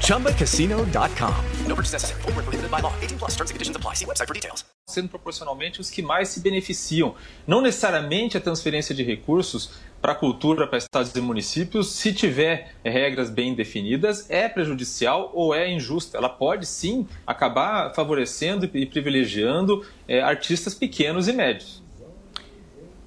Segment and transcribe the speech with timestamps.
[0.00, 1.34] ChumbaCasino.com.
[1.68, 2.22] No purchase necessary.
[2.22, 2.92] Full prohibited by law.
[3.00, 3.94] 18 plus terms and conditions apply.
[3.94, 4.64] See website for details.
[4.86, 7.14] Sendo proporcionalmente os que mais se beneficiam.
[7.46, 12.74] Não necessariamente a transferência de recursos para a cultura, para estados e municípios, se tiver
[12.84, 16.18] regras bem definidas, é prejudicial ou é injusta.
[16.18, 21.83] Ela pode sim acabar favorecendo e privilegiando é, artistas pequenos e médios.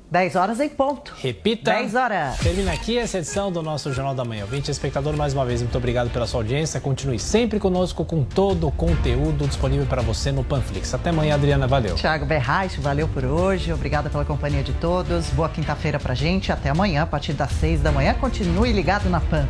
[0.09, 1.13] 10 horas em ponto.
[1.21, 1.71] Repita.
[1.71, 2.37] 10 horas.
[2.37, 4.45] Termina aqui essa edição do nosso Jornal da Manhã.
[4.45, 6.79] Vinte espectador, mais uma vez, muito obrigado pela sua audiência.
[6.79, 10.93] Continue sempre conosco com todo o conteúdo disponível para você no Panflix.
[10.93, 11.67] Até amanhã, Adriana.
[11.67, 11.95] Valeu.
[11.95, 13.73] Tiago Berraich, valeu por hoje.
[13.73, 15.29] Obrigada pela companhia de todos.
[15.31, 16.51] Boa quinta-feira pra gente.
[16.51, 18.13] Até amanhã, a partir das 6 da manhã.
[18.13, 19.47] Continue ligado na Pan.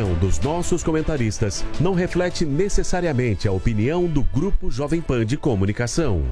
[0.00, 6.22] Opinião dos nossos comentaristas não reflete necessariamente a opinião do Grupo Jovem Pan de Comunicação.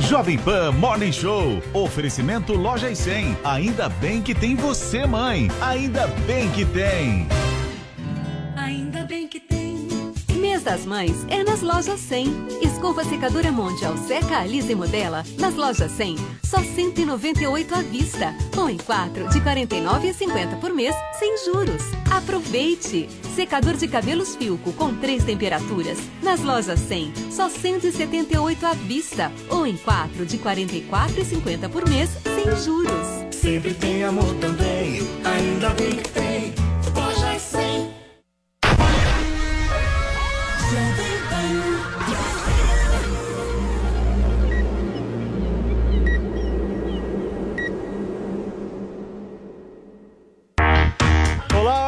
[0.00, 1.62] Jovem Pan Morning Show.
[1.72, 3.36] Oferecimento Loja e 100.
[3.44, 5.48] Ainda bem que tem você, mãe.
[5.60, 7.26] Ainda bem que tem.
[10.62, 12.26] Das Mães é nas lojas 100.
[12.62, 16.16] Escova secadora Mondial Seca Alisa e Modela nas lojas 100.
[16.44, 18.34] Só 198 à vista.
[18.56, 21.82] Ou em 4 de 49,50 por mês sem juros.
[22.10, 23.08] Aproveite!
[23.34, 27.12] Secador de cabelos Filco com três temperaturas nas lojas 100.
[27.30, 29.32] Só 178 à vista.
[29.50, 33.34] Ou em 4 de 44,50 por mês sem juros.
[33.34, 35.00] Sempre tem amor também.
[35.24, 36.61] Ainda bem que tem.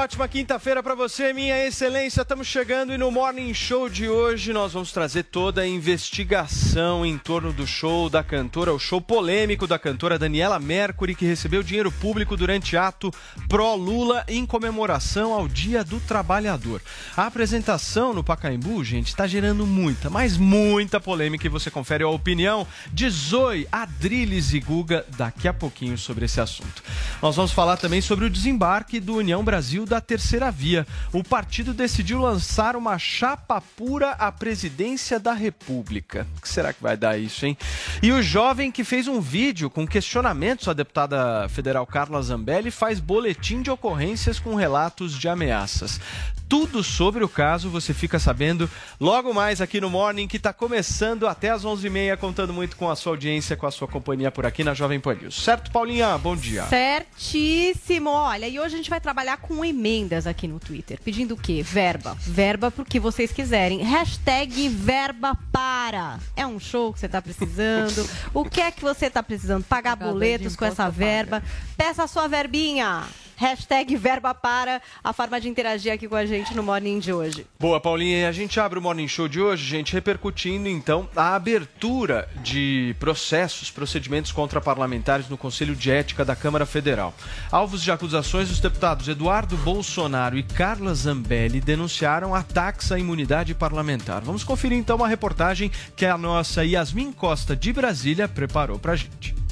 [0.04, 2.20] Ótima quinta-feira para você, minha excelência.
[2.20, 7.16] Estamos chegando e no Morning Show de hoje nós vamos trazer toda a investigação em
[7.16, 11.90] torno do show da cantora, o show polêmico da cantora Daniela Mercury, que recebeu dinheiro
[11.90, 13.10] público durante ato
[13.48, 16.82] pró-Lula em comemoração ao Dia do Trabalhador.
[17.16, 22.08] A apresentação no Pacaembu, gente, está gerando muita, mas muita polêmica e você confere a
[22.08, 26.82] opinião de Zoe, Adriles e Guga daqui a pouquinho sobre esse assunto.
[27.22, 30.86] Nós vamos falar também sobre o desembarque do União Brasil da Terceira Via.
[31.12, 36.26] O partido decidiu lançar uma chapa pura à presidência da República.
[36.36, 37.56] O que será que vai dar isso, hein?
[38.02, 43.00] E o jovem que fez um vídeo com questionamentos à deputada federal Carla Zambelli faz
[43.00, 46.00] boletim de ocorrências com relatos de ameaças.
[46.48, 48.68] Tudo sobre o caso você fica sabendo
[49.00, 52.94] logo mais aqui no Morning, que está começando até às 11h30, contando muito com a
[52.94, 55.42] sua audiência, com a sua companhia por aqui na Jovem Pan News.
[55.42, 56.16] Certo, Paulinha?
[56.18, 56.64] Bom dia.
[56.66, 58.10] Certíssimo.
[58.10, 60.98] Olha, e hoje a gente vai trabalhar com emendas aqui no Twitter.
[61.04, 61.62] Pedindo o quê?
[61.62, 62.16] Verba.
[62.18, 63.82] Verba pro que vocês quiserem.
[63.82, 66.18] Hashtag verba para.
[66.34, 68.08] É um show que você está precisando.
[68.32, 69.62] o que é que você está precisando?
[69.64, 71.42] Pagar boletos com essa verba.
[71.76, 73.04] Peça a sua verbinha.
[73.36, 77.46] Hashtag verba para, a forma de interagir aqui com a gente no Morning de hoje.
[77.58, 78.28] Boa, Paulinha.
[78.28, 83.70] A gente abre o Morning Show de hoje, gente, repercutindo então a abertura de processos,
[83.70, 87.14] procedimentos contra parlamentares no Conselho de Ética da Câmara Federal.
[87.50, 94.22] Alvos de acusações, os deputados Eduardo Bolsonaro e Carla Zambelli denunciaram ataques à imunidade parlamentar.
[94.22, 99.43] Vamos conferir então uma reportagem que a nossa Yasmin Costa de Brasília preparou pra gente.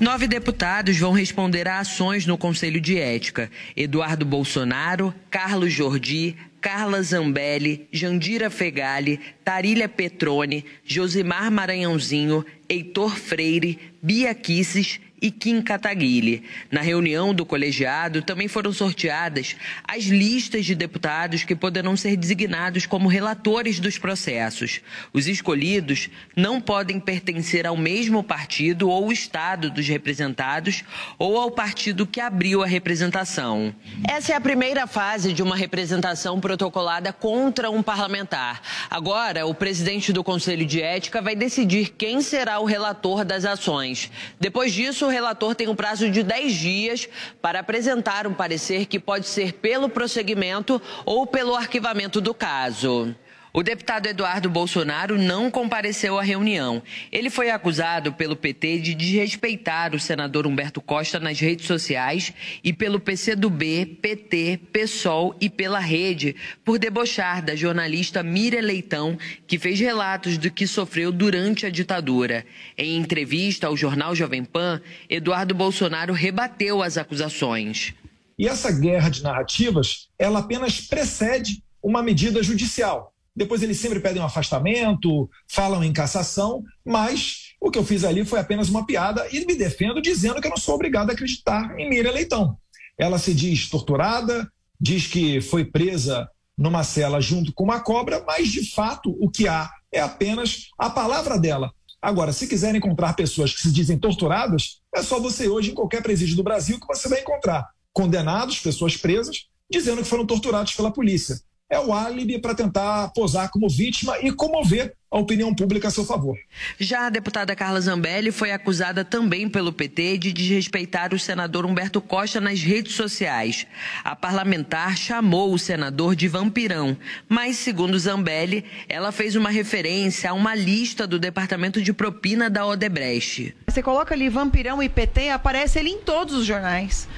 [0.00, 7.02] Nove deputados vão responder a ações no Conselho de Ética: Eduardo Bolsonaro, Carlos Jordi, Carla
[7.02, 16.42] Zambelli, Jandira Fegali, Tarília Petrone, Josimar Maranhãozinho, Heitor Freire, Bia Kisses e Kim Kataguiri.
[16.70, 22.86] Na reunião do colegiado também foram sorteadas as listas de deputados que poderão ser designados
[22.86, 24.80] como relatores dos processos.
[25.12, 30.84] Os escolhidos não podem pertencer ao mesmo partido ou estado dos representados
[31.18, 33.74] ou ao partido que abriu a representação.
[34.08, 38.60] Essa é a primeira fase de uma representação protocolada contra um parlamentar.
[38.90, 44.10] Agora, o presidente do Conselho de Ética vai decidir quem será o relator das ações.
[44.38, 47.08] Depois disso, o relator tem um prazo de 10 dias
[47.40, 53.14] para apresentar um parecer que pode ser pelo prosseguimento ou pelo arquivamento do caso.
[53.56, 56.82] O deputado Eduardo Bolsonaro não compareceu à reunião.
[57.10, 62.70] Ele foi acusado pelo PT de desrespeitar o senador Humberto Costa nas redes sociais e
[62.70, 66.36] pelo PCdoB, PT, PSOL e pela Rede
[66.66, 69.16] por debochar da jornalista Miriam Leitão,
[69.46, 72.44] que fez relatos do que sofreu durante a ditadura.
[72.76, 77.94] Em entrevista ao jornal Jovem Pan, Eduardo Bolsonaro rebateu as acusações.
[78.38, 83.15] E essa guerra de narrativas, ela apenas precede uma medida judicial.
[83.36, 88.24] Depois eles sempre pedem um afastamento, falam em cassação, mas o que eu fiz ali
[88.24, 91.78] foi apenas uma piada e me defendo dizendo que eu não sou obrigado a acreditar
[91.78, 92.56] em Miriam Leitão.
[92.98, 94.50] Ela se diz torturada,
[94.80, 99.46] diz que foi presa numa cela junto com uma cobra, mas de fato o que
[99.46, 101.70] há é apenas a palavra dela.
[102.00, 106.02] Agora, se quiserem encontrar pessoas que se dizem torturadas, é só você hoje em qualquer
[106.02, 110.90] presídio do Brasil que você vai encontrar condenados, pessoas presas, dizendo que foram torturados pela
[110.90, 111.38] polícia
[111.68, 116.04] é o álibi para tentar posar como vítima e comover a opinião pública a seu
[116.04, 116.36] favor.
[116.78, 122.00] Já a deputada Carla Zambelli foi acusada também pelo PT de desrespeitar o senador Humberto
[122.00, 123.66] Costa nas redes sociais.
[124.04, 126.96] A parlamentar chamou o senador de vampirão,
[127.28, 132.64] mas, segundo Zambelli, ela fez uma referência a uma lista do Departamento de Propina da
[132.64, 133.56] Odebrecht.
[133.66, 137.08] Você coloca ali vampirão e PT, aparece ele em todos os jornais.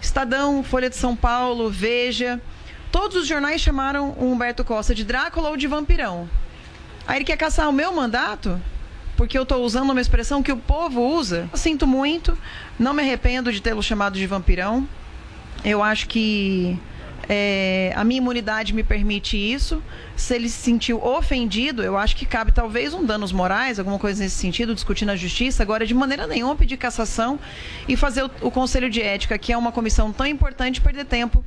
[0.00, 2.40] Estadão, Folha de São Paulo, Veja.
[2.94, 6.30] Todos os jornais chamaram o Humberto Costa de Drácula ou de vampirão.
[7.04, 8.60] Aí ele quer caçar o meu mandato?
[9.16, 11.50] Porque eu estou usando uma expressão que o povo usa.
[11.54, 12.38] Sinto muito,
[12.78, 14.88] não me arrependo de tê-lo chamado de vampirão.
[15.64, 16.78] Eu acho que
[17.28, 19.82] é, a minha imunidade me permite isso.
[20.14, 24.22] Se ele se sentiu ofendido, eu acho que cabe talvez um danos morais, alguma coisa
[24.22, 25.64] nesse sentido, discutir na justiça.
[25.64, 27.40] Agora, de maneira nenhuma, pedir cassação
[27.88, 31.44] e fazer o, o Conselho de Ética, que é uma comissão tão importante, perder tempo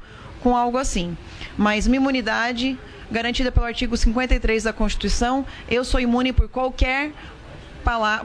[0.47, 1.17] com algo assim.
[1.57, 2.79] Mas minha imunidade,
[3.11, 7.11] garantida pelo artigo 53 da Constituição, eu sou imune por qualquer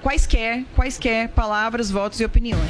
[0.00, 2.68] quaisquer, quaisquer palavras, votos e opiniões.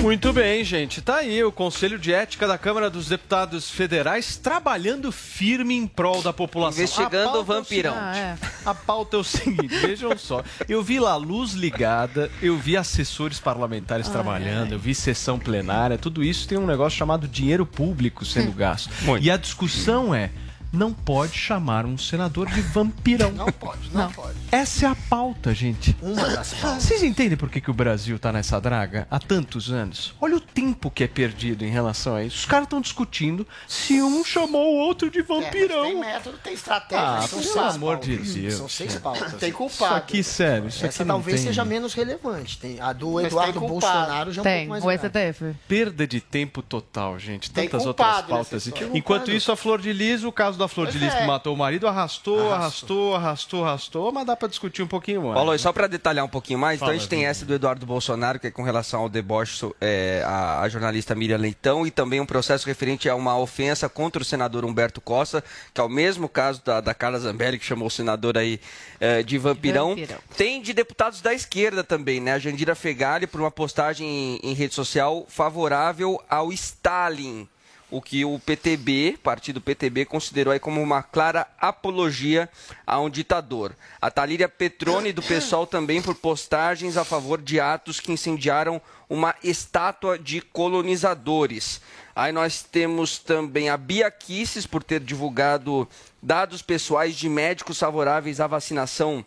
[0.00, 1.02] Muito bem, gente.
[1.02, 6.22] Tá aí o Conselho de Ética da Câmara dos Deputados Federais trabalhando firme em prol
[6.22, 6.82] da população.
[6.82, 7.94] Investigando o vampirão.
[7.94, 8.70] É o seguinte, ah, é.
[8.70, 10.42] A pauta é o seguinte, vejam só.
[10.66, 16.24] Eu vi lá luz ligada, eu vi assessores parlamentares trabalhando, eu vi sessão plenária, tudo
[16.24, 18.90] isso tem um negócio chamado dinheiro público sendo gasto.
[19.02, 19.24] Muito.
[19.24, 20.30] E a discussão é
[20.72, 23.32] não pode chamar um senador de vampirão.
[23.32, 24.12] Não pode, não, não.
[24.12, 24.36] pode.
[24.52, 25.96] Essa é a pauta, gente.
[26.02, 26.82] Uma das pautas.
[26.82, 30.14] Vocês entendem por que, que o Brasil está nessa draga há tantos anos?
[30.20, 32.38] Olha o tempo que é perdido em relação a isso.
[32.38, 35.84] Os caras estão discutindo se um chamou o outro de vampirão.
[35.84, 37.06] É, tem método, tem estratégia.
[37.06, 38.54] Ah, são pelo amor de Deus.
[38.54, 39.34] São seis pautas.
[39.34, 39.84] Tem culpado.
[39.84, 40.68] Isso aqui, sério.
[40.68, 41.46] Isso Essa aqui talvez tem...
[41.48, 42.58] seja menos relevante.
[42.58, 45.56] Tem a do Eduardo Bolsonaro já é um tem, pouco mais o STF.
[45.66, 47.50] Perda de tempo total, gente.
[47.50, 48.70] Tantas outras pautas.
[48.92, 51.20] Enquanto isso, a Flor de Lis, o caso da Flor de Lis é.
[51.20, 55.34] que matou o marido, arrastou, arrastou, arrastou, arrastou, mas dá pra discutir um pouquinho mais.
[55.34, 57.54] Paulo, e só para detalhar um pouquinho mais, Fala, então a gente tem essa do
[57.54, 61.90] Eduardo Bolsonaro, que é com relação ao deboche é, à, à jornalista Miriam Leitão, e
[61.90, 65.88] também um processo referente a uma ofensa contra o senador Humberto Costa, que é o
[65.88, 68.60] mesmo caso da, da Carla Zambelli, que chamou o senador aí
[69.00, 69.90] é, de vampirão.
[69.90, 70.18] Vampirão.
[70.36, 72.32] Tem de deputados da esquerda também, né?
[72.32, 74.06] A Jandira Fegali, por uma postagem
[74.42, 77.48] em, em rede social favorável ao Stalin
[77.90, 82.48] o que o PTB, partido PTB, considerou aí como uma clara apologia
[82.86, 83.74] a um ditador.
[84.00, 89.34] A Talíria Petrone do PSOL também por postagens a favor de atos que incendiaram uma
[89.42, 91.80] estátua de colonizadores.
[92.14, 95.88] Aí nós temos também a Bia Kisses por ter divulgado
[96.22, 99.24] dados pessoais de médicos favoráveis à vacinação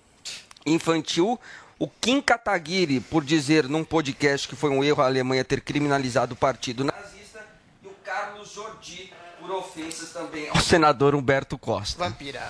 [0.66, 1.40] infantil.
[1.80, 6.34] O Kim Kataguiri, por dizer num podcast que foi um erro a Alemanha ter criminalizado
[6.34, 7.01] o partido nazista.
[8.12, 12.04] O Carlos Jordi, por ofensas também ao senador Humberto Costa.
[12.04, 12.42] Vampira.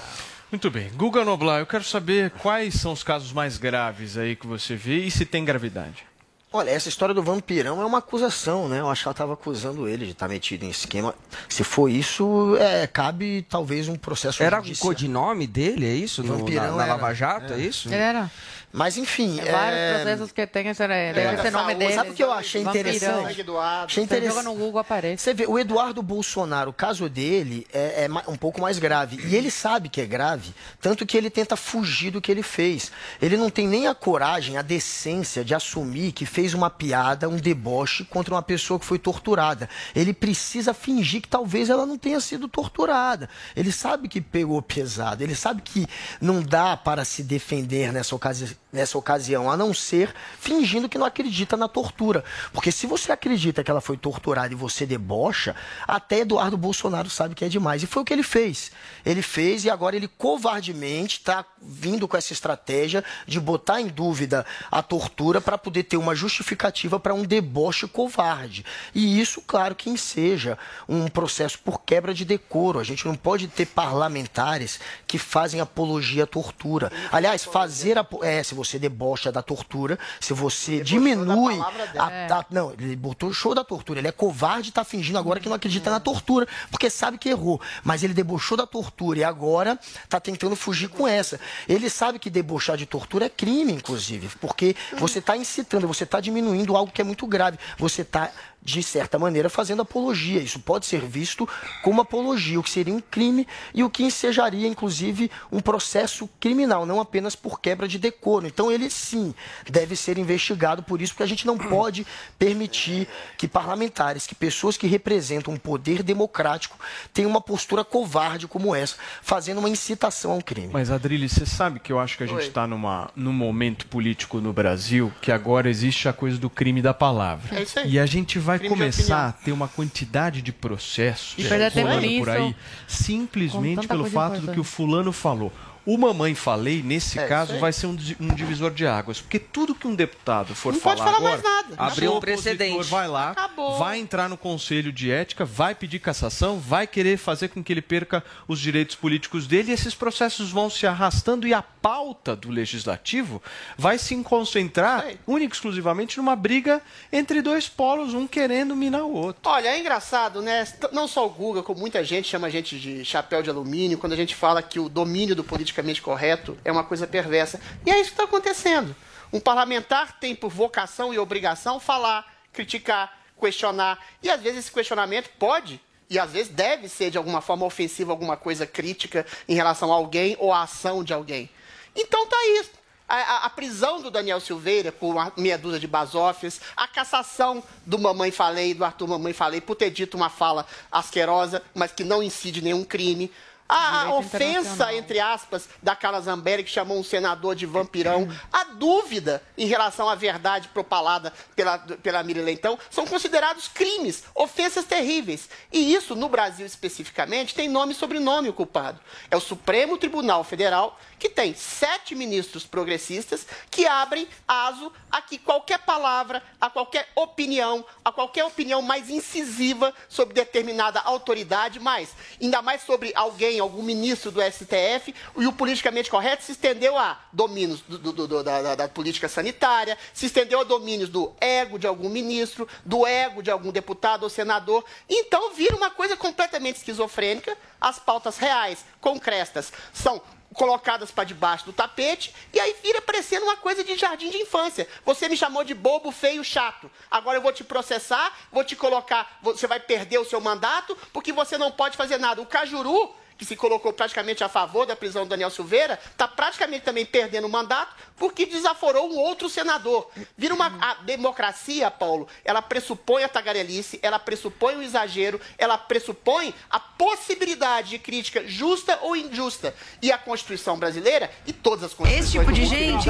[0.51, 0.89] Muito bem.
[0.95, 5.05] Guga Noblar, eu quero saber quais são os casos mais graves aí que você vê
[5.05, 6.03] e se tem gravidade.
[6.51, 8.79] Olha, essa história do vampirão é uma acusação, né?
[8.79, 11.13] Eu acho que ela estava acusando ele de estar metido em esquema.
[11.47, 16.23] Se for isso, é, cabe talvez um processo Era o codinome dele, é isso?
[16.23, 17.59] No- Vampirão na, na era, Lava Jato, é, é.
[17.61, 17.93] isso?
[17.93, 18.29] Era.
[18.73, 19.39] Mas enfim.
[19.39, 19.93] É vários é...
[19.95, 21.93] processos que tem esse, É, esse nome dele.
[21.93, 23.25] Sabe o que eu achei interessante?
[23.25, 23.43] Achei
[23.87, 24.35] Você interessante.
[24.35, 25.23] joga no Google, aparece.
[25.23, 29.19] Você vê, o Eduardo Bolsonaro, o caso dele é, é um pouco mais grave.
[29.27, 32.91] E ele sabe que é grave, tanto que ele tenta fugir do que ele fez.
[33.21, 37.37] Ele não tem nem a coragem, a decência de assumir que fez uma piada, um
[37.37, 39.69] deboche contra uma pessoa que foi torturada.
[39.95, 43.29] Ele precisa fingir que talvez ela não tenha sido torturada.
[43.55, 45.85] Ele sabe que pegou pesado, ele sabe que
[46.19, 51.05] não dá para se defender nessa, ocasi nessa ocasião, a não ser fingindo que não
[51.05, 52.23] acredita na tortura.
[52.53, 55.55] Porque se você acredita que ela foi torturada e você debocha,
[55.87, 57.83] até Eduardo Bolsonaro sabe que é demais.
[57.83, 58.71] E foi o que ele fez.
[59.05, 64.45] Ele fez e agora ele covardemente está vindo com essa estratégia de botar em dúvida
[64.71, 68.65] a tortura para poder ter uma justificativa para um deboche covarde.
[68.95, 72.79] E isso, claro, que enseja um processo por quebra de decoro.
[72.79, 76.91] A gente não pode ter parlamentares que fazem apologia à tortura.
[77.11, 81.59] Aliás, fazer a, é, se você debocha da tortura, se você diminui
[81.97, 83.99] a, a, não, ele botou show da tortura.
[83.99, 87.29] Ele é covarde e está fingindo agora que não acredita na tortura, porque sabe que
[87.29, 87.59] errou.
[87.83, 91.39] Mas ele debochou da tortura e agora está tentando fugir com essa.
[91.67, 96.19] Ele sabe que debochar de tortura é crime, inclusive, porque você está incitando, você está
[96.19, 97.57] diminuindo algo que é muito grave.
[97.77, 98.31] Você está
[98.63, 100.39] de certa maneira, fazendo apologia.
[100.39, 101.47] Isso pode ser visto
[101.81, 106.85] como apologia, o que seria um crime e o que ensejaria, inclusive, um processo criminal,
[106.85, 108.45] não apenas por quebra de decoro.
[108.45, 109.33] Então, ele sim
[109.69, 112.05] deve ser investigado por isso, porque a gente não pode
[112.37, 116.77] permitir que parlamentares, que pessoas que representam um poder democrático,
[117.13, 120.69] tenham uma postura covarde como essa, fazendo uma incitação ao crime.
[120.71, 124.53] Mas, Adrilho, você sabe que eu acho que a gente está num momento político no
[124.53, 127.57] Brasil que agora existe a coisa do crime da palavra.
[127.57, 127.91] É isso aí.
[127.91, 131.87] E a gente vai Crime de começar a ter uma quantidade de processos E tempo
[131.87, 132.55] rolando por aí
[132.87, 134.53] simplesmente pelo fato do importante.
[134.55, 135.51] que o fulano falou.
[135.83, 139.19] O mamãe falei, nesse É, caso, vai ser um, um divisor de águas.
[139.19, 141.75] Porque tudo que um deputado for Não falar pode falar agora, mais nada.
[141.75, 142.83] Abriu o um precedente.
[142.87, 143.79] vai lá, Acabou.
[143.79, 147.81] vai entrar no conselho de ética, vai pedir cassação, vai querer fazer com que ele
[147.81, 152.49] perca os direitos políticos dele e esses processos vão se arrastando e a pauta do
[152.49, 153.41] legislativo
[153.77, 159.13] vai se concentrar única e exclusivamente numa briga entre dois polos, um querendo minar o
[159.13, 159.41] outro.
[159.45, 160.67] Olha, é engraçado, né?
[160.91, 164.13] Não só o Google, como muita gente chama a gente de chapéu de alumínio, quando
[164.13, 167.59] a gente fala que o domínio do politicamente correto é uma coisa perversa.
[167.85, 168.95] E é isso que está acontecendo.
[169.33, 173.97] Um parlamentar tem por vocação e obrigação falar, criticar, questionar.
[174.21, 175.81] E às vezes esse questionamento pode.
[176.09, 179.95] E às vezes deve ser de alguma forma ofensivo, alguma coisa crítica em relação a
[179.95, 181.49] alguém ou à ação de alguém.
[181.95, 182.71] Então tá isso.
[183.07, 187.61] A, a- a prisão do Daniel Silveira por uma meia dúzia de basófias, a cassação
[187.85, 192.03] do Mamãe Falei, do Arthur Mamãe Falei, por ter dito uma fala asquerosa, mas que
[192.03, 193.31] não incide nenhum crime.
[193.73, 198.65] A, a ofensa, entre aspas, da Carla Zambelli, que chamou um senador de vampirão, a
[198.65, 205.47] dúvida em relação à verdade propalada pela, pela Miriam Leitão, são considerados crimes, ofensas terríveis.
[205.71, 208.99] E isso, no Brasil especificamente, tem nome e sobrenome o culpado.
[209.29, 215.37] É o Supremo Tribunal Federal, que tem sete ministros progressistas que abrem aso a que
[215.37, 222.09] qualquer palavra, a qualquer opinião, a qualquer opinião mais incisiva sobre determinada autoridade, mais,
[222.41, 227.19] ainda mais sobre alguém, algum ministro do STF, e o politicamente correto se estendeu a
[227.31, 231.85] domínios do- do- do- da, da- política sanitária, se estendeu a domínios do ego de
[231.85, 234.83] algum ministro, do ego de algum deputado ou senador.
[235.07, 237.55] Então vira uma coisa completamente esquizofrênica.
[237.79, 240.19] As pautas reais, concretas, são
[240.53, 244.87] colocadas para debaixo do tapete e aí vira parecendo uma coisa de jardim de infância.
[245.05, 246.89] Você me chamou de bobo, feio, chato.
[247.09, 251.31] Agora eu vou te processar, vou te colocar, você vai perder o seu mandato porque
[251.31, 252.41] você não pode fazer nada.
[252.41, 256.85] O Cajuru que se colocou praticamente a favor da prisão do Daniel Silveira, está praticamente
[256.85, 260.11] também perdendo o mandato porque desaforou um outro senador.
[260.37, 266.53] Vira uma a democracia, Paulo, ela pressupõe a tagarelice, ela pressupõe o exagero, ela pressupõe
[266.69, 269.73] a possibilidade de crítica justa ou injusta.
[270.03, 273.09] E a Constituição brasileira e todas as Constituições Esse tipo de gente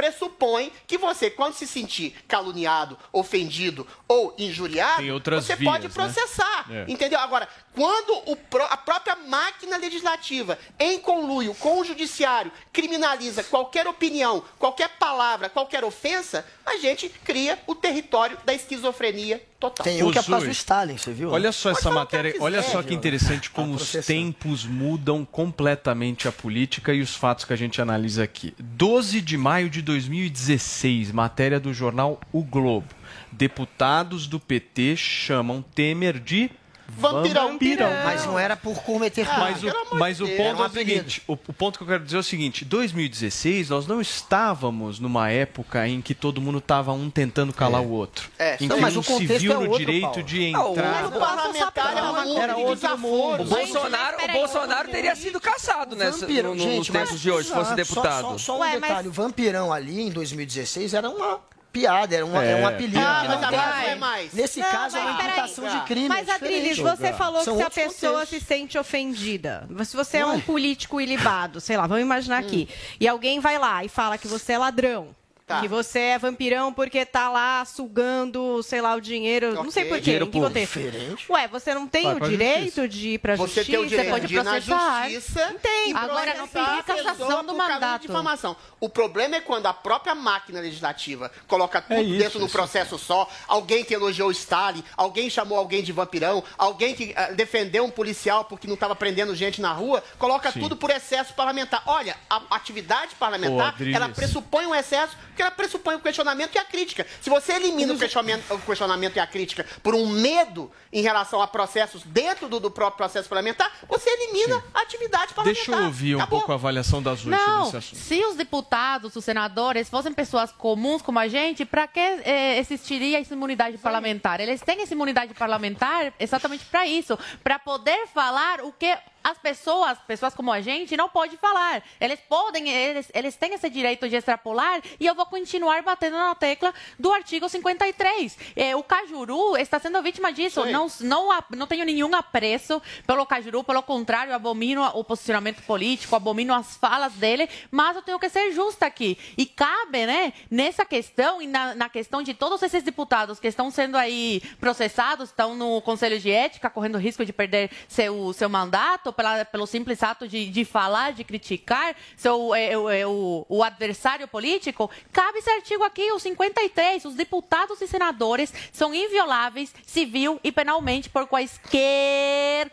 [0.00, 5.02] pressupõe que você, quando se sentir caluniado, ofendido ou injuriado,
[5.42, 5.92] você vias, pode né?
[5.94, 6.66] processar.
[6.70, 6.84] É.
[6.88, 7.18] Entendeu?
[7.20, 13.86] Agora, quando o pró- a própria máquina legislativa, em conluio com o judiciário, criminaliza qualquer
[13.86, 19.84] opinião, qualquer palavra, qualquer ofensa, a gente cria o território da esquizofrenia total.
[19.84, 21.30] Tem um que é por causa do Stalin, você viu?
[21.30, 26.32] Olha só essa matéria, quiser, olha só que interessante como os tempos mudam completamente a
[26.32, 28.54] política e os fatos que a gente analisa aqui.
[28.58, 32.88] 12 de maio de 2016, matéria do jornal O Globo.
[33.30, 36.50] Deputados do PT chamam Temer de
[36.98, 37.58] Vampirão.
[38.04, 41.22] Mas não era por cometer Ah, mas o, mas o ponto um é o seguinte:
[41.26, 45.30] o, o ponto que eu quero dizer é o seguinte: 2016 nós não estávamos numa
[45.30, 48.30] época em que todo mundo estava um tentando calar o outro.
[48.38, 50.22] É, em não, que mas um o se viu é no outro, direito Paulo.
[50.22, 51.06] de Ah, entrar.
[51.06, 53.42] O parlamentar é uma Era outro desaforo.
[53.42, 57.48] O Bolsonaro, o Bolsonaro teria sido caçado nessa, no, no, nos mas- tempos de hoje,
[57.48, 58.22] se fosse Só- deputado.
[58.22, 61.40] Só, só um Ué, mas- detalhe, o vampirão ali em 2016 era uma
[61.72, 62.56] piada, era um, é.
[62.56, 62.98] um apelido.
[62.98, 64.32] Ah, que mas não não é mais.
[64.32, 66.08] Nesse Não, caso, é uma imputação de crime.
[66.08, 68.38] Mas, é Adriles, você falou São que se a pessoa contextos.
[68.40, 73.06] se sente ofendida, se você é um político ilibado, sei lá, vamos imaginar aqui, e
[73.06, 75.14] alguém vai lá e fala que você é ladrão,
[75.50, 75.60] Tá.
[75.60, 79.96] que você é vampirão porque tá lá sugando, sei lá, o dinheiro, não sei por
[79.96, 80.78] quê, Dinheiro em que contexto?
[80.78, 81.26] Diferente.
[81.30, 82.88] Ué, você não tem Vai o direito justiça.
[82.88, 85.94] de ir pra Você justiça, tem o direito pode de ir na justiça tem.
[85.96, 88.00] Agora não pessoa cassação do mandato.
[88.02, 88.56] de difamação.
[88.78, 92.52] O problema é quando a própria máquina legislativa coloca tudo É isso, dentro do isso.
[92.52, 97.32] processo só, alguém que elogiou o Stalin, alguém chamou alguém de vampirão, alguém que ah,
[97.32, 100.60] defendeu um policial porque não estava prendendo gente na rua, coloca Sim.
[100.60, 101.82] tudo por excesso parlamentar.
[101.86, 106.64] Olha, a atividade parlamentar, ela pressupõe um excesso, porque ela pressupõe o questionamento e a
[106.64, 107.06] crítica.
[107.20, 111.40] Se você elimina o questionamento, o questionamento e a crítica por um medo em relação
[111.40, 115.64] a processos dentro do, do próprio processo parlamentar, você elimina a atividade parlamentar.
[115.64, 117.98] Deixa eu ouvir um pouco a avaliação das oito Não, nesse assunto.
[117.98, 123.20] se os deputados, os senadores fossem pessoas comuns como a gente, para que eh, existiria
[123.20, 124.40] essa imunidade parlamentar?
[124.40, 129.98] Eles têm essa imunidade parlamentar exatamente para isso, para poder falar o que as pessoas,
[130.06, 131.82] pessoas como a gente, não podem falar.
[132.00, 136.34] Eles podem, eles, eles têm esse direito de extrapolar e eu vou continuar batendo na
[136.34, 138.38] tecla do artigo 53.
[138.56, 140.64] Eh, o Cajuru está sendo vítima disso.
[140.66, 146.54] Não, não, não tenho nenhum apreço pelo Cajuru, pelo contrário, abomino o posicionamento político, abomino
[146.54, 149.18] as falas dele, mas eu tenho que ser justa aqui.
[149.36, 153.70] E cabe, né, nessa questão e na, na questão de todos esses deputados que estão
[153.70, 159.09] sendo aí processados, estão no Conselho de Ética, correndo risco de perder seu, seu mandato
[159.12, 164.26] pela, pelo simples ato de, de falar, de criticar seu, é, é, o, o adversário
[164.28, 167.04] político, cabe esse artigo aqui, o 53.
[167.04, 172.70] Os deputados e senadores são invioláveis civil e penalmente por quaisquer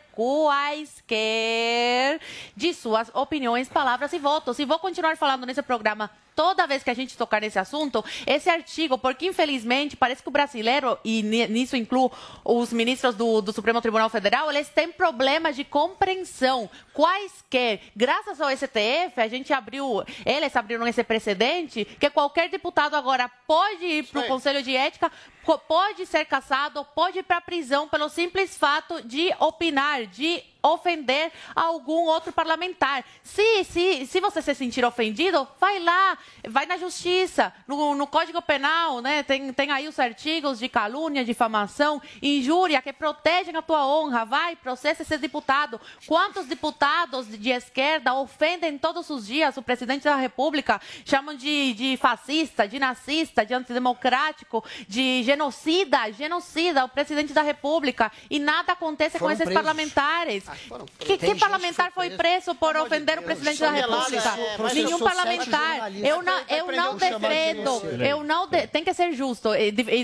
[1.08, 2.20] quaisquer
[2.56, 4.60] de suas opiniões, palavras e votos.
[4.60, 8.48] E vou continuar falando nesse programa toda vez que a gente tocar nesse assunto, esse
[8.48, 12.12] artigo, porque infelizmente parece que o brasileiro, e ni- nisso incluo
[12.46, 17.82] os ministros do, do Supremo Tribunal Federal, eles têm problemas de compreensão, quaisquer.
[17.96, 23.84] Graças ao STF, a gente abriu, eles abriram esse precedente, que qualquer deputado agora pode
[23.86, 25.12] ir para o Conselho de Ética,
[25.68, 31.32] pode ser caçado, pode ir para a prisão pelo simples fato de opinar, de ofender
[31.56, 33.04] algum outro parlamentar.
[33.24, 38.42] Se, se, se você se sentir ofendido, vai lá, vai na justiça, no, no Código
[38.42, 39.24] Penal, né?
[39.24, 44.26] Tem, tem aí os artigos de calúnia, difamação, injúria que protegem a tua honra.
[44.26, 45.80] Vai, processa esse deputado.
[46.06, 50.82] Quantos deputados de esquerda ofendem todos os dias o presidente da República?
[51.06, 58.12] Chamam de, de fascista, de nazista, de antidemocrático, de genocida, genocida, o presidente da República.
[58.30, 59.62] E nada acontece com Foram esses presos.
[59.62, 60.44] parlamentares.
[60.98, 64.34] Que, Tem que gente parlamentar que foi foi preso por ofender o presidente da República?
[64.74, 65.94] Nenhum parlamentar.
[65.96, 67.82] Eu não, eu não defendo.
[68.02, 69.50] Eu não de- tem que ser justo.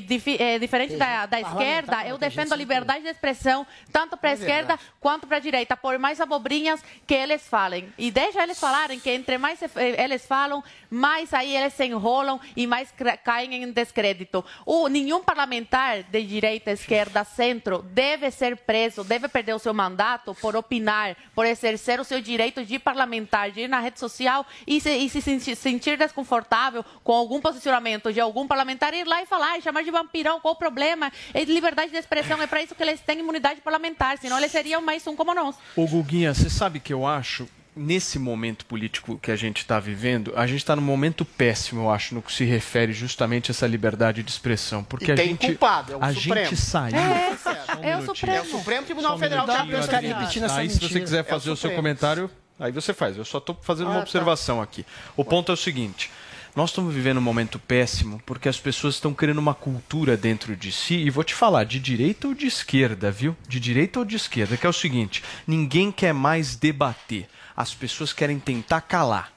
[0.05, 4.31] Difi- é, diferente da, da esquerda, eu defendo a liberdade de expressão tanto para a
[4.31, 7.93] É esquerda quanto para a direita, por mais abobrinhas que eles falem.
[7.97, 12.39] E deixa eles falarem que entre mais eh, eles falam, mais aí eles se enrolam
[12.55, 14.43] e mais caem em descrédito.
[14.65, 20.32] O, nenhum parlamentar de direita, esquerda, centro deve ser preso, deve perder o seu mandato
[20.35, 24.79] por opinar, por exercer o seu direito de parlamentar, de ir na rede social e
[24.79, 29.25] se, e se sentir, sentir desconfortável com algum posicionamento de algum parlamentar, ir lá e
[29.25, 31.11] falar, e chamar de vampirão, qual o problema?
[31.33, 34.81] É liberdade de expressão, é para isso que eles têm imunidade parlamentar, senão eles seriam
[34.81, 35.55] mais um como nós.
[35.75, 40.33] Ô Guguinha, você sabe que eu acho, nesse momento político que a gente está vivendo,
[40.35, 43.65] a gente está num momento péssimo, eu acho, no que se refere justamente a essa
[43.67, 44.83] liberdade de expressão.
[44.83, 46.49] Porque E a tem gente, culpado, é o a Supremo.
[46.49, 46.95] gente saiu.
[46.97, 48.05] É, Só um é o.
[48.05, 48.37] Supremo.
[48.37, 49.87] É o Supremo Tribunal Federal Adriles.
[49.87, 50.99] repetindo essa Aí, se você mentira.
[51.01, 53.17] quiser É o fazer o seu comentário, aí você faz.
[53.17, 54.01] Eu só estou fazendo uma Ah, tá.
[54.03, 54.85] observação aqui.
[55.17, 56.09] O ponto é o seguinte.
[56.55, 60.71] Nós estamos vivendo um momento péssimo porque as pessoas estão criando uma cultura dentro de
[60.71, 63.35] si, e vou te falar, de direita ou de esquerda, viu?
[63.47, 67.27] De direita ou de esquerda, que é o seguinte: ninguém quer mais debater.
[67.55, 69.31] As pessoas querem tentar calar.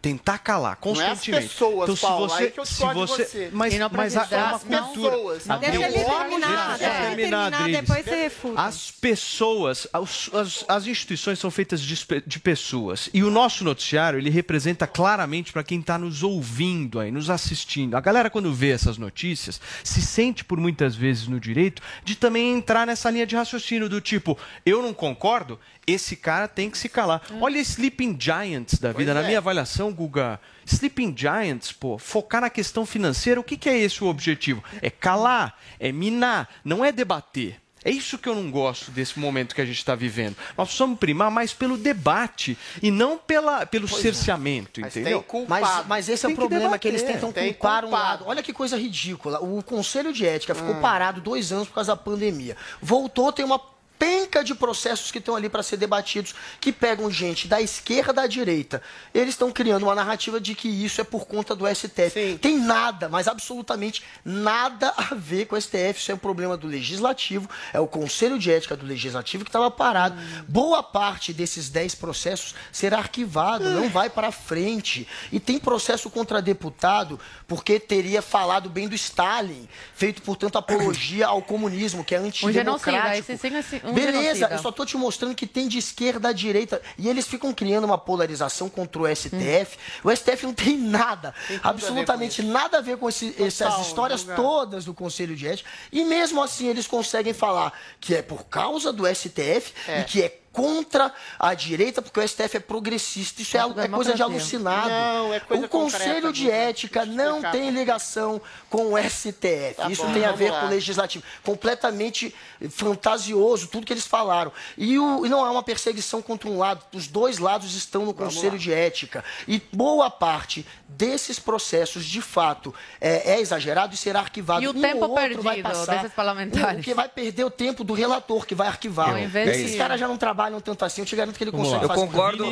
[0.00, 1.48] Tentar calar Não é as constantemente.
[1.48, 3.50] pessoas, então, se Paulo, você, aí que eu se você, você.
[3.52, 5.16] mas, E não mas a- é uma As pessoas, cultura.
[5.46, 7.80] não Deixa ele terminar, Deixa ele terminar, Adriles.
[7.80, 8.60] depois você refuta.
[8.62, 13.10] As pessoas, as, as- as instituições são feitas de, de pessoas.
[13.12, 17.96] E o nosso noticiário, ele representa claramente para quem está nos ouvindo aí, nos assistindo.
[17.96, 22.54] A galera, quando vê essas notícias, se sente por muitas vezes no direito de também
[22.54, 25.58] entrar nessa linha de raciocínio do tipo, eu não concordo,
[25.92, 27.22] esse cara tem que se calar.
[27.40, 29.26] Olha Sleeping Giants da vida, na é.
[29.26, 30.38] minha avaliação, Guga.
[30.66, 34.62] Sleeping Giants, pô, focar na questão financeira, o que, que é esse o objetivo?
[34.82, 37.60] É calar, é minar, não é debater.
[37.84, 40.36] É isso que eu não gosto desse momento que a gente está vivendo.
[40.58, 44.02] Nós precisamos primar mais pelo debate e não pela, pelo Pois é.
[44.02, 45.24] cerceamento, Mas entendeu?
[45.48, 47.20] Mas, mas esse é o Tem que problema, que eles debater.
[47.20, 48.04] tentam Tem culpar um culpado.
[48.08, 48.24] lado.
[48.26, 49.38] Olha que coisa ridícula.
[49.40, 50.80] O Conselho de Ética ficou Hum.
[50.80, 52.56] parado dois anos por causa da pandemia.
[52.82, 53.60] Voltou, tem uma
[53.98, 58.26] penca de processos que estão ali para ser debatidos, que pegam gente da esquerda da
[58.26, 58.80] direita.
[59.12, 62.10] Eles estão criando uma narrativa de que isso é por conta do STF.
[62.38, 65.98] Tem nada, mas absolutamente nada a ver com o STF.
[66.00, 69.70] Isso é um problema do Legislativo, é o Conselho de Ética do Legislativo que estava
[69.70, 70.16] parado.
[70.48, 75.06] Boa parte desses 10 processos será arquivado, não vai para frente.
[75.32, 81.42] E tem processo contra deputado porque teria falado bem do Stalin, feito, portanto, apologia ao
[81.42, 83.32] comunismo, que é antidemocrático.
[83.32, 84.48] Esse sim, esse- um Beleza, genocida.
[84.54, 86.80] eu só tô te mostrando que tem de esquerda a direita.
[86.96, 89.76] E eles ficam criando uma polarização contra o STF.
[90.04, 94.36] O STF não tem nada, absolutamente nada a ver com esse- essas histórias lugar.
[94.36, 95.68] todas do Conselho de Ética.
[95.92, 100.00] E mesmo assim eles conseguem falar que é por causa do STF É.
[100.00, 103.40] e que é contra a direita, porque o STF é progressista.
[103.42, 104.88] Isso é, é coisa de alucinado.
[104.88, 106.50] Não, é coisa o Conselho concreta, de.
[106.50, 109.74] Ética não tem ligação com o STF.
[109.76, 110.60] Tá Isso bom, tem a ver lá.
[110.60, 111.24] com o legislativo.
[111.44, 112.34] Completamente
[112.70, 114.52] fantasioso, tudo que eles falaram.
[114.76, 116.82] E, o- e não há uma perseguição contra um lado.
[116.92, 119.24] Os dois lados estão no Conselho de Ética.
[119.46, 124.62] E boa parte desses processos, de fato, é, é exagerado e será arquivado.
[124.62, 125.96] E o Um tempo outro vai perdido passar.
[125.96, 126.80] desses parlamentares?
[126.80, 129.18] O que vai perder o tempo do relator, que vai arquivar.
[129.48, 131.02] Esses caras já não trabalham tanto assim.
[131.02, 132.00] Eu te garanto que ele consegue Eu fazer.
[132.00, 132.44] concordo,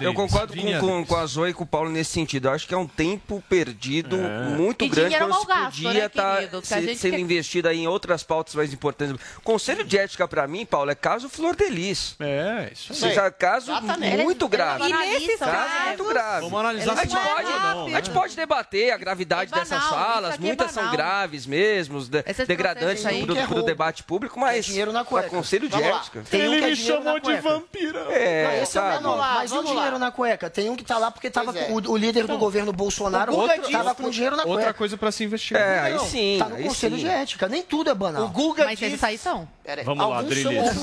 [0.00, 1.08] eu concordo Vini e com, com, Adriles.
[1.08, 2.48] com a Zoe e com o Paulo nesse sentido.
[2.48, 6.06] Eu acho que é um tempo perdido muito E grande se mal gasto, podia né,
[6.06, 6.48] estar?
[6.48, 9.16] Que a gente sendo quer- investido aí em outras pautas mais importantes.
[9.44, 12.14] Conselho de ética, para mim, Paulo, é caso Flor de Lis.
[12.20, 14.22] É, isso Ou seja, caso Exatamente.
[14.22, 14.84] muito grave.
[14.84, 16.40] E nesses Caso casos, muito grave.
[16.42, 19.54] Vamos analisar a gente, não é pode, não, a gente pode debater a gravidade É
[19.58, 20.96] dessas banal, falas, aqui é muitas são banal.
[20.96, 23.66] graves mesmo, de- degradantes aí- Que é pro roubo.
[23.66, 25.28] debate público, mas dinheiro na cueca.
[25.28, 26.22] conselho de Vamos ética.
[26.30, 26.70] Tem um que é
[27.40, 27.48] cueca.
[27.48, 28.10] vampirão.
[28.10, 29.98] É, Não, esse é o menor, lá, mas e o vamos dinheiro lá.
[29.98, 30.50] na cueca?
[30.50, 31.64] Tem um que tá lá porque tava é.
[31.64, 34.74] com o, o líder do governo Bolsonaro o Guga disse- com dinheiro na Outra cueca.
[34.74, 35.62] coisa para se investigar.
[35.62, 36.36] É, aí sim.
[36.38, 37.02] Tá no aí conselho sim.
[37.02, 37.48] de ética.
[37.48, 38.24] Nem tudo é banal.
[38.24, 38.92] O Guga Mas disse...
[38.92, 39.48] esses aí são.
[39.64, 39.84] Peraí.
[39.84, 40.74] Vamos lá, são Vampirão, esse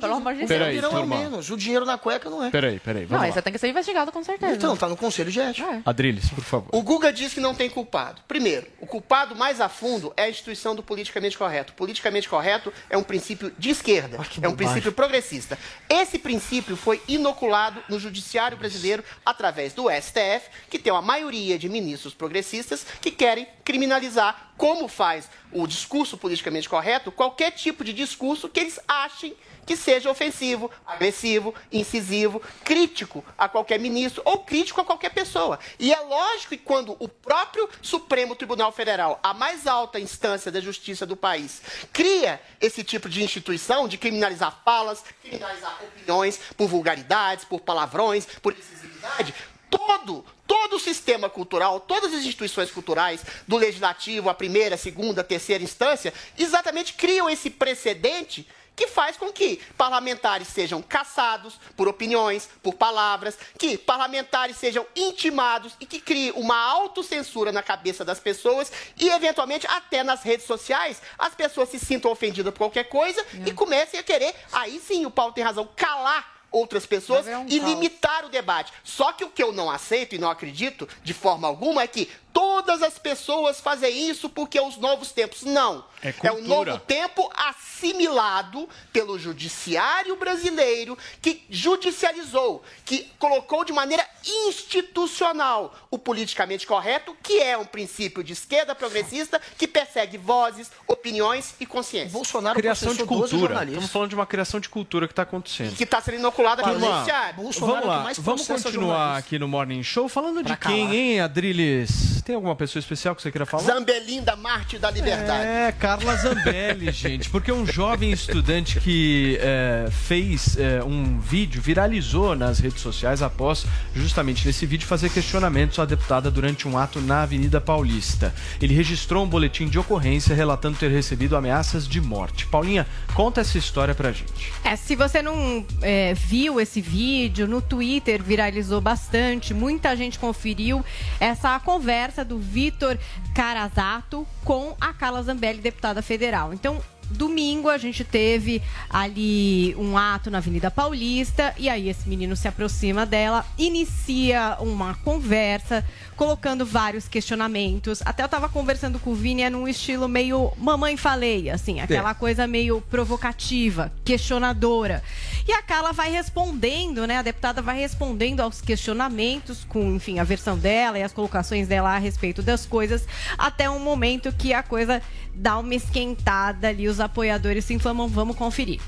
[0.00, 0.60] pelo amor de O Deus.
[0.60, 1.50] Vampirão é menos.
[1.50, 2.50] O dinheiro na cueca não é.
[2.50, 3.42] Peraí, peraí, Não, vamos esse lá.
[3.42, 4.54] tem que ser investigado com certeza.
[4.54, 5.68] Então, tá no conselho de ética.
[5.70, 5.82] É.
[5.84, 6.68] Adriles, por favor.
[6.72, 8.22] O Guga diz que não tem culpado.
[8.26, 11.74] Primeiro, o culpado mais a fundo é a instituição do politicamente correto.
[11.74, 15.58] Politicamente correto é um princípio de esquerda, que é um princípio progressista.
[15.88, 21.68] Esse princípio foi inoculado no judiciário brasileiro através do STF, que tem uma maioria de
[21.68, 28.48] ministros progressistas que querem criminalizar, como faz o discurso politicamente correto, qualquer tipo de discurso
[28.48, 29.34] que eles achem
[29.68, 35.58] que seja ofensivo, agressivo, incisivo, crítico a qualquer ministro ou crítico a qualquer pessoa.
[35.78, 40.58] E é lógico que quando o próprio Supremo Tribunal Federal, a mais alta instância da
[40.58, 41.60] justiça do país,
[41.92, 48.54] cria esse tipo de instituição de criminalizar falas, criminalizar opiniões por vulgaridades, por palavrões, por
[48.54, 49.34] incisividade,
[49.68, 55.20] todo todo o sistema cultural, todas as instituições culturais, do legislativo, a primeira, a segunda,
[55.20, 61.88] a terceira instância, exatamente criam esse precedente que faz com que parlamentares sejam caçados por
[61.88, 68.20] opiniões, por palavras, que parlamentares sejam intimados e que crie uma autocensura na cabeça das
[68.20, 73.20] pessoas e, eventualmente, até nas redes sociais, as pessoas se sintam ofendidas por qualquer coisa
[73.44, 77.58] e comecem a querer, aí sim o Paulo tem razão, calar outras pessoas um e
[77.58, 77.70] caos.
[77.70, 78.72] limitar o debate.
[78.84, 82.08] Só que o que eu não aceito e não acredito de forma alguma é que
[82.32, 85.42] todas as pessoas fazem isso porque é os novos tempos.
[85.42, 85.84] Não.
[86.02, 86.72] É o cultura.
[86.72, 96.66] novo tempo assimilado pelo judiciário brasileiro que judicializou, que colocou de maneira institucional o politicamente
[96.66, 102.10] correto, que é um princípio de esquerda progressista que persegue vozes, opiniões e consciência.
[102.10, 103.64] Bolsonaro Criação de processou 12 cultura.
[103.64, 105.76] Estamos falando de uma criação de cultura que está acontecendo.
[105.76, 107.34] Que está sendo inoculada pelo judiciário.
[107.42, 110.08] Bolsonaro Vamos é que lá, mais vamos continuar aqui no Morning Show.
[110.08, 110.94] Falando de Pra quem, calar.
[110.94, 112.17] hein, Adriles?
[112.22, 113.62] Tem alguma pessoa especial que você queira falar?
[113.62, 115.46] Zambelinda, Marte da Liberdade.
[115.46, 122.34] É, Carla Zambelli, gente, porque um jovem estudante que é, fez é, um vídeo, viralizou
[122.34, 127.22] nas redes sociais após, justamente nesse vídeo, fazer questionamentos à deputada durante um ato na
[127.22, 128.34] Avenida Paulista.
[128.60, 132.46] Ele registrou um boletim de ocorrência relatando ter recebido ameaças de morte.
[132.46, 134.52] Paulinha, conta essa história pra gente.
[134.64, 140.84] É, se você não é, viu esse vídeo, no Twitter viralizou bastante, muita gente conferiu
[141.20, 142.98] essa conversa do Vitor
[143.34, 146.52] Carazato com a Carla Zambelli, deputada federal.
[146.52, 152.36] Então, domingo a gente teve ali um ato na Avenida Paulista e aí esse menino
[152.36, 155.84] se aproxima dela, inicia uma conversa,
[156.18, 158.02] colocando vários questionamentos.
[158.04, 162.12] Até eu tava conversando com o Vini, é num estilo meio mamãe falei, assim, aquela
[162.12, 165.00] coisa meio provocativa, questionadora.
[165.46, 167.18] E a Carla vai respondendo, né?
[167.18, 171.94] A deputada vai respondendo aos questionamentos com, enfim, a versão dela e as colocações dela
[171.94, 173.06] a respeito das coisas,
[173.38, 175.00] até um momento que a coisa
[175.32, 178.80] dá uma esquentada ali, os apoiadores se inflamam, vamos conferir.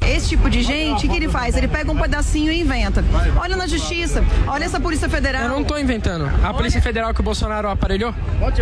[0.00, 1.56] Esse tipo de gente, o que ele faz?
[1.56, 3.04] Ele pega um pedacinho e inventa.
[3.36, 5.42] Olha na justiça, olha essa Polícia Federal.
[5.42, 6.30] Eu não tô inventando.
[6.42, 8.14] A Polícia Federal que o Bolsonaro aparelhou?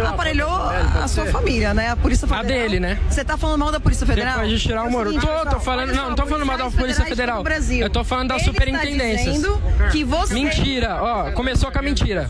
[0.07, 1.91] Aparelhou a sua família, né?
[1.91, 2.45] A Polícia Federal.
[2.45, 2.99] A dele, né?
[3.09, 4.35] Você tá falando mal da Polícia Federal?
[4.35, 5.13] Depois de tirar o Moro.
[5.15, 7.45] Tô, tô falando, não, não tô falando mal da Polícia Federal.
[7.79, 9.35] Eu tô falando está superintendências.
[9.37, 12.29] dizendo que você- Mentira, ó, começou com a mentira.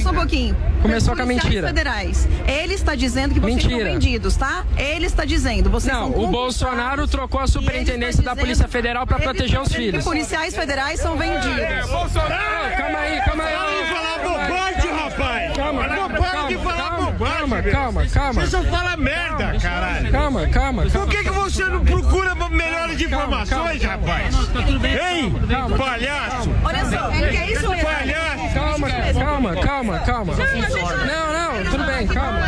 [0.00, 0.56] Só um pouquinho.
[0.82, 1.66] Começou com a mentira.
[1.68, 2.28] federais.
[2.46, 3.84] Ele está dizendo que vocês Mentira.
[3.84, 4.64] são vendidos, tá?
[4.76, 5.70] Ele está dizendo.
[5.70, 9.72] Vocês Não, são o concursados Bolsonaro trocou a superintendência da Polícia Federal Ele proteger os
[9.72, 10.04] filhos.
[10.04, 11.90] Policiais federais são vendidos.
[11.90, 12.76] Bolsonaro!
[12.76, 13.54] Calma aí, calma aí.
[13.54, 15.57] Para de falar bobagem, rapaz!
[15.68, 17.38] Calma, Não calma, para de falar calma, bobagem!
[17.38, 18.40] calma, calma, calma.
[18.40, 20.10] Você só fala merda, caralho!
[20.10, 20.82] Calma, calma.
[20.86, 24.34] Por que, que você não procura melhores informações, rapaz?
[24.56, 25.34] Hein?
[25.76, 26.50] Palhaço!
[26.64, 27.84] Olha só, ele quer isso mesmo.
[27.84, 28.54] Palhaço!
[28.54, 30.34] Calma, calma, calma, calma.
[30.34, 32.40] Não, não, tudo bem, calma.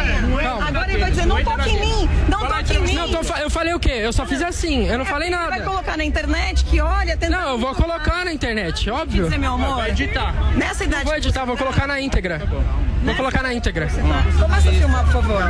[0.42, 0.68] calma.
[0.68, 2.94] Agora ele vai dizer, não toque em mim, não toque em mim.
[2.94, 3.90] Não, eu falei o quê?
[3.90, 5.64] Eu só fiz assim, eu não falei Você vai nada.
[5.64, 7.16] colocar na internet que olha...
[7.16, 7.37] Tenta...
[7.37, 9.24] Não, eu vou colocar na internet, óbvio.
[9.24, 9.76] dizer, meu amor?
[9.76, 10.33] Vai editar.
[10.56, 11.04] Nessa idade...
[11.04, 12.40] Não vou editar, vou colocar na íntegra.
[13.03, 13.89] Vou colocar na íntegra.
[14.39, 15.43] Começa a filmar, por favor.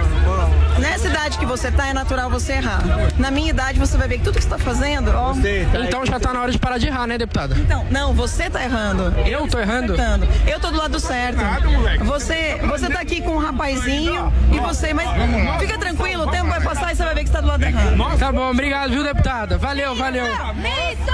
[0.79, 2.83] Nessa idade que você tá, é natural você errar.
[3.19, 5.35] Na minha idade, você vai ver que tudo que você tá fazendo, ó...
[5.85, 7.57] Então já tá na hora de parar de errar, né, deputada?
[7.59, 9.13] Então, não, você tá errando.
[9.27, 9.95] Eu tô errando?
[10.47, 11.41] Eu tô do lado certo.
[12.05, 15.09] Você, você tá aqui com um rapazinho e você, mas
[15.59, 17.63] fica tranquilo, o tempo vai passar e você vai ver que você tá do lado
[17.63, 18.19] errado.
[18.19, 19.59] Tá bom, obrigado, viu, deputada?
[19.59, 20.27] Valeu, valeu.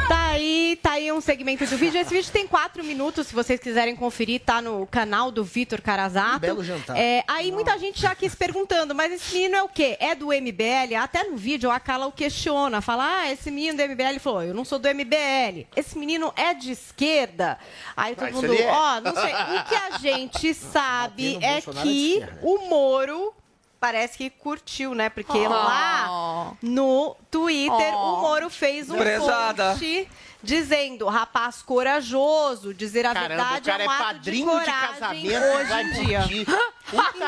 [0.09, 2.01] Tá aí, tá aí um segmento do vídeo.
[2.01, 6.40] Esse vídeo tem quatro minutos, se vocês quiserem conferir, tá no canal do Vitor Carazato.
[6.40, 6.96] belo jantar.
[6.96, 9.96] É, aí muita gente já quis perguntando, mas esse menino é o quê?
[9.99, 10.94] É do MBL?
[11.01, 14.42] Até no vídeo a Carla o questiona, fala, ah, esse menino do MBL Ele falou,
[14.42, 15.66] eu não sou do MBL.
[15.75, 17.59] Esse menino é de esquerda?
[17.96, 18.66] Aí todo Mas mundo, é.
[18.66, 19.33] ó, não sei.
[19.33, 23.33] O que a gente sabe é é que o Moro
[23.80, 25.08] parece que curtiu, né?
[25.08, 25.48] Porque Oh.
[25.50, 28.14] lá no Twitter Oh.
[28.14, 29.70] o Moro fez um Prezada.
[29.72, 30.08] post
[30.46, 34.70] dizendo rapaz corajoso, dizer a Caramba, verdade o cara é um é padrinho de de
[34.70, 36.20] casamento, hoje em dia.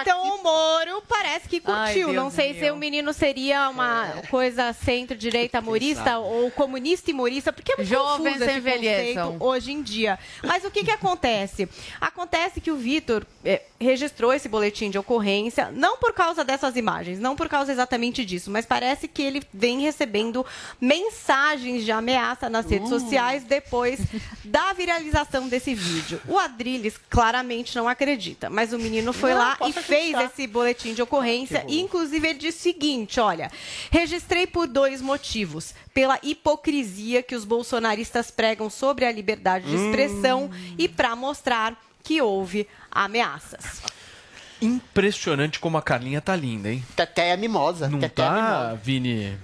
[0.00, 2.12] Então o Moro parece que Ai, curtiu.
[2.12, 7.52] Deus Não sei se o menino seria uma coisa centro-direita morista ou comunista e morista,
[7.52, 9.36] porque é muito Jovens confuso esse envelheçam.
[9.40, 10.16] hoje em dia.
[10.44, 11.68] Mas o que, que acontece?
[12.00, 17.18] Acontece que o Vitor eh, registrou esse boletim de ocorrência, não por causa dessas imagens,
[17.18, 20.46] não por causa exatamente disso, mas parece que ele vem recebendo
[20.80, 23.07] mensagens de ameaça nas redes sociais
[23.46, 24.00] depois
[24.44, 26.20] da viralização desse vídeo.
[26.26, 30.24] O Adrilles claramente não acredita, mas o menino foi Não, lá e posso fez acreditar.
[30.24, 33.50] esse boletim de ocorrência e inclusive ele disse o seguinte, olha,
[33.90, 40.50] registrei por dois motivos, pela hipocrisia que os bolsonaristas pregam sobre a liberdade de expressão
[40.76, 43.82] e para mostrar que houve ameaças.
[44.60, 46.84] Impressionante como a Carlinha tá linda, hein?
[46.96, 47.88] Teté é mimosa.
[47.88, 48.80] Não Teté é tá, mimosa.
[48.82, 49.38] Vini?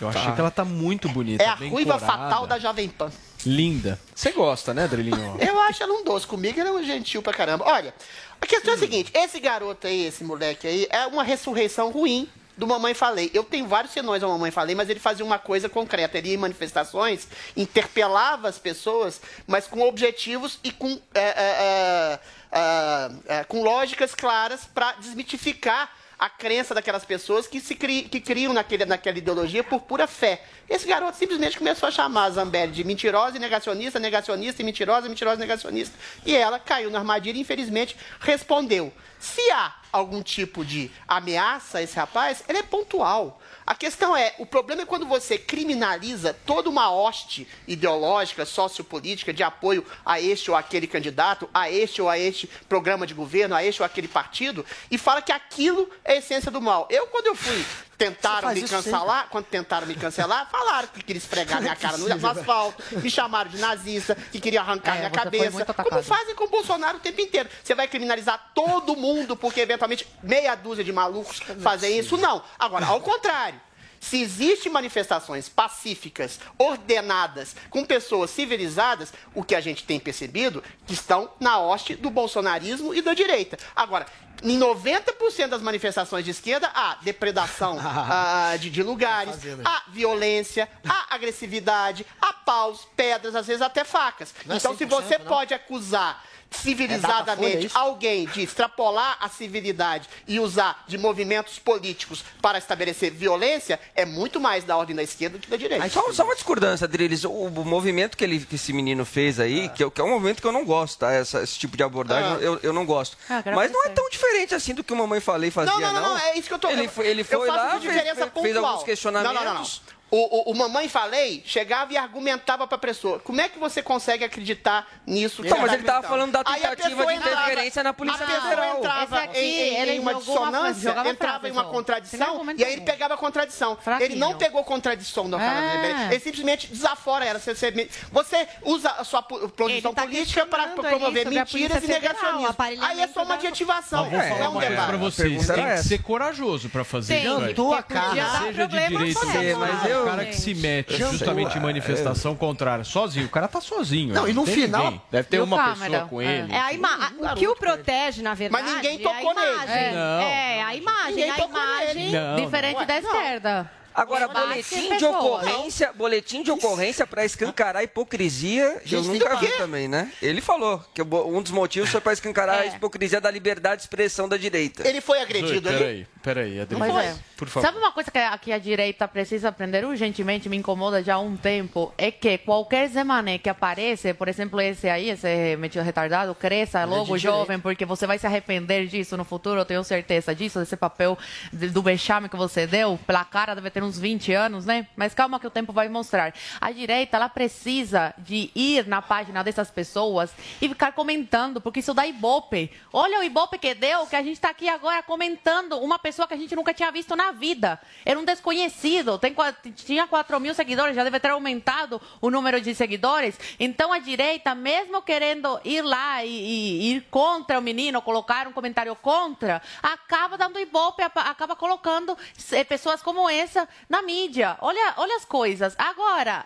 [0.00, 0.18] Eu Tá.
[0.20, 1.42] achei que ela tá muito bonita.
[1.42, 3.10] É a ruiva corada, fatal da Jovem Pan.
[3.46, 3.98] Linda.
[4.14, 5.36] Você gosta, né, Drilinho?
[5.40, 6.26] Eu acho ela um doce.
[6.26, 7.64] Comigo ela é um gentil pra caramba.
[7.66, 7.94] Olha,
[8.40, 12.28] a questão é a seguinte: esse garoto aí, esse moleque aí, é uma ressurreição ruim
[12.56, 13.30] do Mamãe Falei.
[13.32, 16.18] Eu tenho vários senões ao Mamãe Falei, mas ele fazia uma coisa concreta.
[16.18, 22.18] Ele ia em manifestações, interpelava as pessoas, mas com objetivos e com, é, é,
[22.50, 28.20] é, é, com lógicas claras para desmitificar a crença daquelas pessoas que se cri, que
[28.20, 30.42] criam naquele, naquela ideologia por pura fé.
[30.68, 35.08] Esse garoto simplesmente começou a chamar a Zambelli de mentirosa e negacionista, negacionista e mentirosa,
[35.08, 35.96] mentirosa e negacionista.
[36.26, 38.92] E ela caiu na armadilha e infelizmente respondeu.
[39.18, 43.40] Se há algum tipo de ameaça a esse rapaz, ele é pontual.
[43.68, 49.42] A questão é, o problema é quando você criminaliza toda uma hoste ideológica, sociopolítica de
[49.42, 53.62] apoio a este ou aquele candidato, a este ou a este programa de governo, a
[53.62, 56.88] este ou aquele partido, e fala que aquilo é a essência do mal.
[56.90, 57.62] Eu, quando eu fui,
[57.98, 62.28] tentaram me cancelar, quando tentaram me cancelar, falaram que queria esfregar minha cara no, no
[62.28, 65.64] asfalto, me chamaram de nazista, que queria arrancar É, minha cabeça.
[65.74, 67.48] Como fazem com o Bolsonaro o tempo inteiro.
[67.62, 72.16] Você vai criminalizar todo mundo porque eventualmente meia dúzia de malucos fazem isso?
[72.16, 72.42] Não.
[72.58, 73.60] Agora, ao contrário.
[74.00, 80.94] Se existem manifestações pacíficas, ordenadas, com pessoas civilizadas, o que a gente tem percebido que
[80.94, 83.58] estão na hoste do bolsonarismo e da direita.
[83.74, 84.06] Agora,
[84.42, 89.34] em 90% das manifestações de esquerda, há depredação ah, de, de lugares,
[89.64, 94.34] há violência, há agressividade, há paus, pedras, às vezes até facas.
[94.46, 95.26] Não é então, se 100%, você não.
[95.26, 97.78] pode acusar É Datafolha, é civilizadamente isso?
[97.78, 104.40] alguém de extrapolar a civilidade e usar de movimentos políticos para estabelecer violência, é muito
[104.40, 105.88] mais da ordem da esquerda do que da direita.
[105.90, 107.24] Só, só uma discordância, Drilis.
[107.24, 110.10] O, o movimento que, ele, que esse menino fez aí, que, é- que é um
[110.10, 111.12] movimento que eu não gosto, tá?
[111.12, 112.40] Essa- esse tipo de abordagem, Ah.
[112.40, 113.16] eu, eu não gosto.
[113.28, 115.92] Ah, Mas não é tão diferente assim do que o Mamãe Falei fazia, não, não,
[115.92, 117.80] não, não, é isso que eu tô Ele eu- foi, ele eu foi faço lá,
[117.80, 119.34] fez, fez alguns questionamentos.
[119.34, 119.97] Não, não, não, não.
[120.10, 123.18] O, o, o Mamãe Falei chegava e argumentava para a pessoa.
[123.20, 125.42] Como é que você consegue acreditar nisso?
[125.42, 128.78] que Não, mas ele tava falando da tentativa de interferência na Polícia a pessoa Federal.
[128.78, 132.64] entrava aqui, em, em- em uma uma dissonância, jogava entrava frase em uma contradição e
[132.64, 133.76] aí ele pegava a contradição.
[134.00, 134.38] Ele não Fraquinho.
[134.38, 135.40] pegou contradição da É.
[135.40, 136.04] Carla Zambelli.
[136.14, 137.38] Ele simplesmente desafora ela.
[137.38, 142.56] Você, você- você usa a sua po- posição tá política para promover mentiras e negacionismo.
[142.80, 144.04] Aí é só uma adjetivação.
[144.04, 144.88] Mas vou é falar um uma coisa debate.
[144.88, 145.46] pra vocês.
[145.46, 147.54] Tem que ser corajoso pra fazer Tem, isso aí.
[147.54, 148.38] tua cara.
[148.38, 153.26] Seja de com mas essa, o cara que se mete justamente em manifestação contrária, sozinho.
[153.26, 154.14] O cara tá sozinho.
[154.14, 154.30] Não, né?
[154.30, 155.02] e no tem final- ninguém.
[155.10, 155.90] Deve ter uma câmera?
[155.90, 156.52] pessoa com ele.
[156.52, 158.62] É a ima- a- o que o protege, na verdade.
[158.64, 159.52] Mas ninguém é tocou a nele.
[159.52, 159.92] imagem.
[159.94, 160.20] Não.
[160.20, 161.10] É, a imagem.
[161.14, 161.94] Ninguém a tocou imagem.
[161.94, 162.16] nele.
[162.18, 163.70] Não, Diferente da esquerda.
[163.94, 169.56] Agora, boletim de ocorrência, boletim de ocorrência para escancarar a hipocrisia, eu nunca tem vi
[169.58, 170.12] também, né?
[170.22, 172.68] Ele falou que um dos motivos foi para escancarar a É.
[172.68, 174.86] hipocrisia da liberdade de expressão da direita.
[174.86, 176.06] Ele foi agredido ali?
[176.28, 176.92] Peraí, Adriano.
[176.92, 177.16] Mas é.
[177.38, 177.66] Por favor.
[177.66, 181.18] Sabe uma coisa que a, que a direita precisa aprender urgentemente, me incomoda já há
[181.18, 185.82] um tempo, é que qualquer Zé Mané que aparece, por exemplo, esse aí, esse metido
[185.82, 189.60] retardado, cresça Ele é logo de jovem, porque você vai se arrepender disso no futuro,
[189.60, 191.16] eu tenho certeza disso, desse papel
[191.52, 194.86] de- do vexame que você deu, pela cara deve ter uns 20 anos, né?
[194.96, 196.34] Mas calma que o tempo vai mostrar.
[196.60, 201.94] A direita, ela precisa de ir na página dessas pessoas e ficar comentando, porque isso
[201.94, 202.70] dá ibope.
[202.92, 206.34] Olha o ibope que deu, que a gente está aqui agora comentando uma pessoa que
[206.34, 207.80] a gente nunca tinha visto na vida.
[208.04, 209.34] Era um desconhecido, tem,
[209.74, 213.38] tinha 4 mil seguidores, já deve ter aumentado o número de seguidores.
[213.58, 218.52] Então a direita, mesmo querendo ir lá e, e ir contra o menino, colocar um
[218.52, 222.16] comentário contra, acaba dando ibope, acaba colocando
[222.52, 224.56] eh, pessoas como essa na mídia.
[224.60, 225.74] Olha, olha as coisas.
[225.78, 226.44] Agora,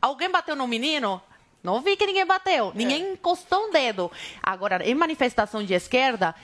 [0.00, 1.22] alguém bateu no menino?
[1.62, 2.72] Não vi que ninguém bateu.
[2.74, 4.10] Ninguém encostou um dedo.
[4.42, 6.34] Agora, em manifestação de esquerda,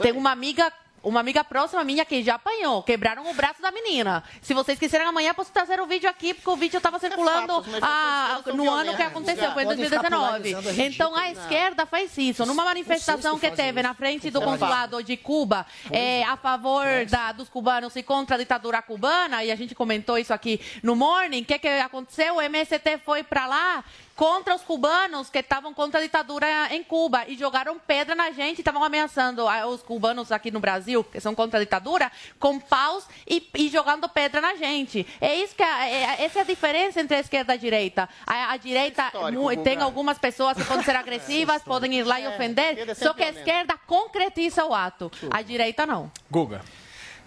[0.00, 0.72] tem uma amiga.
[1.02, 4.22] Uma amiga próxima minha que já apanhou, quebraram o braço da menina.
[4.42, 7.70] Se vocês quiserem amanhã, posso trazer o vídeo aqui, porque o vídeo estava circulando fato,
[7.70, 9.52] mas ah, vocês são no ano que violentos, aconteceu, já.
[9.54, 10.52] foi em Podem ficar 2019.
[10.54, 11.42] polarizando, é Então a ridículo.
[11.46, 12.44] esquerda faz isso.
[12.44, 13.88] Numa manifestação que teve isso.
[13.88, 18.36] na frente do é consulado de Cuba, é, a favor da, dos cubanos e contra
[18.36, 22.36] a ditadura cubana, e a gente comentou isso aqui no Morning, o que, que aconteceu?
[22.36, 23.84] O MST foi para lá
[24.20, 28.58] contra os cubanos que estavam contra a ditadura em Cuba e jogaram pedra na gente,
[28.58, 33.48] estavam ameaçando os cubanos aqui no Brasil, que são contra a ditadura, com paus e,
[33.56, 35.06] e jogando pedra na gente.
[35.22, 38.10] É isso que a- é- essa é a diferença entre a esquerda e a direita.
[38.26, 42.28] A, a direita mu- tem algumas pessoas que podem ser agressivas, podem ir lá e
[42.28, 46.12] ofender, esquerda só que a esquerda concretiza o ato, a direita não.
[46.30, 46.60] Guga.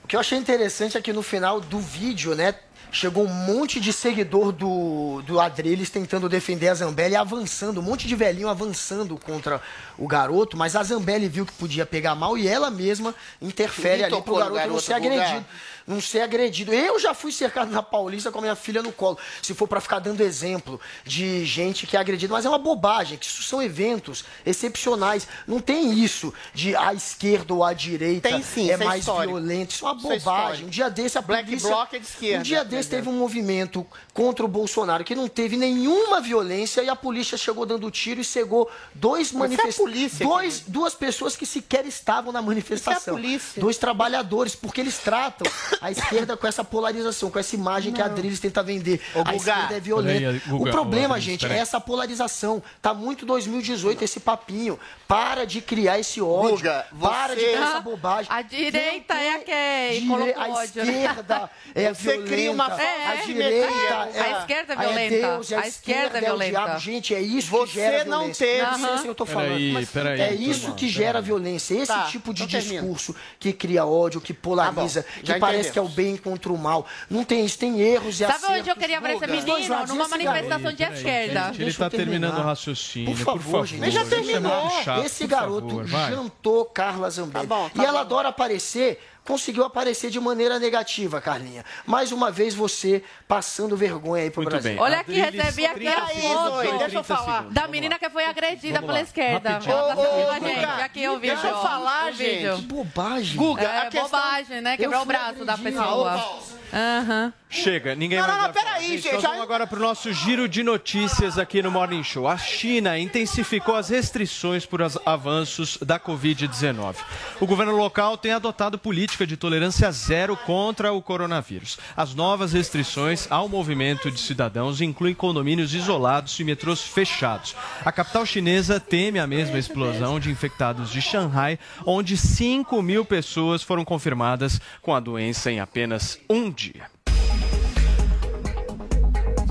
[0.03, 2.53] O que eu achei interessante é que no final do vídeo, né,
[2.93, 8.07] chegou um monte de seguidor do, do Adreles tentando defender a Zambelli, avançando, um monte
[8.07, 9.59] de velhinho avançando contra
[9.97, 14.21] o garoto, mas a Zambelli viu que podia pegar mal e ela mesma interfere ali
[14.21, 15.43] pro no garoto, não garoto, ser agredido.
[15.87, 16.73] Não ser agredido.
[16.73, 19.17] Eu já fui cercado na Paulista com a minha filha no colo.
[19.41, 23.17] Se for pra ficar dando exemplo de gente que é agredida, mas é uma bobagem,
[23.17, 25.27] que isso são eventos excepcionais.
[25.47, 29.35] Não tem isso de a esquerda ou a direita Tem sim, é é mais histórico.
[29.35, 29.71] violento.
[29.71, 30.17] Isso é uma é bobagem.
[30.17, 30.65] histórico.
[30.67, 31.69] Um dia desse a Black polícia...
[31.69, 35.27] Bloc é de esquerda, Um dia desse teve um movimento contra o Bolsonaro que não
[35.27, 40.19] teve nenhuma violência e a polícia chegou dando tiro e cegou dois é a manifestantes.
[40.19, 43.15] dois, duas pessoas que sequer estavam na manifestação.
[43.15, 43.59] polícia.
[43.59, 48.05] Dois trabalhadores, porque eles tratam a esquerda com essa polarização, com essa imagem que a
[48.05, 49.01] Adriles tenta vender.
[49.15, 49.35] Ô, a Guga.
[49.35, 50.19] esquerda é violenta.
[50.19, 52.61] Peraí, Guga, o problema, gente, é essa polarização.
[52.81, 54.79] Tá muito 2018 esse papinho.
[55.07, 56.57] Para de criar esse ódio.
[56.57, 58.31] Guga, Para de criar essa bobagem.
[58.31, 60.65] A direita é a que Dire- a né?
[60.65, 62.27] esquerda é Você violenta.
[62.29, 64.23] cria uma a falsa direita simetria.
[64.23, 65.15] é A esquerda é Aí violenta.
[65.27, 66.51] Deus, e a, A esquerda é o violenta.
[66.51, 66.79] diabo.
[66.79, 68.45] Gente, é isso que Você gera não violência.
[68.47, 69.47] teve- Não sei se eu tô falando.
[69.49, 71.75] Peraí, Mas peraí, é isso que gera violência.
[71.75, 75.79] Esse Tá, tipo de então discurso que cria ódio, que polariza, Tá que parece que
[75.79, 76.85] é o bem contra o mal.
[77.09, 78.57] Não tem isso, tem erros e Sabe acertos.
[78.59, 79.85] onde eu queria ver esse menino?
[79.87, 81.45] Numa manifestação de esquerda.
[81.47, 82.11] gente, ele tá terminar.
[82.29, 83.79] terminando o raciocínio, Por favor, gente.
[83.79, 84.71] Mas já é terminou.
[85.05, 87.47] Esse garoto jantou Carla Zambelli.
[87.47, 91.63] Tá tá e ela adora aparecer conseguiu aparecer de maneira negativa, Carlinha.
[91.85, 94.71] Mais uma vez você passando vergonha aí pro Muito Brasil.
[94.73, 94.79] bem.
[94.81, 97.43] Olha aqui, recebi aqui a Aí, foto deixa eu falar.
[97.49, 99.49] da menina que foi agredida pela esquerda.
[99.51, 99.75] rapidinho.
[99.77, 100.55] Ela tá Ô, seguindo ô, a gente.
[100.59, 102.61] Guga, Aqui eu vi deixa eu falar, gente.
[102.63, 103.35] Bobagem.
[103.37, 104.03] Guga, É, a questão...
[104.09, 104.77] bobagem, né?
[104.77, 106.39] Quebrou o braço da pessoa.
[106.73, 107.31] Aham.
[107.51, 108.75] Chega, ninguém Não, mais não, não, vai falar.
[108.79, 112.27] peraí, gente, vamos agora para o nosso giro de notícias aqui no Morning Show.
[112.27, 116.95] A China intensificou as restrições por avanços da Covid-19.
[117.39, 118.79] O governo local tem adotado
[119.13, 121.77] política de tolerância zero contra o coronavírus.
[121.95, 127.55] As novas restrições ao movimento de cidadãos incluem condomínios isolados e metrôs fechados.
[127.85, 133.61] A capital chinesa teme a mesma explosão de infectados de Xangai, onde 5 mil pessoas
[133.61, 137.02] foram confirmadas com a doença em apenas um dia.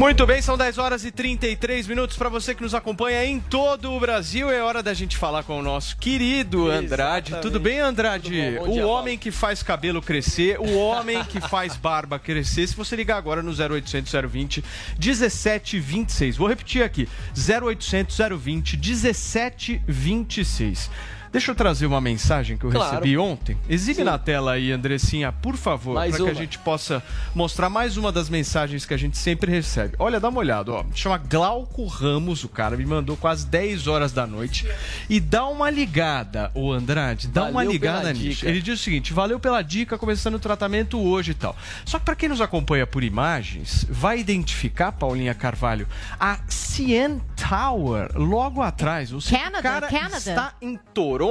[0.02, 3.92] Muito bem, são 10 horas e 33 minutos para você que nos acompanha em todo
[3.92, 4.50] o Brasil.
[4.50, 7.28] É hora da gente falar com o nosso querido Andrade.
[7.28, 7.40] Exatamente.
[7.40, 8.32] Tudo bem, Andrade?
[8.32, 8.66] Tudo bom.
[8.66, 12.66] Bom o dia, homem que faz cabelo crescer, o homem que faz barba crescer.
[12.66, 14.64] Se você ligar agora no 0800 020
[14.98, 16.36] 1726.
[16.36, 20.90] Vou repetir aqui: 0800 020 1726.
[21.32, 22.90] Deixa eu trazer uma mensagem que eu Claro.
[22.90, 23.56] recebi ontem.
[23.66, 24.04] Exibe Sim.
[24.04, 26.34] na tela aí, Andressinha, por favor, para que a uma.
[26.34, 27.02] gente possa
[27.34, 29.94] mostrar mais uma das mensagens que a gente sempre recebe.
[29.98, 30.84] Olha, dá uma olhada, ó.
[30.94, 34.68] Chama Glauco Ramos, o cara me mandou quase 10 horas da noite.
[35.08, 38.22] E dá uma ligada, ô Andrade, dá uma Valeu ligada pela nisso.
[38.40, 38.48] dica.
[38.50, 41.56] Ele diz o seguinte: valeu pela dica, começando o tratamento hoje e tal.
[41.86, 45.88] Só que para quem nos acompanha por imagens, vai identificar, Paulinha Carvalho,
[46.20, 49.14] a CN Tower logo atrás.
[49.14, 50.16] Ou seja, Canada, o cara Canada.
[50.18, 51.21] está em Toronto,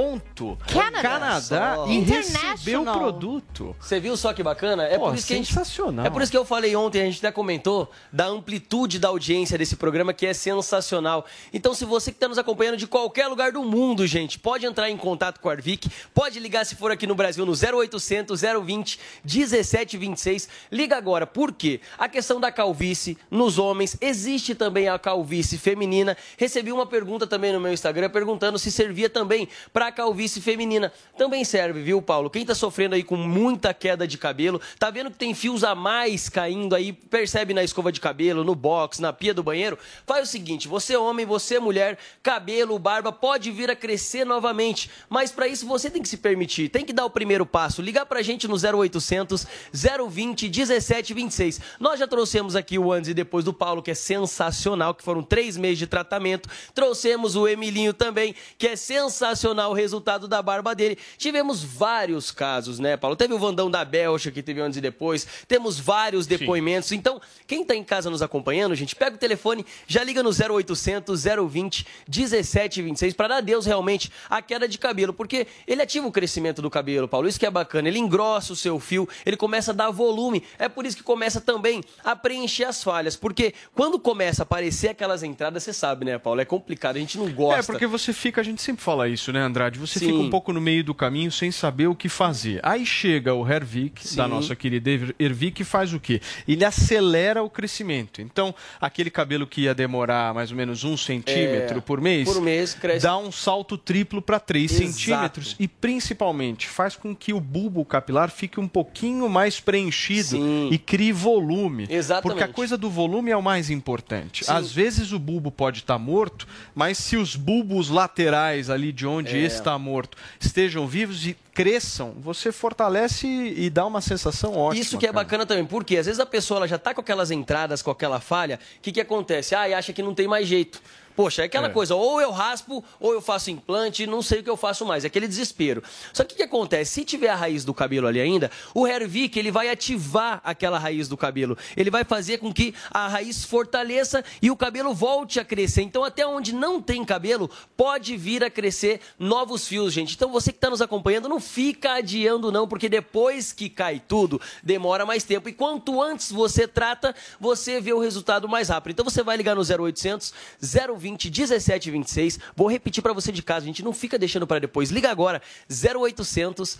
[0.66, 1.02] Canada.
[1.02, 3.76] Canadá, e recebeu o produto.
[3.80, 4.84] Você viu só que bacana?
[4.84, 6.06] É Pô, por isso que a gente- sensacional.
[6.06, 9.56] é por isso que eu falei ontem, a gente até comentou da amplitude da audiência
[9.58, 11.24] desse programa que é sensacional.
[11.52, 14.88] Então, se você que está nos acompanhando de qualquer lugar do mundo, gente, pode entrar
[14.90, 18.98] em contato com a Arvic, pode ligar se for aqui no Brasil no 0800 020
[19.24, 20.48] 1726.
[20.70, 21.80] Liga agora, por quê?
[21.98, 26.16] A questão da calvície nos homens, existe também a calvície feminina.
[26.36, 30.92] Recebi uma pergunta também no meu Instagram perguntando se servia também para a calvície feminina.
[31.16, 32.30] Também serve, viu, Paulo?
[32.30, 35.74] Quem tá sofrendo aí com muita queda de cabelo, tá vendo que tem fios a
[35.74, 39.78] mais caindo aí, percebe na escova de cabelo, no box, na pia do banheiro?
[40.06, 44.24] Faz o seguinte, você é homem, você é mulher, cabelo, barba pode vir a crescer
[44.24, 47.82] novamente, mas para isso você tem que se permitir, tem que dar o primeiro passo.
[47.82, 51.60] Ligar pra gente no 0800 020 1726.
[51.78, 55.22] Nós já trouxemos aqui o antes e depois do Paulo, que é sensacional, que foram
[55.22, 56.48] três meses de tratamento.
[56.74, 60.96] Trouxemos o Emilinho também, que é sensacional o resultado da barba dele.
[61.18, 63.16] Tivemos vários casos, né, Paulo?
[63.16, 65.26] Teve o Vandão da Belcha, que teve antes e depois.
[65.48, 66.92] Temos vários depoimentos.
[66.92, 71.24] Então, quem tá em casa nos acompanhando, gente, pega o telefone, já liga no 0800
[71.48, 76.62] 020 1726 para dar adeus realmente à queda de cabelo, porque ele ativa o crescimento
[76.62, 77.28] do cabelo, Paulo.
[77.28, 77.88] Isso que é bacana.
[77.88, 80.42] Ele engrossa o seu fio, ele começa a dar volume.
[80.58, 84.88] É por isso que começa também a preencher as falhas, porque quando começa a aparecer
[84.88, 86.40] aquelas entradas, você sabe, né, Paulo?
[86.40, 87.60] É complicado, a gente não gosta.
[87.60, 89.78] É, porque você fica, a gente sempre fala isso, né, Andrade?
[89.78, 90.06] Você Sim.
[90.06, 92.58] fica um pouco no meio do caminho sem saber o que fazer.
[92.62, 94.30] Aí chega o Hervik, da Sim.
[94.30, 96.20] nossa querida Hervik, e faz o quê?
[96.46, 98.20] Ele acelera o crescimento.
[98.20, 102.40] Então, aquele cabelo que ia demorar mais ou menos um centímetro É, por mês, por
[102.42, 103.04] mês cresce.
[103.06, 104.92] dá um salto triplo para 3 Exato.
[104.92, 105.56] centímetros.
[105.58, 110.36] E principalmente faz com que o bulbo capilar fique um pouquinho mais preenchido
[110.70, 111.86] e crie volume.
[111.88, 112.22] Exatamente.
[112.38, 114.44] Porque a coisa do volume é o mais importante.
[114.44, 114.52] Sim.
[114.52, 119.36] Às vezes o bulbo pode estar morto, mas se os bulbos laterais ali de onde
[119.36, 119.44] É.
[119.54, 124.82] está morto estejam vivos e cresçam, você fortalece e dá uma sensação ótima.
[124.82, 125.24] Isso que é cara.
[125.24, 128.20] bacana também, porque às vezes a pessoa ela já tá com aquelas entradas, com aquela
[128.20, 129.54] falha, o que, que acontece?
[129.54, 130.82] Ah, e acha que não tem mais jeito.
[131.14, 131.70] Poxa, é aquela É.
[131.70, 135.04] coisa, ou eu raspo, ou eu faço implante, não sei o que eu faço mais,
[135.04, 135.82] é aquele desespero.
[136.12, 136.92] Só que o que acontece?
[136.92, 141.08] Se tiver a raiz do cabelo ali ainda, o Hervik, ele vai ativar aquela raiz
[141.08, 141.56] do cabelo.
[141.76, 145.82] Ele vai fazer com que a raiz fortaleça e o cabelo volte a crescer.
[145.82, 150.14] Então, até onde não tem cabelo, pode vir a crescer novos fios, gente.
[150.14, 154.40] Então, você que está nos acompanhando, não fica adiando não, porque depois que cai tudo,
[154.62, 155.48] demora mais tempo.
[155.48, 158.92] E quanto antes você trata, você vê o resultado mais rápido.
[158.92, 162.38] Então, você vai ligar no 0800 020 1726.
[162.56, 164.90] Vou repetir para você de casa, a gente não fica deixando para depois.
[164.90, 166.78] Liga agora 0800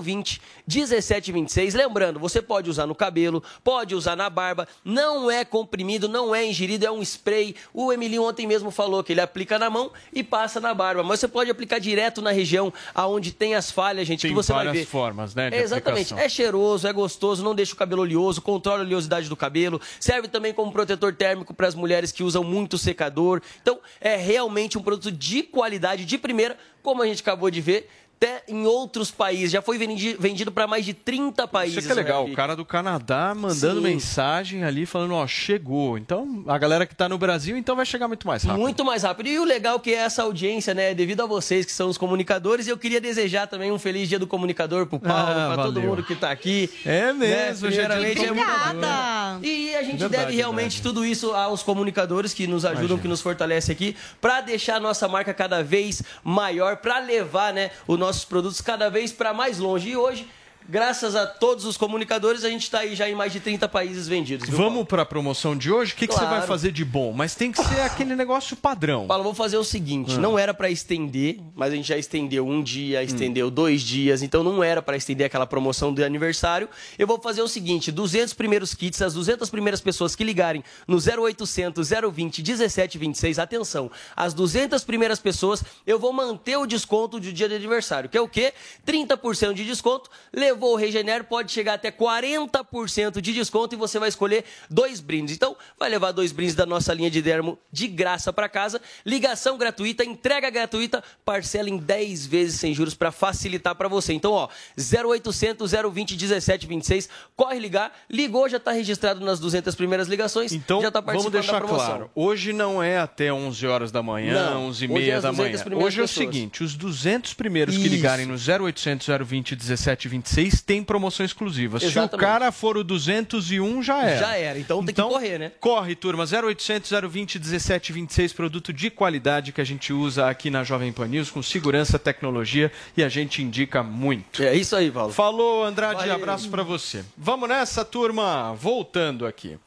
[0.00, 1.74] 020 1726.
[1.74, 6.44] Lembrando, você pode usar no cabelo, pode usar na barba, não é comprimido, não é
[6.44, 7.54] ingerido, é um spray.
[7.72, 11.20] O Emilinho ontem mesmo falou que ele aplica na mão e passa na barba, mas
[11.20, 14.66] você pode aplicar direto na região aonde tem as falhas, gente, Tem que você vai
[14.66, 14.90] várias ver.
[14.90, 16.12] formas, né, Exatamente.
[16.12, 16.18] aplicação.
[16.18, 20.28] É cheiroso, é gostoso, não deixa o cabelo oleoso, controla a oleosidade do cabelo, serve
[20.28, 23.40] também como protetor térmico para as mulheres que usam muito secador.
[23.60, 27.90] Então, é realmente um produto de qualidade, de primeira, como a gente acabou de ver.
[28.16, 29.50] Até em outros países.
[29.50, 31.78] Já foi vendi- vendido para mais de 30 países.
[31.78, 33.86] Isso que é legal, né, o cara do Canadá mandando Sim.
[33.86, 35.98] mensagem ali falando, ó, chegou.
[35.98, 38.60] Então, a galera que tá no Brasil, então vai chegar muito mais rápido.
[38.60, 39.28] Muito mais rápido.
[39.28, 40.94] E o legal que é essa audiência, né?
[40.94, 44.26] Devido a vocês que são os comunicadores, eu queria desejar também um feliz dia do
[44.26, 46.70] comunicador pro Paulo, Ah, pra todo mundo que tá aqui.
[46.84, 49.46] É mesmo, hoje é Primeiramente, é muito.
[49.46, 53.02] E a gente Verdade, deve realmente tudo isso aos comunicadores que nos ajudam, Imagina.
[53.02, 57.70] que nos fortalecem aqui, para deixar a nossa marca cada vez maior, para levar né,
[57.86, 59.90] os nossos produtos cada vez para mais longe.
[59.90, 60.28] E hoje,
[60.68, 64.08] graças a todos os comunicadores, a gente está aí já em mais de 30 países
[64.08, 64.48] vendidos.
[64.48, 65.92] viu, Vamos pra promoção de hoje?
[65.92, 66.38] O que, que você Claro.
[66.38, 67.12] vai fazer de bom?
[67.12, 69.06] Mas tem que ser aquele negócio padrão.
[69.06, 70.18] Paulo, vou fazer o seguinte: Ah.
[70.18, 73.02] não era pra estender, mas a gente já estendeu um dia, Hum.
[73.02, 76.68] estendeu dois dias, então não era pra estender aquela promoção de aniversário.
[76.98, 80.98] Eu vou fazer o seguinte: 200 primeiros kits, as 200 primeiras pessoas que ligarem no
[81.00, 87.48] 0800 020 1726, atenção, as 200 primeiras pessoas, eu vou manter o desconto de dia
[87.48, 88.52] de aniversário, que é o quê?
[88.86, 90.10] 30% de desconto.
[90.54, 95.34] Levou o Regener, pode chegar até 40% de desconto e você vai escolher dois brindes.
[95.34, 99.58] Então, vai levar dois brindes da nossa linha de dermo de graça para casa, ligação
[99.58, 104.12] gratuita, entrega gratuita, parcela em 10 vezes sem juros para facilitar para você.
[104.12, 104.48] Então, ó,
[104.78, 110.90] 0800 020 1726, corre ligar, ligou, já está registrado nas 200 primeiras ligações, Então, já
[110.90, 111.86] tá vamos participando deixar da promoção.
[111.88, 112.10] claro.
[112.14, 115.30] Hoje não é até 11 horas da manhã, Não, 11 e é meia as da
[115.32, 115.84] 200 manhã.
[115.84, 116.26] Hoje é o pessoas.
[116.32, 117.90] seguinte, os 200 primeiros que Isso.
[117.90, 121.78] ligarem no 0800 020 1726 tem promoção exclusiva.
[121.78, 122.26] Se o Exatamente.
[122.26, 124.18] cara for o 201, já era.
[124.18, 125.52] Já era, então tem que correr, né?
[125.60, 126.24] Corre, turma.
[126.24, 131.30] 0800 020 1726, produto de qualidade que a gente usa aqui na Jovem Pan News,
[131.30, 134.42] com segurança, tecnologia e a gente indica muito.
[134.42, 135.12] É isso aí, Paulo.
[135.12, 136.00] Falou, Andrade.
[136.00, 136.14] Valeu.
[136.14, 137.04] Abraço pra você.
[137.16, 138.54] Vamos nessa, turma.
[138.54, 139.58] Voltando aqui.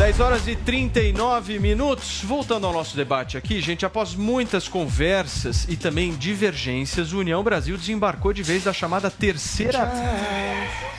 [0.00, 2.22] 10 horas e 39 minutos.
[2.24, 7.76] Voltando ao nosso debate aqui, gente, após muitas conversas e também divergências, o União Brasil
[7.76, 9.80] desembarcou de vez da chamada terceira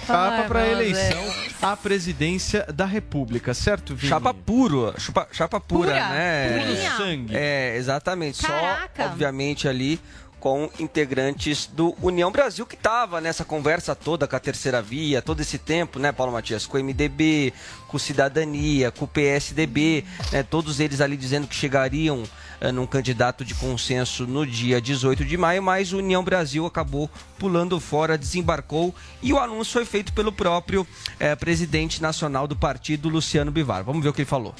[0.06, 1.20] chapa para a eleição
[1.64, 4.08] à presidência da República, certo, Vini?
[4.10, 6.60] Chapa puro, chupa- chapa pura, Pura, né?
[6.60, 6.92] purinha.
[6.98, 7.36] sangue.
[7.36, 8.44] É, exatamente.
[8.44, 9.04] Caraca.
[9.04, 10.00] Só, obviamente, ali
[10.42, 15.40] com integrantes do União Brasil, que estava nessa conversa toda com a terceira via, todo
[15.40, 16.66] esse tempo, né, Paulo Matias?
[16.66, 17.54] Com o MDB,
[17.88, 22.24] com o Cidadania, com o PSDB, né, todos eles ali dizendo que chegariam
[22.60, 27.08] eh, num candidato de consenso no dia 18 de maio, mas o União Brasil acabou
[27.38, 30.88] pulando fora, desembarcou e o anúncio foi feito pelo próprio
[31.20, 33.84] eh, presidente nacional do partido, Luciano Bivar.
[33.84, 34.56] Vamos ver o que ele falou.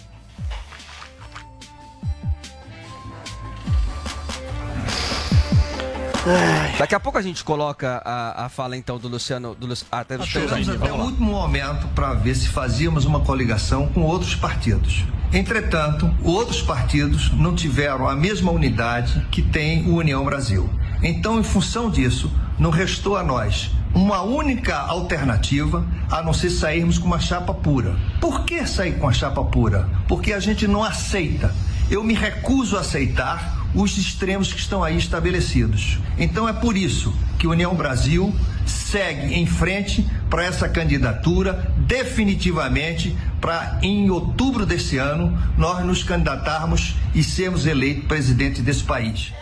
[6.78, 9.56] Daqui a pouco a gente coloca a, a fala então do Luciano.
[9.56, 9.74] Do Lu...
[9.92, 14.36] ah, até do até o último momento para ver se fazíamos uma coligação com outros
[14.36, 15.04] partidos.
[15.34, 20.70] Entretanto, outros partidos não tiveram a mesma unidade que tem o União Brasil.
[21.02, 26.98] Então, em função disso, não restou a nós uma única alternativa a não ser sairmos
[26.98, 27.96] com uma chapa pura.
[28.20, 29.90] Por que sair com a chapa pura?
[30.08, 31.54] Porque a gente não aceita.
[31.90, 35.98] Eu me recuso a aceitar os extremos que estão aí estabelecidos.
[36.18, 38.34] Então é por isso que União Brasil
[38.66, 46.96] segue em frente para essa candidatura definitivamente para em outubro desse ano nós nos candidatarmos
[47.16, 49.34] e sermos eleitos presidente desse país.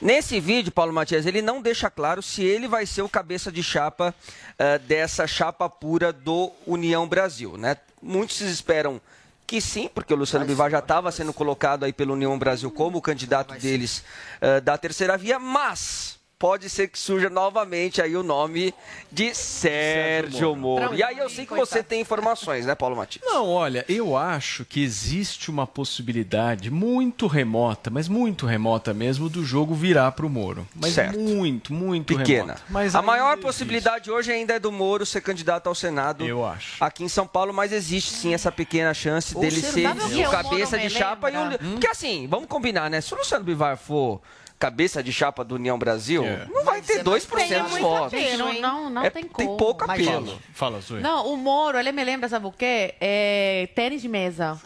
[0.00, 3.64] Nesse vídeo, Paulo Matias, ele não deixa claro se ele vai ser o cabeça de
[3.64, 4.14] chapa
[4.56, 7.76] eh, dessa chapa pura do União Brasil, né?
[8.00, 9.00] Muitos esperam
[9.48, 12.98] que sim, porque o Luciano Bivar já estava sendo colocado aí pelo União Brasil como
[12.98, 14.04] o candidato deles
[14.42, 18.72] eh, da terceira via, mas pode ser que surja novamente aí o nome
[19.10, 20.94] de Sérgio Moro.
[20.94, 23.24] E aí eu sei que você tem informações, né, Paulo Matias?
[23.26, 29.44] Não, olha, eu acho que existe uma possibilidade muito remota, mas muito remota mesmo, do
[29.44, 30.66] jogo virar para o Moro.
[30.74, 31.18] Mas Certo.
[31.18, 32.54] muito, muito pequena.
[32.54, 32.62] remota.
[32.68, 33.42] Mas a maior existe.
[33.46, 36.24] possibilidade hoje ainda é do Moro ser candidato ao Senado.
[36.24, 36.82] Eu acho.
[36.82, 40.76] Aqui em São Paulo, mas existe sim essa pequena chance Ou dele ser- o cabeça
[40.76, 41.30] Moro de chapa.
[41.30, 41.40] E o...
[41.40, 41.72] Hum?
[41.72, 43.00] Porque assim, vamos combinar, né?
[43.00, 44.20] Se o Luciano Bivar for
[44.58, 48.12] cabeça de chapa do União Brasil, não vai ter 2% Tem dos votos.
[48.14, 49.56] apelo, não, não É- tem tem como.
[49.56, 50.26] pouco apelo.
[50.26, 51.00] Fala, fala Zoe.
[51.00, 52.94] Não, o Moro, ele me lembra, sabe o quê?
[53.00, 54.60] É tênis de mesa.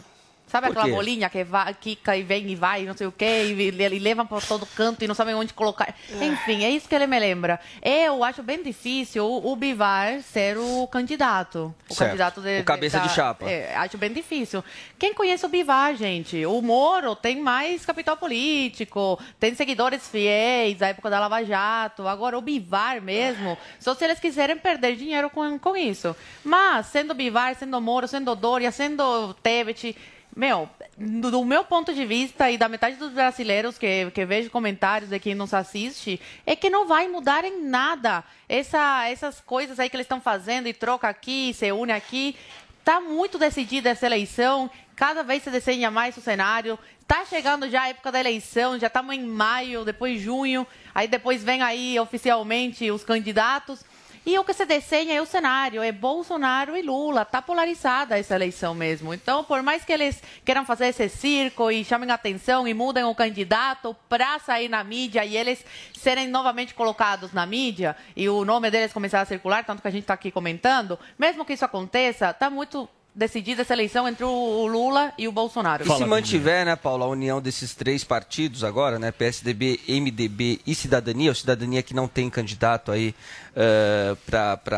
[0.53, 0.91] Sabe Por aquela quê?
[0.91, 4.23] bolinha que vai, quica e vem e vai, não sei o quê, e, e levam
[4.23, 5.95] por todo canto e não sabem onde colocar.
[6.21, 7.59] Enfim, é isso que ele me lembra.
[7.81, 11.73] Eu acho bem difícil o, Bivar ser o candidato.
[11.89, 12.09] O Certo.
[12.11, 13.49] candidato de, O cabeça de da- chapa.
[13.49, 14.63] é, acho bem difícil.
[14.99, 16.45] Quem conhece o Bivar, gente?
[16.45, 22.07] O Moro tem mais capital político, tem seguidores fiéis da época da Lava Jato.
[22.07, 26.15] Agora, o Bivar mesmo, só se eles quiserem perder dinheiro com, com isso.
[26.43, 29.95] Mas, sendo Bivar, sendo Moro, sendo Dória, sendo Tebet,
[30.35, 35.09] meu, do, meu ponto de vista e da metade dos brasileiros que, que vejo comentários
[35.09, 38.23] de quem nos assiste, é que não vai mudar em nada.
[38.49, 42.35] Essa, essas coisas aí que eles estão fazendo e troca aqui, se une aqui,
[42.79, 44.69] está muito decidida essa eleição.
[44.95, 46.77] Cada vez se desenha mais o cenário.
[47.01, 50.65] Está chegando já a época da eleição, já estamos em maio, depois junho,
[50.95, 53.83] aí depois vem aí oficialmente os candidatos.
[54.25, 57.23] E o que se desenha é o cenário, é Bolsonaro e Lula.
[57.23, 59.13] Está polarizada essa eleição mesmo.
[59.13, 63.13] Então, por mais que eles queiram fazer esse circo e chamem atenção e mudem o
[63.13, 68.71] candidato para sair na mídia e eles serem novamente colocados na mídia e o nome
[68.71, 72.29] deles começar a circular, tanto que a gente está aqui comentando, mesmo que isso aconteça,
[72.29, 75.83] está muito decidida essa eleição entre o Lula e o Bolsonaro.
[75.83, 80.73] E se mantiver, né, Paulo, a união desses três partidos agora, né, PSDB, MDB e
[80.73, 83.13] Cidadania, o Cidadania que não tem candidato aí
[83.51, 84.17] uh,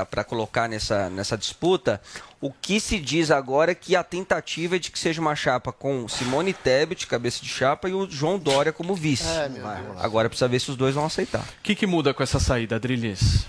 [0.09, 2.01] para colocar nessa, nessa disputa,
[2.41, 5.71] o que se diz agora é que a tentativa é de que seja uma chapa
[5.71, 9.27] com Simone Tebet, cabeça de chapa, e o João Dória como vice.
[9.27, 9.49] É,
[9.97, 11.41] agora precisa ver se os dois vão aceitar.
[11.41, 13.47] O que, que muda com essa saída, Adrilis?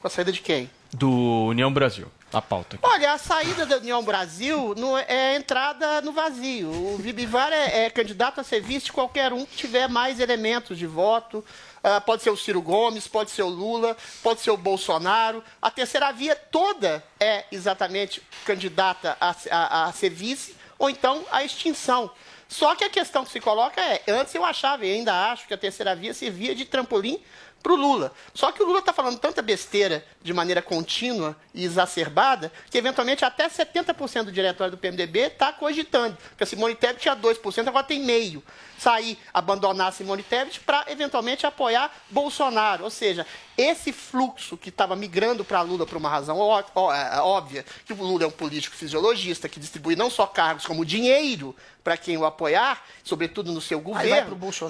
[0.00, 0.70] Com a saída de quem?
[0.94, 2.06] Do União Brasil.
[2.32, 2.76] A pauta.
[2.76, 2.86] Aqui.
[2.86, 6.70] Olha, a saída da União Brasil é, é entrada no vazio.
[6.70, 10.86] O Vibivar é, é candidato a ser vice qualquer um que tiver mais elementos de
[10.86, 11.38] voto.
[11.78, 15.42] Uh, pode ser o Ciro Gomes, pode ser o Lula, pode ser o Bolsonaro.
[15.62, 21.42] A terceira via toda é exatamente candidata a, a, a ser vice, ou então a
[21.42, 22.10] extinção.
[22.48, 25.54] Só que a questão que se coloca é: antes eu achava e ainda acho que
[25.54, 27.22] a terceira via servia de trampolim
[27.62, 28.12] para o Lula.
[28.34, 33.24] Só que o Lula está falando tanta besteira de maneira contínua e exacerbada que, eventualmente,
[33.24, 36.16] até 70% do diretório do PMDB está cogitando.
[36.30, 38.42] Porque a Simone Tebet tinha 2%, agora tem meio.
[38.78, 42.84] Sair, abandonar Simone Tebet para, eventualmente, apoiar Bolsonaro.
[42.84, 43.26] Ou seja,
[43.56, 47.92] esse fluxo que estava migrando para Lula por uma razão ó, ó, é, óbvia, que
[47.92, 52.16] o Lula é um político fisiologista que distribui não só cargos como dinheiro para quem
[52.16, 54.10] o apoiar, sobretudo no seu governo.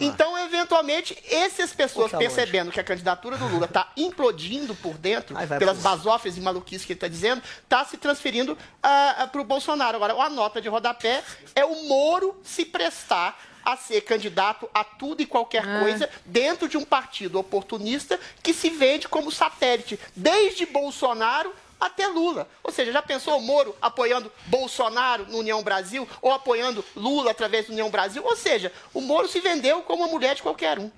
[0.07, 2.75] Então, eventualmente, essas pessoas percebendo longe.
[2.75, 6.97] que a candidatura do Lula está implodindo por dentro, pelas basófias e maluquices que ele
[6.97, 9.97] está dizendo, está se transferindo uh, uh, para o Bolsonaro.
[9.97, 11.23] Agora, a nota de rodapé
[11.55, 15.81] é o Moro se prestar a ser candidato a tudo e qualquer ah.
[15.81, 22.49] coisa dentro de um partido oportunista que se vende como satélite, desde Bolsonaro até Lula.
[22.63, 27.67] Ou seja, já pensou o Moro apoiando Bolsonaro no União Brasil ou apoiando Lula através
[27.67, 28.23] do União Brasil?
[28.25, 30.91] Ou seja, o Moro se vendeu como uma mulher de qualquer um.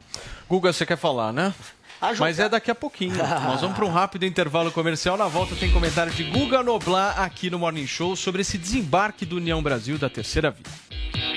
[0.48, 1.54] Guga, você quer falar, né?
[2.00, 2.24] Ajudar.
[2.24, 3.14] Mas é daqui a pouquinho.
[3.44, 5.16] Nós vamos para um rápido intervalo comercial.
[5.16, 9.36] Na volta tem comentário de Guga Noblar aqui no Morning Show sobre esse desembarque do
[9.36, 11.29] União Brasil da terceira via.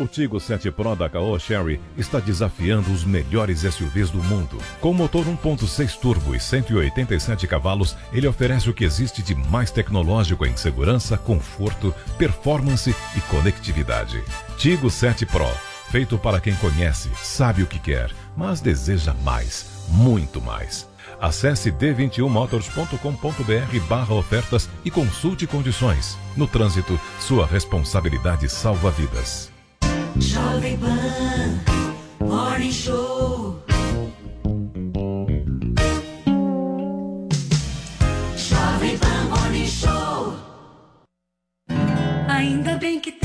[0.00, 4.56] O Tigo 7 Pro da Caoa Sherry está desafiando os melhores SUVs do mundo.
[4.80, 10.46] Com motor 1.6 turbo e 187 cavalos, ele oferece o que existe de mais tecnológico
[10.46, 14.24] em segurança, conforto, performance e conectividade.
[14.56, 15.50] Tigo 7 Pro,
[15.90, 20.89] feito para quem conhece, sabe o que quer, mas deseja mais, muito mais.
[21.20, 26.16] Acesse d21motors.com.br barra ofertas e consulte condições.
[26.34, 29.52] No trânsito, sua responsabilidade salva vidas.
[30.16, 31.60] Jovem Pan,
[32.26, 33.62] Morning Show.
[38.36, 40.34] Jovem Pan Morning Show.
[42.28, 43.19] Ainda bem que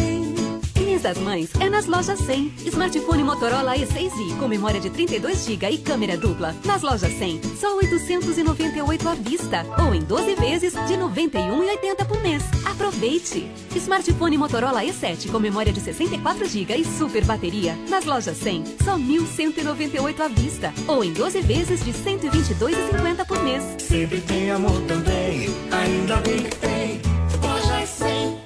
[1.05, 2.51] das Mães é nas lojas 100.
[2.65, 6.55] Smartphone Motorola E6i com memória de 32 GB e câmera dupla.
[6.65, 12.43] Nas lojas 100, só 898 à vista ou em 12 vezes de 91,80 por mês.
[12.65, 13.47] Aproveite!
[13.75, 17.75] Smartphone Motorola E7 com memória de 64 GB e super bateria.
[17.87, 23.63] Nas lojas 100, só 1.198 à vista ou em 12 vezes de 122,50 por mês.
[23.77, 27.01] Sempre tem amor também, ainda bem que tem.
[27.43, 28.39] Lojas 100.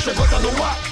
[0.00, 0.91] Chegou, tá no ar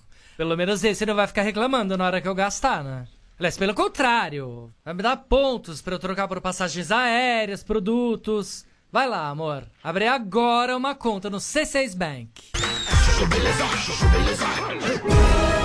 [0.37, 3.07] Pelo menos esse não vai ficar reclamando na hora que eu gastar, né?
[3.37, 8.65] Aliás, pelo contrário, vai me dar pontos pra eu trocar por passagens aéreas, produtos.
[8.91, 9.63] Vai lá, amor.
[9.83, 12.51] Abre agora uma conta no C6 Bank.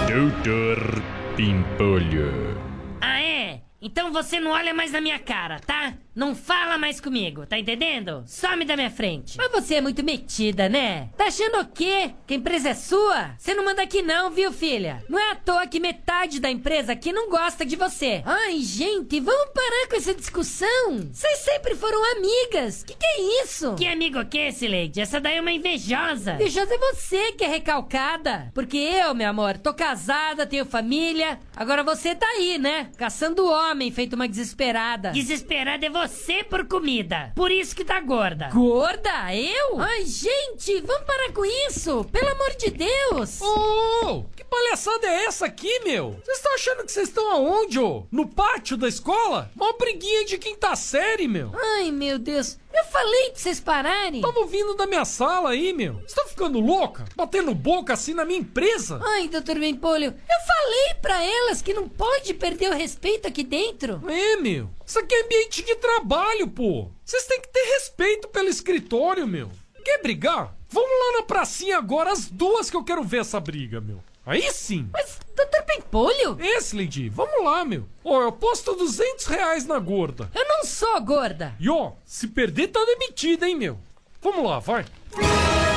[0.08, 1.02] Doutor
[1.36, 2.56] Pimpolho.
[3.00, 3.60] Ah, é?
[3.82, 5.94] Então você não olha mais na minha cara, tá?
[6.16, 8.24] Não fala mais comigo, tá entendendo?
[8.26, 9.36] Some da minha frente.
[9.36, 11.10] Mas você é muito metida, né?
[11.14, 12.10] Tá achando o quê?
[12.26, 13.34] Que a empresa é sua?
[13.36, 15.04] Você não manda aqui não, viu, filha?
[15.10, 18.22] Não é à toa que metade da empresa aqui não gosta de você.
[18.24, 21.06] Ai, gente, vamos parar com essa discussão.
[21.12, 22.82] Vocês sempre foram amigas.
[22.82, 23.74] Que que é isso?
[23.74, 25.02] Que amigo que, Sileide?
[25.02, 26.36] Essa daí é uma invejosa.
[26.36, 28.50] Invejosa é você que é recalcada.
[28.54, 31.38] Porque eu, meu amor, tô casada, tenho família.
[31.54, 32.88] Agora você tá aí, né?
[32.96, 35.10] Caçando homem, feito uma desesperada.
[35.10, 36.05] Desesperada é você
[36.48, 37.32] por comida.
[37.34, 38.48] Por isso que tá gorda.
[38.52, 39.34] Gorda?
[39.34, 39.80] Eu?
[39.80, 42.04] Ai, gente, vamos parar com isso.
[42.04, 43.40] Pelo amor de Deus.
[43.40, 46.12] Ô, que palhaçada é essa aqui, meu?
[46.24, 48.07] Vocês estão achando que vocês estão aonde, ô?
[48.11, 49.50] No pátio da escola?
[49.57, 51.52] Uma briguinha de quinta série, meu.
[51.54, 52.59] Ai, meu Deus.
[52.77, 54.20] Eu falei pra vocês pararem.
[54.20, 55.95] Tava vindo da minha sala aí, meu.
[56.07, 57.07] Você tá ficando louca?
[57.16, 59.01] Batendo boca assim na minha empresa?
[59.03, 64.03] Ai, doutor Bempolho, eu falei pra elas que não pode perder o respeito aqui dentro.
[64.11, 64.68] É, meu.
[64.85, 66.91] Isso aqui é ambiente de trabalho, pô.
[67.05, 69.51] Vocês têm que ter respeito pelo escritório, meu.
[69.83, 70.55] Quer brigar?
[70.68, 74.03] Vamos lá na pracinha agora, as duas que eu quero ver essa briga, meu.
[74.27, 74.91] Aí sim.
[74.93, 76.37] Mas, doutor Pimpolho?
[76.41, 77.87] Esse, Lady, vamos lá, meu.
[78.03, 80.30] Ó, eu aposto 200 reais na gorda.
[80.34, 81.55] Eu não sou gorda.
[81.61, 83.78] E ó, se perder tá demitida, hein, meu.
[84.22, 84.84] Vamos lá, vai.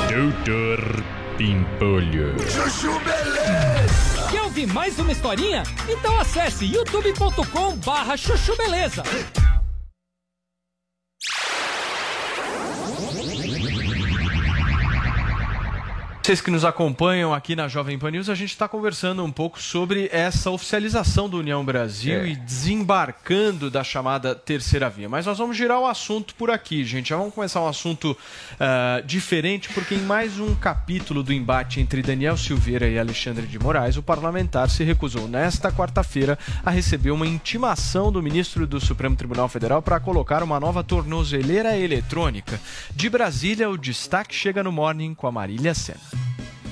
[0.10, 1.04] Doutor
[1.38, 2.36] Pimpolho.
[2.50, 4.30] Chuchu Beleza!
[4.32, 5.64] Quer ouvir mais uma historinha?
[5.88, 9.04] Então acesse youtube.com barra chuchu beleza.
[16.30, 19.60] Vocês que nos acompanham aqui na Jovem Pan News, a gente está conversando um pouco
[19.60, 22.28] sobre essa oficialização do União Brasil É.
[22.28, 25.10] e desembarcando da chamada terceira via.
[25.10, 27.10] Mas nós vamos girar o assunto por aqui, gente.
[27.10, 28.16] Já vamos começar um assunto
[28.60, 33.58] ah, diferente, porque em mais um capítulo do embate entre Daniel Silveira e Alexandre de
[33.58, 39.16] Moraes, o parlamentar se recusou nesta quarta-feira a receber uma intimação do ministro do Supremo
[39.16, 42.62] Tribunal Federal para colocar uma nova tornozeleira eletrônica.
[42.96, 46.19] De Brasília, o destaque chega no Morning com a Marília Sena.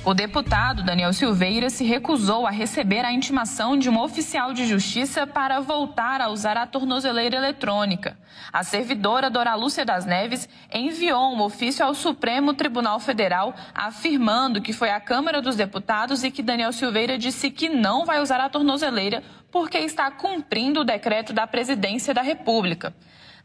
[0.08, 5.26] O deputado Daniel Silveira se recusou a receber a intimação de um oficial de justiça
[5.26, 8.16] para voltar a usar a tornozeleira eletrônica.
[8.50, 14.72] A servidora Dora Lúcia das Neves enviou um ofício ao Supremo Tribunal Federal afirmando que
[14.72, 18.48] foi à Câmara dos Deputados e que Daniel Silveira disse que não vai usar a
[18.48, 22.94] tornozeleira porque está cumprindo o decreto da Presidência da República.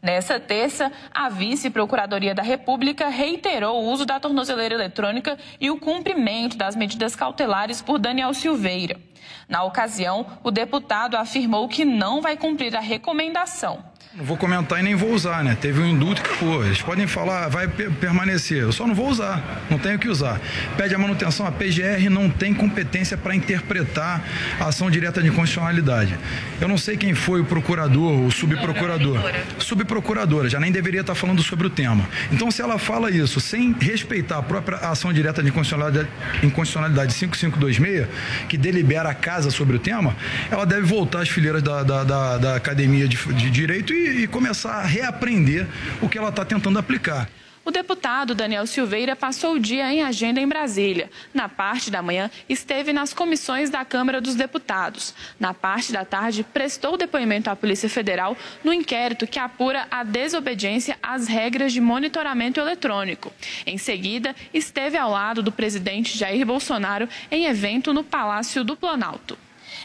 [0.04, 6.58] Nessa terça, a Vice-Procuradoria da República reiterou o uso da tornozeleira eletrônica e o cumprimento
[6.58, 9.00] das medidas cautelares por Daniel Silveira.
[9.48, 13.82] Na ocasião, o deputado afirmou que não vai cumprir a recomendação.
[14.16, 15.56] Não vou comentar e nem vou usar, né?
[15.60, 18.58] Teve um indulto que, pô, eles podem falar, vai pe- permanecer.
[18.62, 20.40] Eu só não vou usar, não tenho que usar.
[20.76, 24.22] Pede a manutenção, a PGR não tem competência para interpretar
[24.60, 26.16] a ação direta de constitucionalidade.
[26.60, 29.18] Eu não sei quem foi o procurador, o subprocurador.
[29.58, 32.08] Subprocuradora, já nem deveria estar falando sobre o tema.
[32.30, 36.08] Então, se ela fala isso sem respeitar a própria ação direta de inconstitucionalidade,
[36.40, 38.06] inconstitucionalidade 5526,
[38.48, 40.14] que delibera a casa sobre o tema,
[40.52, 44.26] ela deve voltar às fileiras da, da, da- da academia de, de direito e, e
[44.26, 45.66] começar a reaprender
[46.02, 47.28] o que ela está tentando aplicar.
[47.64, 51.10] O deputado Daniel Silveira passou o dia em agenda em Brasília.
[51.32, 55.14] Na parte da manhã, esteve nas comissões da Câmara dos Deputados.
[55.40, 60.98] Na parte da tarde, prestou depoimento à Polícia Federal no inquérito que apura a desobediência
[61.02, 63.32] às regras de monitoramento eletrônico.
[63.64, 69.38] Em seguida, esteve ao lado do presidente Jair Bolsonaro em evento no Palácio do Planalto.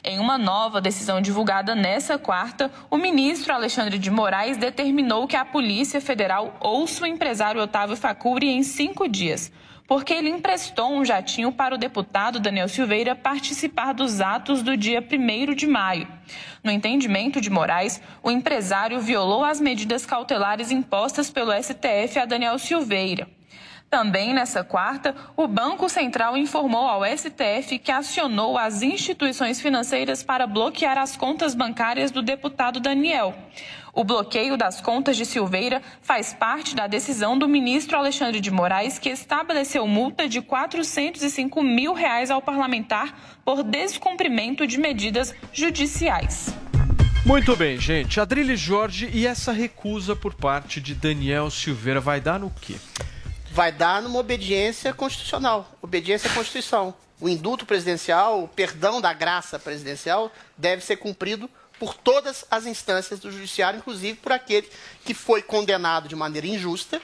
[0.04, 5.44] Em uma nova decisão divulgada nessa quarta, o ministro Alexandre de Moraes determinou que a
[5.44, 9.52] Polícia Federal ouça o empresário Otávio Facuri em cinco dias,
[9.86, 15.02] porque ele emprestou um jatinho para o deputado Daniel Silveira participar dos atos do dia
[15.02, 16.08] 1 de maio.
[16.64, 22.58] No entendimento de Moraes, o empresário violou as medidas cautelares impostas pelo STF a Daniel
[22.58, 23.39] Silveira.
[23.90, 30.46] Também nessa quarta, o Banco Central informou ao STF que acionou as instituições financeiras para
[30.46, 33.34] bloquear as contas bancárias do deputado Daniel.
[33.92, 39.00] O bloqueio das contas de Silveira faz parte da decisão do ministro Alexandre de Moraes,
[39.00, 46.54] que estabeleceu multa de 405 mil reais ao parlamentar por descumprimento de medidas judiciais.
[47.26, 48.20] Muito bem, gente.
[48.20, 52.76] Adriles Jorge e essa recusa por parte de Daniel Silveira vai dar no quê?
[53.52, 56.94] Vai dar numa obediência constitucional, obediência à Constituição.
[57.20, 63.20] O indulto presidencial, o perdão da graça presidencial deve ser cumprido por todas as instâncias
[63.20, 64.70] do judiciário, inclusive por aquele
[65.04, 67.02] que foi condenado de maneira injusta,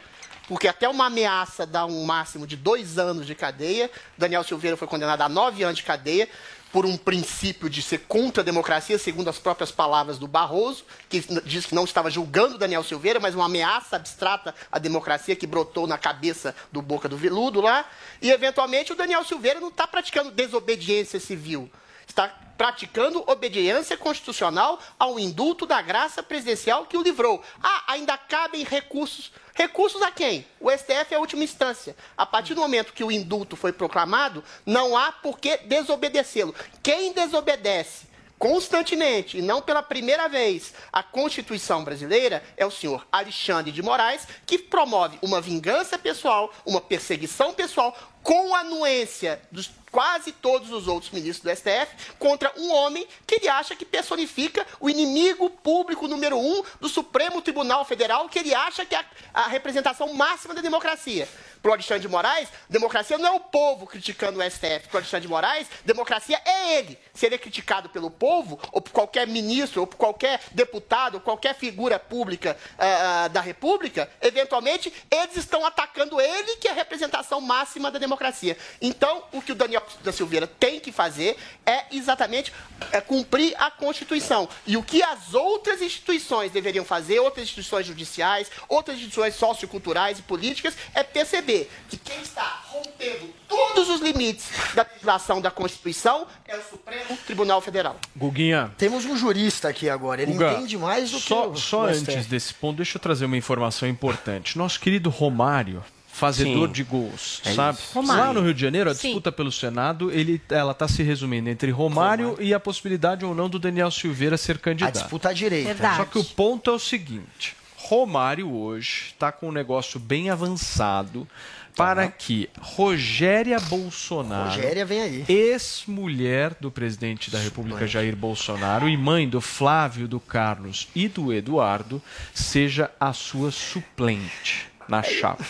[0.47, 3.89] porque até uma ameaça dá um máximo de dois anos de cadeia.
[4.17, 6.29] Daniel Silveira foi condenado a nove anos de cadeia
[6.75, 11.21] por um princípio de ser contra a democracia, segundo as próprias palavras do Barroso, que
[11.45, 15.87] diz que não estava julgando Daniel Silveira, mas uma ameaça abstrata à democracia que brotou
[15.87, 17.85] na cabeça do Boca do Veludo lá.
[18.21, 21.71] E, eventualmente, o Daniel Silveira não está praticando desobediência civil.
[22.15, 27.43] Está praticando obediência constitucional ao indulto da graça presidencial que o livrou.
[27.61, 29.33] Ah, ainda cabem recursos.
[29.53, 30.47] Recursos a quem?
[30.57, 31.93] O STF é a última instância.
[32.15, 36.55] A partir do momento que o indulto foi proclamado, não há por que desobedecê-lo.
[36.81, 38.07] Quem desobedece
[38.37, 44.27] constantemente, e não pela primeira vez, a Constituição brasileira é o senhor Alexandre de Moraes,
[44.45, 51.11] que promove uma vingança pessoal, uma perseguição pessoal, com anuência dos quase todos os outros
[51.11, 56.37] ministros do STF, contra um homem que ele acha que personifica o inimigo público número
[56.37, 58.97] um do Supremo Tribunal Federal, que ele acha que é
[59.33, 61.29] a, a representação máxima da democracia.
[61.65, 64.87] Para o Alexandre de Moraes, democracia não é o povo criticando o STF.
[64.87, 66.95] Para o Alexandre de Moraes, democracia é ele.
[67.11, 71.21] Se ele é criticado pelo povo, ou por qualquer ministro, ou por qualquer deputado, ou
[71.21, 77.41] qualquer figura pública uh, da República, eventualmente eles estão atacando ele, que é a representação
[77.41, 78.55] máxima da democracia.
[78.79, 81.35] Então, o que o Daniel da Silveira tem que fazer
[81.65, 82.53] é exatamente
[82.91, 84.47] é, cumprir a Constituição.
[84.67, 90.21] E o que as outras instituições deveriam fazer, outras instituições judiciais, outras instituições socioculturais e
[90.21, 91.54] políticas, é perceber
[91.89, 97.61] que quem está rompendo todos os limites da legislação da Constituição é o Supremo Tribunal
[97.61, 97.95] Federal.
[98.15, 98.71] Guguinha.
[98.77, 102.25] Temos um jurista aqui agora, ele Guga, entende mais do só, que o Só antes
[102.25, 104.57] desse ponto, deixa eu trazer uma informação importante.
[104.57, 106.73] Nosso querido Romário, fazedor Sim.
[106.73, 107.77] de gols, É sabe?
[107.93, 108.23] Romário.
[108.23, 109.09] Lá no Rio de Janeiro, a Sim.
[109.09, 113.49] disputa pelo Senado, ele, ela está se resumindo entre Romário, e a possibilidade ou não
[113.49, 114.97] do Daniel Silveira ser candidato.
[114.97, 115.75] A disputa à direita.
[115.97, 117.55] Só que o ponto é o seguinte:
[117.87, 121.27] Romário hoje está com um negócio bem avançado
[121.75, 125.25] para que Rogéria Bolsonaro, Rogéria vem aí.
[125.27, 131.31] ex-mulher do presidente da República Jair Bolsonaro e mãe do Flávio, do Carlos e do
[131.31, 132.01] Eduardo,
[132.33, 135.43] seja a sua suplente na chapa.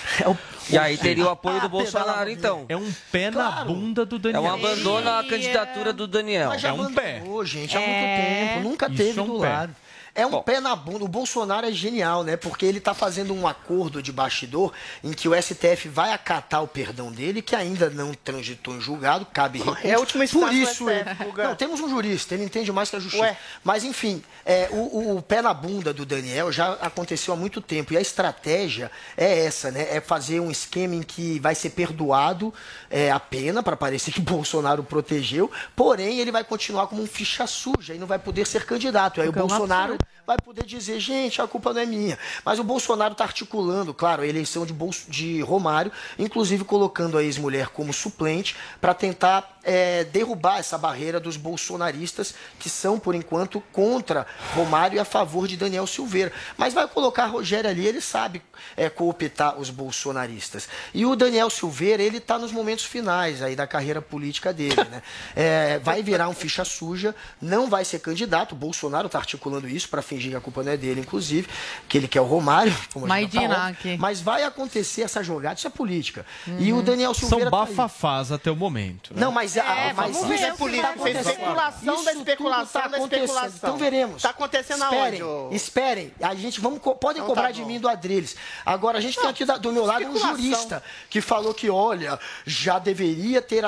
[0.69, 2.65] E aí teria o apoio do Bolsonaro, então.
[2.67, 4.41] É um pé na bunda do É Daniel.
[4.43, 6.49] um abandono à candidatura do Daniel.
[6.49, 7.21] Mas já É um pé.
[7.45, 7.85] gente, há É.
[7.85, 8.69] muito tempo.
[8.69, 9.49] Nunca Isso teve é um do pé.
[9.49, 9.75] lado.
[10.15, 11.03] É um pé na bunda.
[11.03, 12.37] O Bolsonaro é genial, né?
[12.37, 14.71] Porque ele está fazendo um acordo de bastidor
[15.03, 19.25] em que o STF vai acatar o perdão dele, que ainda não transitou em julgado,
[19.25, 19.85] cabe recurso.
[19.85, 20.85] É a última Por isso,
[21.21, 21.49] Guga.
[21.49, 23.23] não, temos um jurista, ele entende mais que a justiça.
[23.23, 23.37] Ué.
[23.63, 27.59] Mas, enfim, é, o, o- o pé na bunda do Daniel já aconteceu há muito
[27.59, 27.93] tempo.
[27.93, 29.85] E a estratégia é essa, né?
[29.91, 32.53] É fazer um esquema em que vai ser perdoado
[32.89, 37.07] é, a pena, para parecer que o Bolsonaro protegeu, porém ele vai continuar como um
[37.07, 39.19] ficha suja e não vai poder ser candidato.
[39.19, 39.97] Aí Porque é o um Bolsonaro.
[40.25, 42.17] Vai poder dizer, gente, a culpa não é minha.
[42.43, 47.23] Mas o Bolsonaro está articulando, claro, a eleição de, Bolso- de Romário, inclusive colocando a
[47.23, 53.61] ex-mulher como suplente, para tentar é, derrubar essa barreira dos bolsonaristas, que são, por enquanto,
[53.71, 56.31] contra Romário e a favor de Daniel Silveira.
[56.57, 58.41] Mas vai colocar Rogério ali, ele sabe
[58.75, 60.67] é, cooptar os bolsonaristas.
[60.93, 65.01] E o Daniel Silveira, ele está nos momentos finais aí da carreira política dele, né?
[65.35, 69.89] É, vai virar um ficha suja, não vai ser candidato, o Bolsonaro está articulando isso
[69.89, 71.47] para fingir que a culpa não é dele, inclusive,
[71.87, 73.37] que ele quer o Romário, a já
[73.73, 76.25] tá mas vai acontecer essa jogada, isso é política.
[76.59, 77.65] E o Daniel São Silveira tá aí.
[77.67, 79.13] bafafás até o momento.
[79.13, 79.21] né?
[79.21, 81.31] Não, mas, a- É, mas vamos ver, isso é política, tá fez acontecendo.
[81.41, 83.57] especulação da Isso especulação tá da especulação.
[83.57, 84.21] Então veremos.
[84.21, 85.55] Tá acontecendo esperem, aonde?
[85.55, 86.13] Esperem.
[86.21, 88.35] A gente vamos co- podem Então cobrar tá de mim do Adriles.
[88.65, 90.37] Agora a gente tem aqui da- do meu lado um especulação.
[90.37, 93.63] jurista que falou que olha, já deveria ter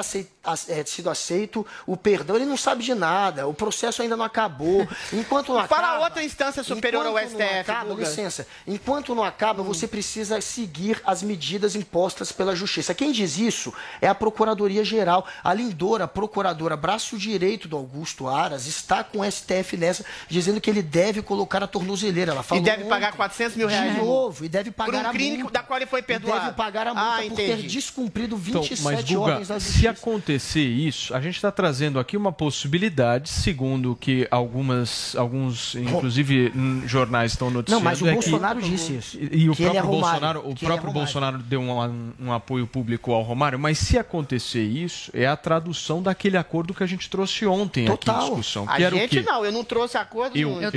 [0.69, 2.35] eh, sido aceito o perdão.
[2.35, 3.47] Ele não sabe de nada.
[3.47, 4.87] O processo ainda não acabou.
[5.11, 8.47] Enquanto não Fala acaba, outra instância superior ao enquanto não STF, acaba, licença.
[8.67, 12.93] Enquanto não acaba, você precisa seguir as medidas impostas pela Justiça.
[12.93, 15.25] Quem diz isso é a Procuradoria Geral.
[15.43, 20.59] A Lindora, a procuradora, braço direito do Augusto Aras, está com o STF nessa, dizendo
[20.61, 22.31] que ele deve colocar a tornozeleira.
[22.31, 22.89] Ela E falou deve ontem.
[22.89, 23.93] pagar 400 mil reais.
[23.95, 25.53] De novo, e deve Por pagar um a crime multa.
[25.53, 26.41] da qual ele foi E perdoado.
[26.41, 29.67] deve pagar a multa Ah, por ter descumprido Então, 27 mas Guga, ordens da se
[29.71, 29.89] Justiça.
[29.91, 36.87] acontecer isso, a gente está trazendo aqui uma possibilidade, segundo que algumas, alguns, inclusive inclusive
[36.87, 37.83] jornais estão noticiando.
[37.83, 39.17] Não, mas o é Bolsonaro que, disse isso.
[39.19, 40.93] E, o Que ele é próprio Romário, Bolsonaro, o que ele é próprio Romário.
[40.93, 46.01] Bolsonaro deu um, um apoio público ao Romário, mas se acontecer isso, é a tradução
[46.01, 48.15] daquele acordo que a gente trouxe ontem aqui Total.
[48.21, 48.65] em discussão.
[48.67, 49.21] A gente quê?
[49.21, 50.71] não, eu não trouxe acordo Eu, eu,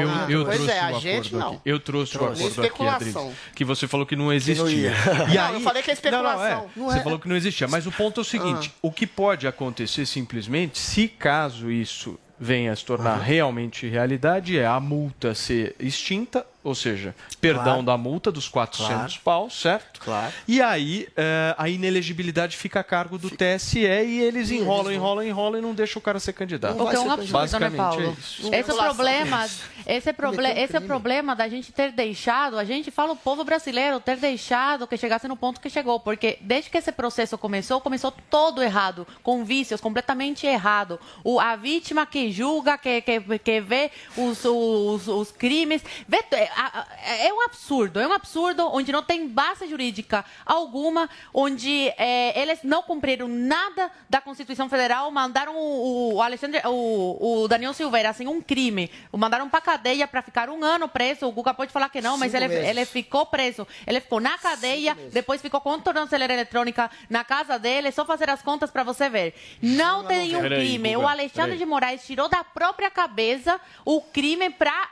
[0.00, 1.48] Eu, Ah, eu pois trouxe é, a o gente acordo não.
[1.54, 1.60] aqui.
[1.64, 2.42] Eu trouxe, Trouxe.
[2.42, 3.16] o acordo aqui, Adriles,
[3.54, 4.64] que você falou que não existia.
[4.64, 4.94] ia.
[5.30, 6.42] E Não, aí, eu falei que é especulação.
[6.42, 6.68] Não, não, é.
[6.76, 7.02] Não você é.
[7.02, 8.78] falou que não existia, mas o ponto é o seguinte: Ah.
[8.82, 14.66] o que pode acontecer simplesmente, se caso isso venha a se tornar realmente realidade, é
[14.66, 17.82] a multa ser extinta, ou seja, perdão Claro.
[17.84, 19.12] da multa dos 400 Claro.
[19.22, 20.00] pau, certo?
[20.00, 20.32] Claro.
[20.48, 25.58] E aí eh, a inelegibilidade fica a cargo do TSE e eles enrolam, enrolam, enrolam
[25.58, 26.82] e não deixam o cara ser candidato.
[26.82, 28.02] O que é um absurdo, né, Basicamente Paulo?
[28.02, 28.54] é isso.
[28.54, 29.62] Esse é o problema, Isso.
[29.86, 32.90] Esse é, proble Cometeu um esse é o problema da gente ter deixado, a gente
[32.90, 36.78] fala o povo brasileiro, ter deixado que chegasse no ponto que chegou, porque desde que
[36.78, 40.98] esse processo começou, começou todo errado, com vícios, completamente errado.
[41.22, 46.48] O, a vítima que julga, que, que, que vê os, os, os crimes, vê, é,
[46.56, 46.86] a-
[47.20, 52.60] é um absurdo, é um absurdo onde não tem base jurídica alguma, onde é, eles
[52.62, 58.26] não cumpriram nada da Constituição Federal, mandaram o, o Alexandre, o, o Daniel Silveira, assim,
[58.26, 61.26] um crime, mandaram para cadeia para ficar um ano preso.
[61.26, 63.66] O Guga pode falar que não, mas ele, ele ficou preso.
[63.86, 68.40] Ele ficou na cadeia, depois ficou com tornozeleira eletrônica na casa dele, só fazer as
[68.42, 69.34] contas para você ver.
[69.60, 70.94] Não tem nenhum Peraí, crime.
[70.94, 74.90] Guga, o Alexandre de Moraes tirou da própria cabeça o crime para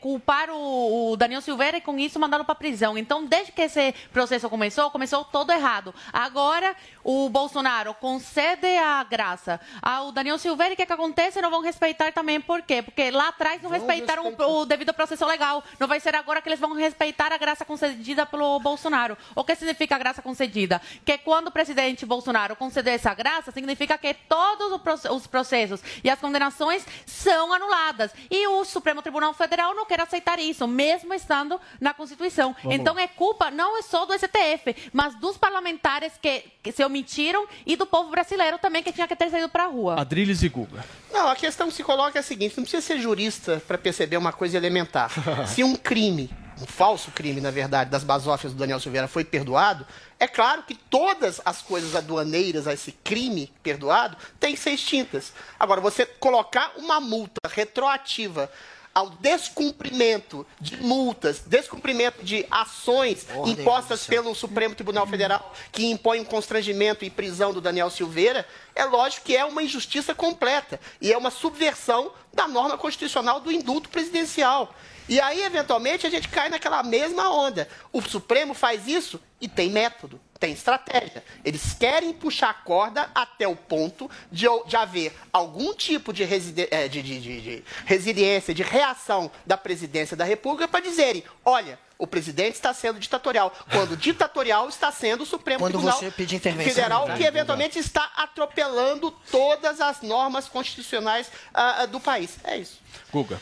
[0.00, 2.96] culpar o, o Daniel Silveira e com isso mandá-lo para prisão.
[2.98, 5.94] Então, desde que esse processo começou, começou todo errado.
[6.12, 11.40] Agora, o Bolsonaro concede a graça ao Daniel Silveira e o que, que acontece?
[11.40, 12.40] Não vão respeitar também.
[12.40, 12.82] Por quê?
[12.82, 15.62] Porque lá atrás não respeitaram o, o devido processo legal.
[15.78, 19.16] Não vai ser agora que eles vão respeitar a graça concedida pelo Bolsonaro.
[19.34, 20.80] O que significa a graça concedida?
[21.04, 24.80] Que quando o presidente Bolsonaro concedeu essa graça, significa que todos
[25.10, 28.12] os processos e as condenações são anuladas.
[28.30, 32.54] E o Supremo Tribunal Federal não quer aceitar isso, mesmo estando na Constituição.
[32.62, 33.02] Vamos então lá.
[33.02, 37.76] é culpa não é só do STF, mas dos parlamentares que, que se omitiram e
[37.76, 40.00] do povo brasileiro também que tinha que ter saído para a rua.
[40.00, 40.84] Adriles e Guga.
[41.12, 44.16] Não, a questão que se coloca é a seguinte: não precisa ser jurista para perceber
[44.16, 45.10] uma coisa elementar.
[45.46, 46.30] Se um crime,
[46.60, 49.86] um falso crime, na verdade, das basófias do Daniel Silveira foi perdoado,
[50.18, 55.32] é claro que todas as coisas aduaneiras a esse crime perdoado têm que ser extintas.
[55.58, 58.50] Agora, você colocar uma multa retroativa
[58.94, 66.24] ao descumprimento de multas, descumprimento de ações impostas pelo Supremo Tribunal Federal que impõe um
[66.24, 71.16] constrangimento e prisão do Daniel Silveira, é lógico que é uma injustiça completa e é
[71.16, 74.74] uma subversão da norma constitucional do indulto presidencial.
[75.08, 77.66] E aí, eventualmente, a gente cai naquela mesma onda.
[77.92, 81.24] O Supremo faz isso e tem método, tem estratégia.
[81.44, 86.22] Eles querem puxar a corda até o ponto de, de haver algum tipo de,
[86.70, 91.78] eh, de- de- de- de resiliência, de reação da presidência da República para dizerem: olha,
[91.98, 96.36] o presidente está sendo ditatorial, quando ditatorial está sendo o Supremo Quando Tribunal você pedir
[96.36, 102.36] intervenção Federal, militar, que eventualmente está atropelando todas as normas constitucionais ah, do país.
[102.44, 102.78] É isso.
[103.10, 103.40] Guga.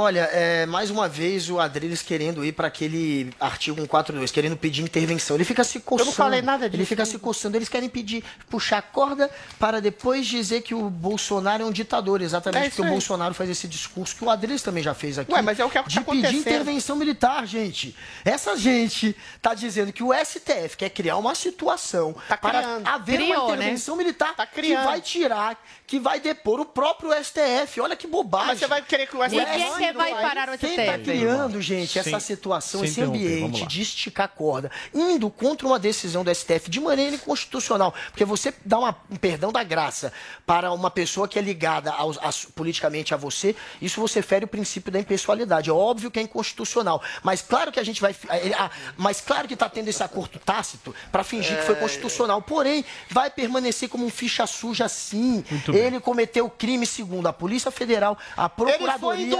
[0.00, 4.82] Olha, é, mais uma vez o Adriles querendo ir para aquele artigo 142, querendo pedir
[4.82, 5.36] intervenção.
[5.36, 6.10] Ele fica se coçando.
[6.12, 7.56] falei nada disso, Ele fica se coçando.
[7.58, 12.22] Eles querem pedir, puxar a corda para depois dizer que o Bolsonaro é um ditador.
[12.22, 12.90] Exatamente É porque isso o aí.
[12.90, 15.32] Bolsonaro faz esse discurso que o Adriles também já fez aqui.
[15.32, 16.38] Ué, mas é o que tá De pedir acontecendo.
[16.40, 17.94] intervenção militar, gente.
[18.24, 22.86] Essa gente tá dizendo que o STF quer criar uma situação para Tá criando.
[22.86, 23.54] haver Criou, uma né?
[23.56, 24.84] intervenção militar que criando.
[24.84, 27.80] vai tirar, que vai depor o próprio STF.
[27.82, 28.48] Olha que bobagem.
[28.48, 30.80] Mas você vai querer que o STF Quem que vai parar o Quem STF?
[30.80, 35.66] está criando, gente, Sem- essa situação, sem esse ambiente de esticar a corda, indo contra
[35.66, 40.12] uma decisão do STF de maneira inconstitucional, porque você dá uma- um perdão da graça
[40.46, 44.48] para uma pessoa que é ligada aos- aos- politicamente a você, isso você fere o
[44.48, 45.70] princípio da impessoalidade.
[45.70, 48.14] É óbvio que é inconstitucional, mas claro que a gente vai,
[48.58, 52.42] ah, mas claro que está tendo esse acordo tácito para fingir que foi constitucional.
[52.42, 55.44] Porém, vai permanecer como um ficha suja, sim.
[55.72, 59.36] Ele cometeu crime segundo a Polícia Federal, a Procuradoria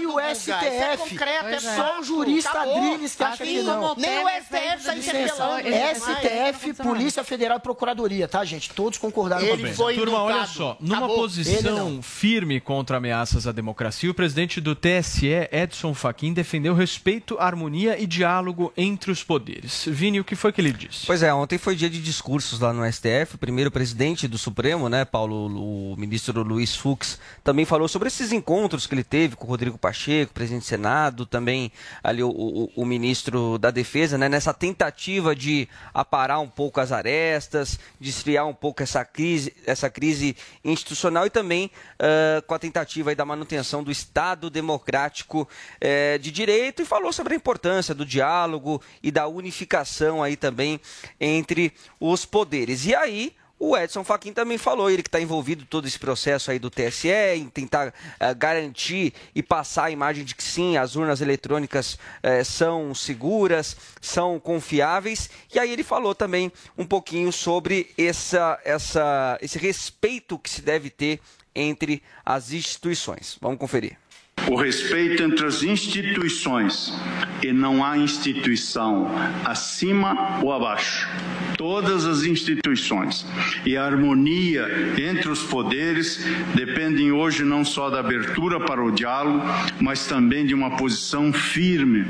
[0.00, 0.20] e o.
[0.20, 1.10] Isso é STF.
[1.10, 2.00] concreto, é Só fato.
[2.00, 2.76] o jurista Acabou.
[2.76, 3.94] Adriles que acha que não.
[3.96, 5.62] Nem o STF está interpelando.
[5.94, 8.70] STF, Polícia Federal e Procuradoria, tá, gente?
[8.70, 9.94] Todos concordaram Tudo com isso.
[9.94, 10.76] Turma, olha só.
[10.80, 11.14] Numa Acabou.
[11.14, 17.36] Ele posição firme contra ameaças à democracia, o presidente do TSE, Edson Fachin, defendeu respeito,
[17.38, 19.84] harmonia e diálogo entre os poderes.
[19.86, 21.06] Vini, o que foi que ele disse?
[21.06, 23.34] Pois é, ontem foi dia de discursos lá no STF.
[23.34, 28.32] O primeiro presidente do Supremo, né, Paulo, o ministro Luiz Fux, também falou sobre esses
[28.32, 31.70] encontros que ele teve com o Rodrigo Pacheco, presidente do Senado, também
[32.02, 36.90] ali o, o- o ministro da Defesa, né, nessa tentativa de aparar um pouco as
[36.90, 42.58] arestas, de esfriar um pouco essa crise, essa crise institucional e também ah, com a
[42.58, 45.46] tentativa da manutenção do Estado democrático
[45.80, 50.80] eh, de direito e falou sobre a importância do diálogo e da unificação aí também
[51.20, 52.86] entre os poderes.
[52.86, 56.58] E aí o Edson Fachin também falou, ele que está envolvido todo esse processo aí
[56.58, 61.20] do TSE, em tentar eh, garantir e passar a imagem de que sim, as urnas
[61.20, 65.30] eletrônicas eh, são seguras, são confiáveis.
[65.54, 70.90] E aí ele falou também um pouquinho sobre essa, essa, esse respeito que se deve
[70.90, 71.20] ter
[71.54, 73.38] entre as instituições.
[73.40, 73.96] Vamos conferir.
[74.48, 76.92] O respeito entre as instituições
[77.42, 79.10] e não há instituição
[79.44, 81.08] acima ou abaixo.
[81.56, 83.26] Todas as instituições
[83.64, 84.66] e a harmonia
[84.98, 86.24] entre os poderes
[86.54, 89.42] dependem hoje não só da abertura para o diálogo,
[89.80, 92.04] mas também de uma posição firme.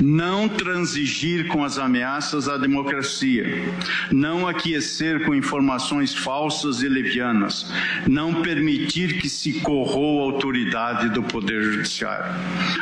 [0.00, 3.72] Não transigir com as ameaças à democracia,
[4.10, 7.70] não aquecer com informações falsas e levianas,
[8.08, 12.32] não permitir que se corroa a autoridade do Poder Judiciário.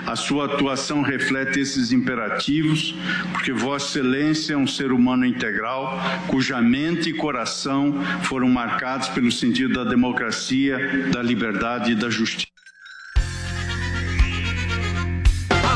[0.07, 2.95] A sua atuação reflete esses imperativos,
[3.33, 9.31] porque Vossa Excelência é um ser humano integral, cuja mente e coração foram marcados pelo
[9.31, 12.51] sentido da democracia, da liberdade e da justiça.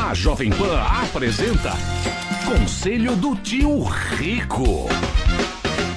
[0.09, 1.73] A Jovem Pan apresenta
[2.45, 4.87] Conselho do Tio Rico.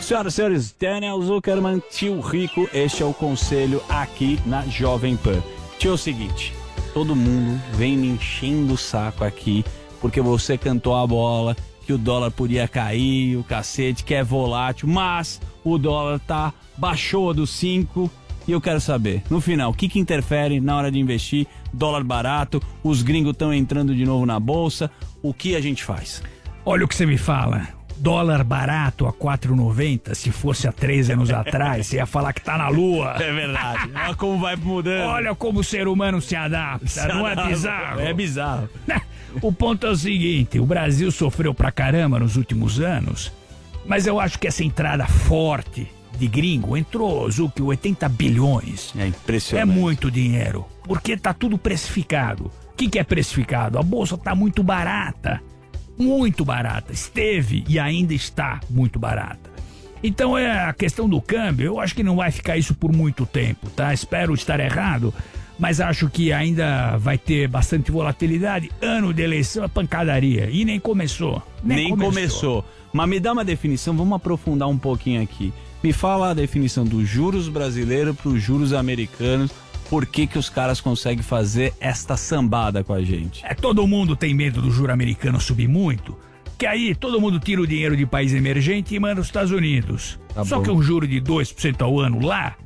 [0.09, 5.43] Senhoras e senhores, Daniel Zuckerman, tio rico, este é o conselho aqui na Jovem Pan.
[5.79, 6.55] Tio, é o seguinte,
[6.93, 9.65] todo mundo vem me enchendo o saco aqui
[10.01, 14.89] porque você cantou a bola, que o dólar podia cair, o cacete, que é volátil,
[14.89, 18.11] mas o dólar tá baixou dos 5
[18.47, 21.47] e eu quero saber, no final, o que que interfere na hora de investir?
[21.73, 24.91] Dólar barato, os gringos estão entrando de novo na bolsa,
[25.23, 26.23] o que a gente faz?
[26.65, 27.78] Olha o que você me fala.
[28.01, 32.57] Dólar barato a 4,90, se fosse há três anos atrás, você ia falar que tá
[32.57, 33.17] na lua.
[33.21, 33.91] É verdade.
[33.95, 35.09] Olha como vai mudando.
[35.11, 37.43] Olha como o ser humano se adapta, Se não adapta.
[37.51, 38.01] é bizarro?
[38.01, 38.69] É bizarro.
[39.43, 43.33] O ponto é o seguinte, o Brasil sofreu pra caramba nos últimos anos,
[43.85, 45.87] mas eu acho que essa entrada forte
[46.19, 48.93] de gringo entrou, Zuki, 80 bilhões.
[48.97, 49.69] É É impressionante.
[49.77, 52.51] muito dinheiro, porque tá tudo precificado.
[52.73, 53.79] O que, que é precificado?
[53.79, 55.41] A bolsa tá muito barata.
[55.99, 56.93] Muito barata.
[56.93, 59.51] Esteve e ainda está muito barata.
[60.03, 63.27] Então é a questão do câmbio, eu acho que não vai ficar isso por muito
[63.27, 63.93] tempo, tá?
[63.93, 65.13] Espero estar errado,
[65.59, 68.71] mas acho que ainda vai ter bastante volatilidade.
[68.81, 70.49] Ano de eleição é pancadaria.
[70.51, 71.43] E nem começou.
[71.65, 72.65] Nem, começou.
[72.93, 75.53] Mas me dá uma definição, vamos aprofundar um pouquinho aqui.
[75.83, 79.51] Me fala a definição dos juros brasileiros para os juros americanos.
[79.89, 83.45] Por que, que os caras conseguem fazer esta sambada com a gente?
[83.45, 86.17] É, todo mundo tem medo do juro americano subir muito,
[86.59, 90.19] que aí todo mundo tira o dinheiro de país emergente e manda os Estados Unidos.
[90.35, 90.63] Tá Só bom.
[90.65, 92.57] que um juro de 2% ao ano lá,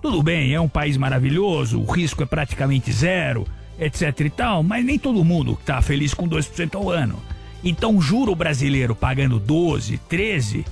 [0.00, 3.46] tudo bem, é um país maravilhoso, o risco é praticamente zero,
[3.78, 7.18] etc e tal, mas nem todo mundo tá feliz com 2% ao ano.
[7.62, 10.64] Então, juro brasileiro pagando 12, 13,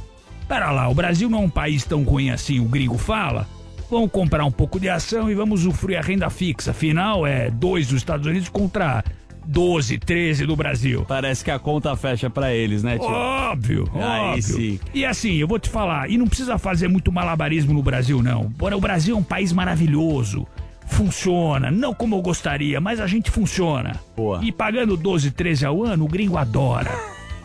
[0.49, 3.47] pera lá, o Brasil não é um país tão ruim assim, o gringo fala.
[3.91, 6.73] Vamos comprar um pouco de ação e vamos usufruir a renda fixa.
[6.73, 9.03] Afinal, é 2 dos Estados Unidos contra
[9.47, 11.07] 12, 13 do Brasil.
[11.09, 13.09] Parece que a conta fecha pra eles, né, tio?
[13.09, 14.01] Óbvio, Aí
[14.33, 14.43] óbvio.
[14.43, 14.81] sim.
[14.93, 18.45] E assim, eu vou te falar, e não precisa fazer muito malabarismo no Brasil, não.
[18.45, 20.47] Bora, o Brasil é um país maravilhoso.
[20.87, 23.99] Funciona, não como eu gostaria, mas a gente funciona.
[24.17, 24.41] Boa.
[24.43, 26.91] E pagando 12, 13 ao ano, o gringo adora.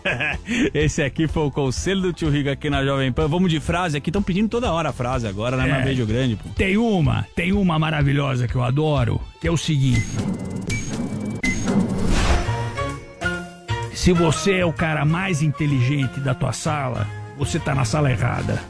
[0.74, 3.28] Esse aqui foi o conselho do tio Rico aqui na Jovem Pan.
[3.28, 5.66] Vamos de frase aqui, estão pedindo toda hora a frase agora, né?
[5.66, 5.84] Na É.
[5.84, 6.50] Beijo Grande, pô.
[6.50, 10.04] Tem uma, tem uma maravilhosa que eu adoro, que é o seguinte.
[13.94, 18.62] Se você é o cara mais inteligente da tua sala, você tá na sala errada.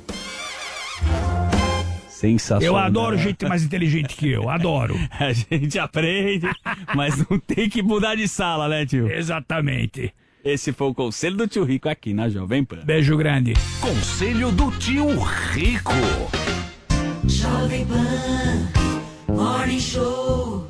[2.07, 2.63] Sensacional.
[2.63, 4.95] Eu adoro gente mais inteligente que eu, adoro.
[5.19, 6.47] A gente aprende,
[6.95, 9.11] mas não tem que mudar de sala, né, tio?
[9.11, 10.13] Exatamente.
[10.43, 12.83] Esse foi o conselho do tio Rico aqui na Jovem Pan.
[12.83, 13.53] Beijo grande.
[13.79, 15.07] Conselho do Tio
[15.53, 15.93] Rico.
[17.25, 20.69] Jovem Pan Morning Show.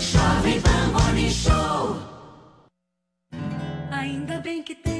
[0.00, 1.96] Jovem Pan Morning Show.
[3.92, 4.97] Ainda bem que tem.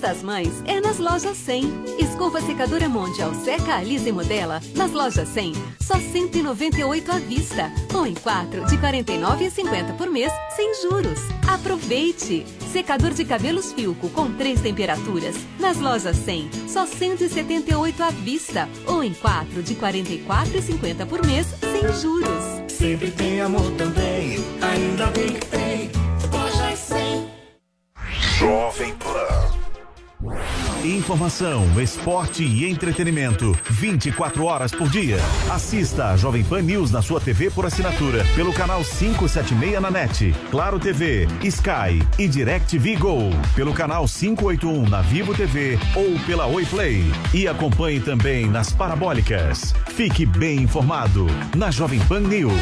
[0.00, 1.62] Mês das Mães é nas lojas 100.
[1.98, 7.70] Escova secadora Mondial Seca Alisa e Modela nas lojas 100, só 198 à vista.
[7.94, 11.20] Ou em 4 de 49,50 por mês, sem juros.
[11.46, 12.46] Aproveite!
[12.72, 18.68] Secador de cabelos Filco com três temperaturas nas lojas 100, só 178 à vista.
[18.86, 22.44] Ou em 4 de 44,50 por mês, sem juros.
[22.68, 25.90] Sempre tem amor também, ainda bem que tem.
[26.32, 27.30] Lojas 100.
[28.38, 29.59] Jovem Pan.
[30.84, 33.56] Informação, esporte e entretenimento.
[33.70, 35.16] 24 horas por dia.
[35.50, 38.24] Assista a Jovem Pan News na sua TV por assinatura.
[38.34, 40.34] Pelo canal 576 na NET.
[40.50, 43.30] Claro TV, Sky e DirecTV Go.
[43.54, 47.04] Pelo canal 581 na Vivo TV ou pela Oi Play.
[47.32, 49.74] E acompanhe também nas parabólicas.
[49.88, 51.26] Fique bem informado
[51.56, 52.52] na Jovem Pan News.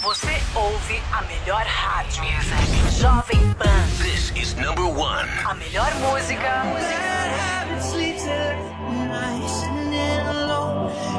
[0.00, 2.24] Você ouve a melhor rádio.
[2.98, 3.91] Jovem Pan.
[4.52, 5.28] This number one.
[5.48, 6.62] A melhor música.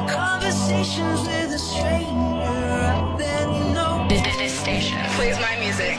[0.06, 4.06] Conversations with a stranger, then you know.
[4.08, 5.98] This station plays my music.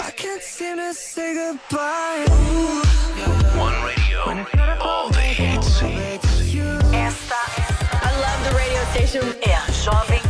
[0.00, 2.26] I can't seem to say goodbye.
[3.56, 4.20] One radio.
[4.80, 5.82] All the hits.
[6.92, 7.40] Esta,
[7.90, 9.24] I love the radio station.
[9.42, 10.29] É a Jovem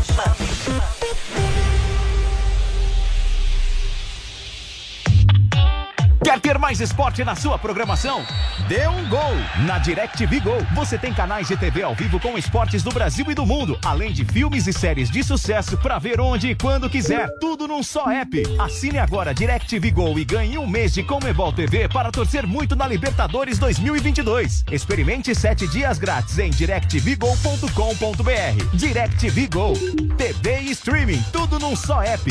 [6.23, 8.23] Quer ter mais esporte na sua programação?
[8.69, 9.35] Dê um gol!
[9.67, 13.35] Na DirecTV Go, você tem canais de TV ao vivo com esportes do Brasil e
[13.35, 17.27] do mundo, além de filmes e séries de sucesso para ver onde e quando quiser.
[17.41, 18.43] Tudo num só app.
[18.59, 22.87] Assine agora DirecTV Go e ganhe um mês de Comebol TV para torcer muito na
[22.87, 24.65] Libertadores 2022.
[24.71, 28.75] Experimente sete dias grátis em directvgo.com.br.
[28.75, 29.73] DirecTV Go.
[30.19, 32.31] TV e streaming, tudo num só app.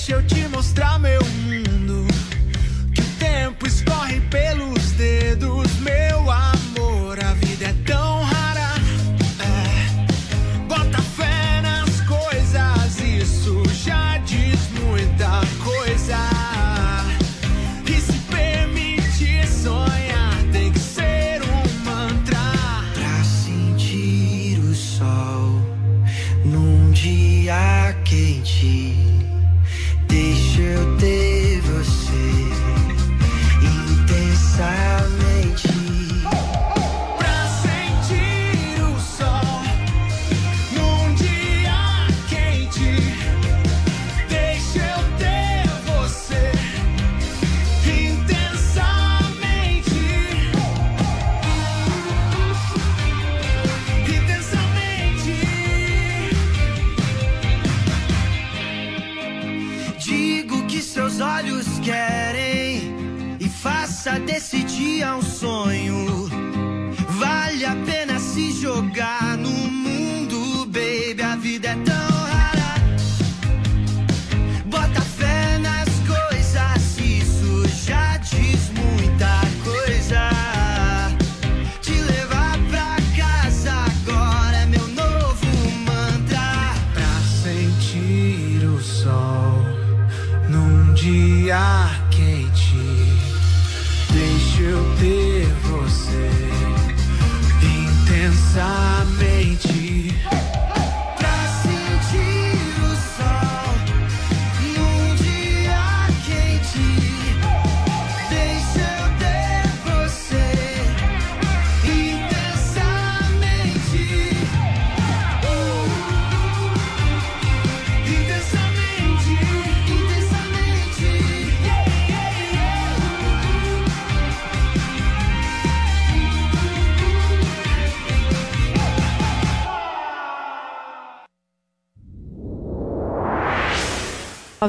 [0.00, 0.59] Deixa eu te mostrar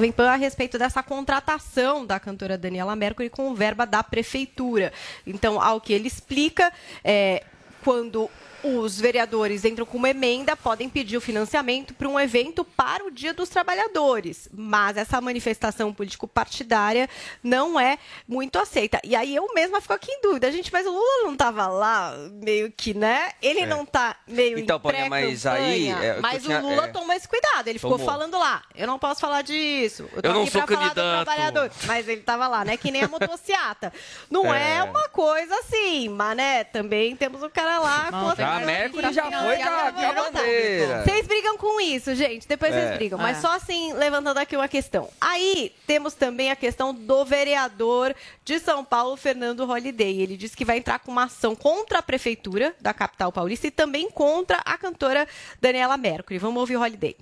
[0.01, 4.91] Jovem Pan a respeito dessa contratação da cantora Daniela Mercury com verba da prefeitura.
[5.27, 6.73] Então, ao que ele explica,
[7.03, 7.43] é,
[7.83, 8.27] quando
[8.63, 13.11] os vereadores entram com uma emenda, podem pedir o financiamento para um evento para o
[13.11, 14.47] Dia dos Trabalhadores.
[14.53, 17.09] Mas essa manifestação político-partidária
[17.43, 17.97] não é
[18.27, 18.99] muito aceita.
[19.03, 22.15] E aí eu mesma fico aqui em dúvida, gente, mas o Lula não estava lá,
[22.31, 23.31] meio que, né?
[23.41, 23.65] Ele É.
[23.65, 26.87] não está meio Então, em Paulinha, mas aí, é, mas tinha- o Lula é.
[26.87, 27.67] tomou esse cuidado.
[27.67, 28.05] Ele ficou Tomou.
[28.05, 28.63] falando lá.
[28.75, 30.07] Eu não posso falar disso.
[30.13, 31.25] Eu, tô Eu não aqui sou pra falar do candidato.
[31.25, 31.71] trabalhador.
[31.85, 32.77] Mas ele estava lá, né?
[32.77, 33.91] Que nem a motociata.
[34.29, 34.77] Não é.
[34.77, 34.83] É.
[34.83, 36.63] uma coisa assim, mas né?
[36.63, 39.91] Também temos o cara lá com outra Já a Mercury já não foi com a-
[39.91, 41.03] com a bandeira.
[41.03, 42.47] Vocês brigam com isso, gente.
[42.47, 42.81] Depois É.
[42.81, 43.17] vocês brigam.
[43.19, 43.41] Mas É.
[43.41, 45.09] só assim, levantando aqui uma questão.
[45.19, 50.21] Aí temos também a questão do vereador de São Paulo, Fernando Holliday.
[50.21, 53.71] Ele disse que vai entrar com uma ação contra a prefeitura da capital paulista e
[53.71, 55.27] também contra a cantora
[55.59, 56.37] Daniela Mercury.
[56.37, 57.15] Vamos ouvir o Holliday.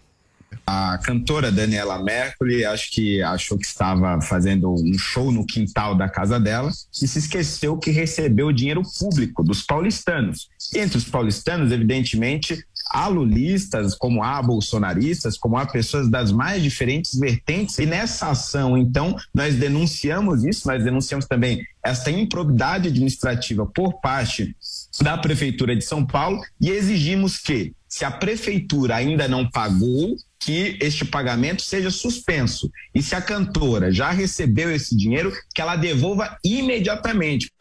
[0.72, 6.08] A cantora Daniela Mercury, acho que achou que estava fazendo um show no quintal da
[6.08, 6.70] casa dela
[7.02, 10.48] e se esqueceu que recebeu dinheiro público dos paulistanos.
[10.72, 16.62] E entre os paulistanos, evidentemente, há lulistas, como há bolsonaristas, como há pessoas das mais
[16.62, 17.80] diferentes vertentes.
[17.80, 24.56] E nessa ação, então, nós denunciamos isso, nós denunciamos também esta improbidade administrativa por parte
[25.02, 30.78] da Prefeitura de São Paulo e exigimos que, se a Prefeitura ainda não pagou, que
[30.82, 32.72] este pagamento seja suspenso.
[32.95, 37.52] E se a cantora já recebeu esse dinheiro, que ela devolva imediatamente.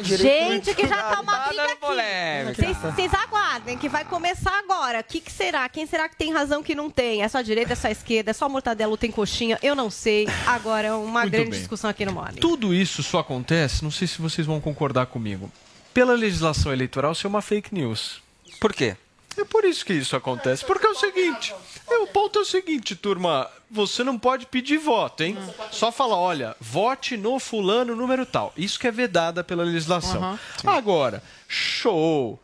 [0.00, 2.56] Gente, que já tá uma briga aqui.
[2.56, 5.00] Vocês- Vocês aguardem, que vai começar agora.
[5.00, 5.68] O que, que será?
[5.68, 7.22] Quem será que tem razão que não tem?
[7.22, 9.56] É só a direita, é só a esquerda, é só mortadela ou tem coxinha?
[9.62, 10.26] Eu não sei.
[10.46, 11.58] Agora é uma Muito grande bem.
[11.60, 12.40] discussão aqui no Morning.
[12.40, 15.50] Tudo isso só acontece, não sei se vocês vão concordar comigo,
[15.92, 18.20] pela legislação eleitoral ser uma fake news.
[18.60, 18.96] Por quê?
[19.36, 20.64] É por isso que isso acontece.
[20.64, 21.54] Porque é o seguinte,
[21.88, 25.36] é, o ponto é o seguinte, turma, você não pode pedir voto, hein?
[25.70, 28.52] Só fala, olha, vote no fulano número tal.
[28.56, 30.22] Isso que é vedada pela legislação.
[30.22, 30.38] Aham.
[30.64, 32.40] Agora, show,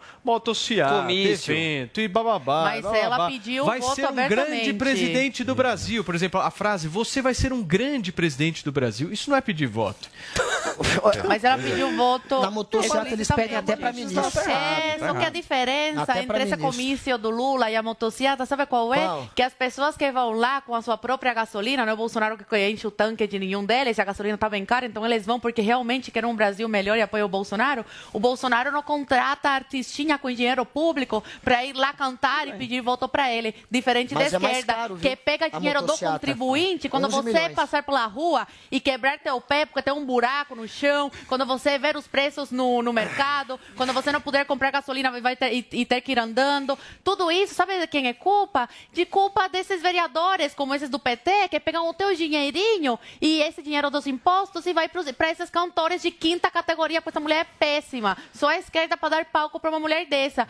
[0.89, 1.53] Comício.
[1.53, 2.65] evento e bababá.
[2.65, 2.99] Mas bababá.
[2.99, 6.05] ela pediu Vai voto ser um grande presidente do Brasil.
[6.05, 9.13] Por exemplo, a frase, você vai ser um grande presidente do Brasil.
[9.13, 10.09] Isso não é pedir voto.
[11.27, 12.41] Mas ela pediu voto.
[12.41, 14.41] Na motocicleta eles pedem até pra ministro.
[14.51, 18.67] É, só que a diferença Até entre esse comício do Lula e a motocicleta, sabe
[18.67, 18.99] qual é?
[18.99, 19.31] Qual?
[19.35, 22.37] Que as pessoas que vão lá com a sua própria gasolina, não é o Bolsonaro
[22.37, 25.39] que enche o tanque de nenhum deles, a gasolina tá bem cara, então eles vão
[25.39, 27.85] porque realmente querem um Brasil melhor e apoiam o Bolsonaro.
[28.13, 33.09] O Bolsonaro não contrata artistinha com dinheiro público para ir lá cantar e pedir voto
[33.09, 33.55] para ele.
[33.70, 37.55] Diferente Mas da é esquerda, caro, que pega dinheiro do contribuinte quando 11 você milhões.
[37.55, 41.78] passar pela rua e quebrar teu pé porque tem um buraco no chão, quando você
[41.78, 45.66] ver os preços no, no mercado, quando você não puder comprar gasolina vai ter, e,
[45.73, 46.78] e ter que ir andando.
[47.03, 48.69] Tudo isso, sabe de quem é culpa?
[48.93, 53.62] De culpa desses vereadores, como esses do PT, que pegam o teu dinheirinho e esse
[53.62, 57.45] dinheiro dos impostos e vai para esses cantores de quinta categoria, porque essa mulher é
[57.45, 58.16] péssima.
[58.32, 59.99] Só a esquerda para dar palco para uma mulher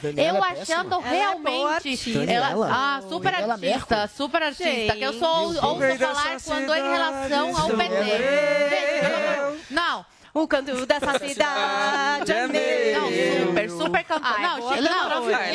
[0.01, 0.79] Daniela Eu é péssima?
[0.81, 1.67] achando Ela é realmente.
[1.67, 2.11] artista.
[2.13, 2.69] Daniela?
[2.73, 4.17] ah, super Daniela artista, Mercury?
[4.17, 4.97] super artista.
[4.97, 5.61] Que eu sou ouço
[5.99, 8.05] falar quando é em relação ao PT.
[8.71, 10.05] Gente, Não.
[10.33, 13.01] O canto dessa cidade é meu.
[13.01, 14.33] Não, super, super cantor.
[14.33, 15.51] Ai, não, Chico, não, gente, Ah, é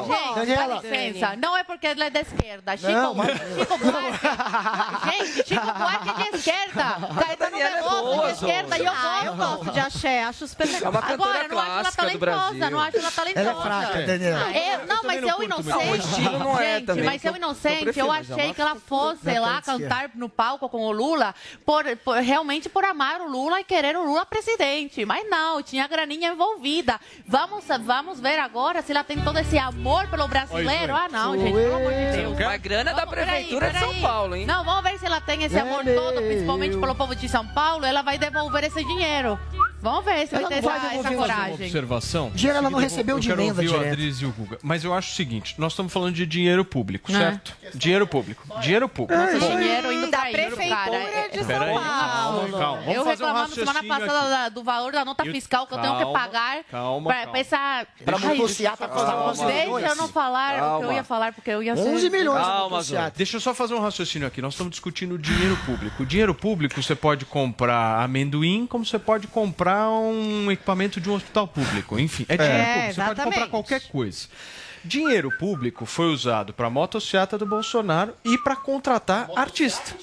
[0.00, 0.06] legal.
[0.46, 1.36] gente, dá licença.
[1.36, 2.76] Não é porque ela é da esquerda.
[2.76, 5.26] Chico, Não, mas- Chico Buarque.
[5.34, 6.84] gente, Chico Buarque é de esquerda.
[7.24, 8.78] Caetano é Veloso é de esquerda.
[8.78, 9.70] E eu Ah, eu gosto.
[9.70, 10.90] de axé, acho super É legal.
[10.90, 13.48] uma cantora Agora, não acho ela talentosa, não acho ela talentosa.
[13.48, 14.44] Ela é fraca, Daniela.
[14.46, 16.20] Ah, eu- não, mas não eu inocente.
[16.20, 20.10] Não, não é gente, Mas eu inocente, eu é achei que ela fosse lá cantar
[20.16, 21.32] no palco com o Lula,
[21.64, 25.04] por, por- realmente por amar o Lula e querer o Lula presidente.
[25.04, 27.00] Mas não, tinha graninha envolvida.
[27.26, 30.94] Vamos, vamos ver agora se ela tem todo esse amor pelo brasileiro.
[30.94, 32.38] Ah, não, gente, pelo amor de Deus.
[32.38, 34.02] Mas grana da Vamos, peraí, prefeitura de São peraí.
[34.02, 34.46] Paulo, hein?
[34.46, 37.84] Não, vamos ver se ela tem esse amor todo, principalmente pelo povo de São Paulo.
[37.84, 39.38] Ela vai devolver esse dinheiro.
[39.80, 41.54] Vamos ver se vai ter vai essa, essa devolver, uma coragem.
[41.54, 42.30] observação.
[42.34, 43.92] Dinheiro ela não recebeu de eu quero emenda ouvir o direto.
[43.92, 44.58] Adriz e o Guga.
[44.62, 47.14] Mas eu acho o seguinte, nós estamos falando de dinheiro público, É.
[47.14, 47.56] certo?
[47.74, 48.42] Dinheiro público.
[48.60, 49.20] Dinheiro público.
[49.20, 50.96] Nossa, Bom, dinheiro indo da prefeitura cara.
[50.96, 52.50] É- de São Peraí, Paulo.
[52.50, 52.92] calma, calma.
[52.92, 54.54] Eu fazer um reclamando semana passada aqui.
[54.54, 57.30] do valor da nota fiscal que eu tenho que calma, pagar calma, pra, calma.
[57.32, 57.86] pra essa.
[58.04, 59.84] Pra motociata custar 11 Deixa milhões.
[59.86, 60.94] eu não falar o que eu Calma.
[60.94, 61.88] ia falar, porque eu ia ser.
[61.88, 62.80] 11 milhões Calma.
[63.16, 64.42] Deixa eu só fazer um raciocínio aqui.
[64.42, 66.02] Nós estamos discutindo dinheiro público.
[66.02, 71.14] O dinheiro público você pode comprar amendoim, como você pode comprar um equipamento de um
[71.14, 71.98] hospital público.
[71.98, 72.94] Enfim, é dinheiro É, público.
[72.94, 74.28] Você pode comprar qualquer coisa.
[74.84, 79.94] Dinheiro público foi usado para motociata do Bolsonaro e para contratar artista.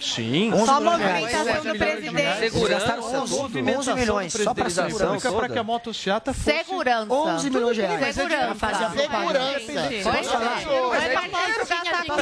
[0.00, 0.50] Sim.
[0.66, 1.22] Só 11 milhões de reais.
[1.22, 2.38] movimentação do presidente.
[2.40, 3.58] Segurança, 11, tudo.
[3.78, 5.32] 11 milhões só para segurança.
[5.32, 6.50] para que a motociata fosse...
[6.58, 7.12] Segurança.
[7.14, 8.14] 11 milhões de reais.
[8.14, 8.66] Segurança.
[8.66, 8.90] A.
[8.90, 10.10] Segurança.
[10.10, 10.60] Posso falar?
[10.90, 12.16] Vai partir gastar com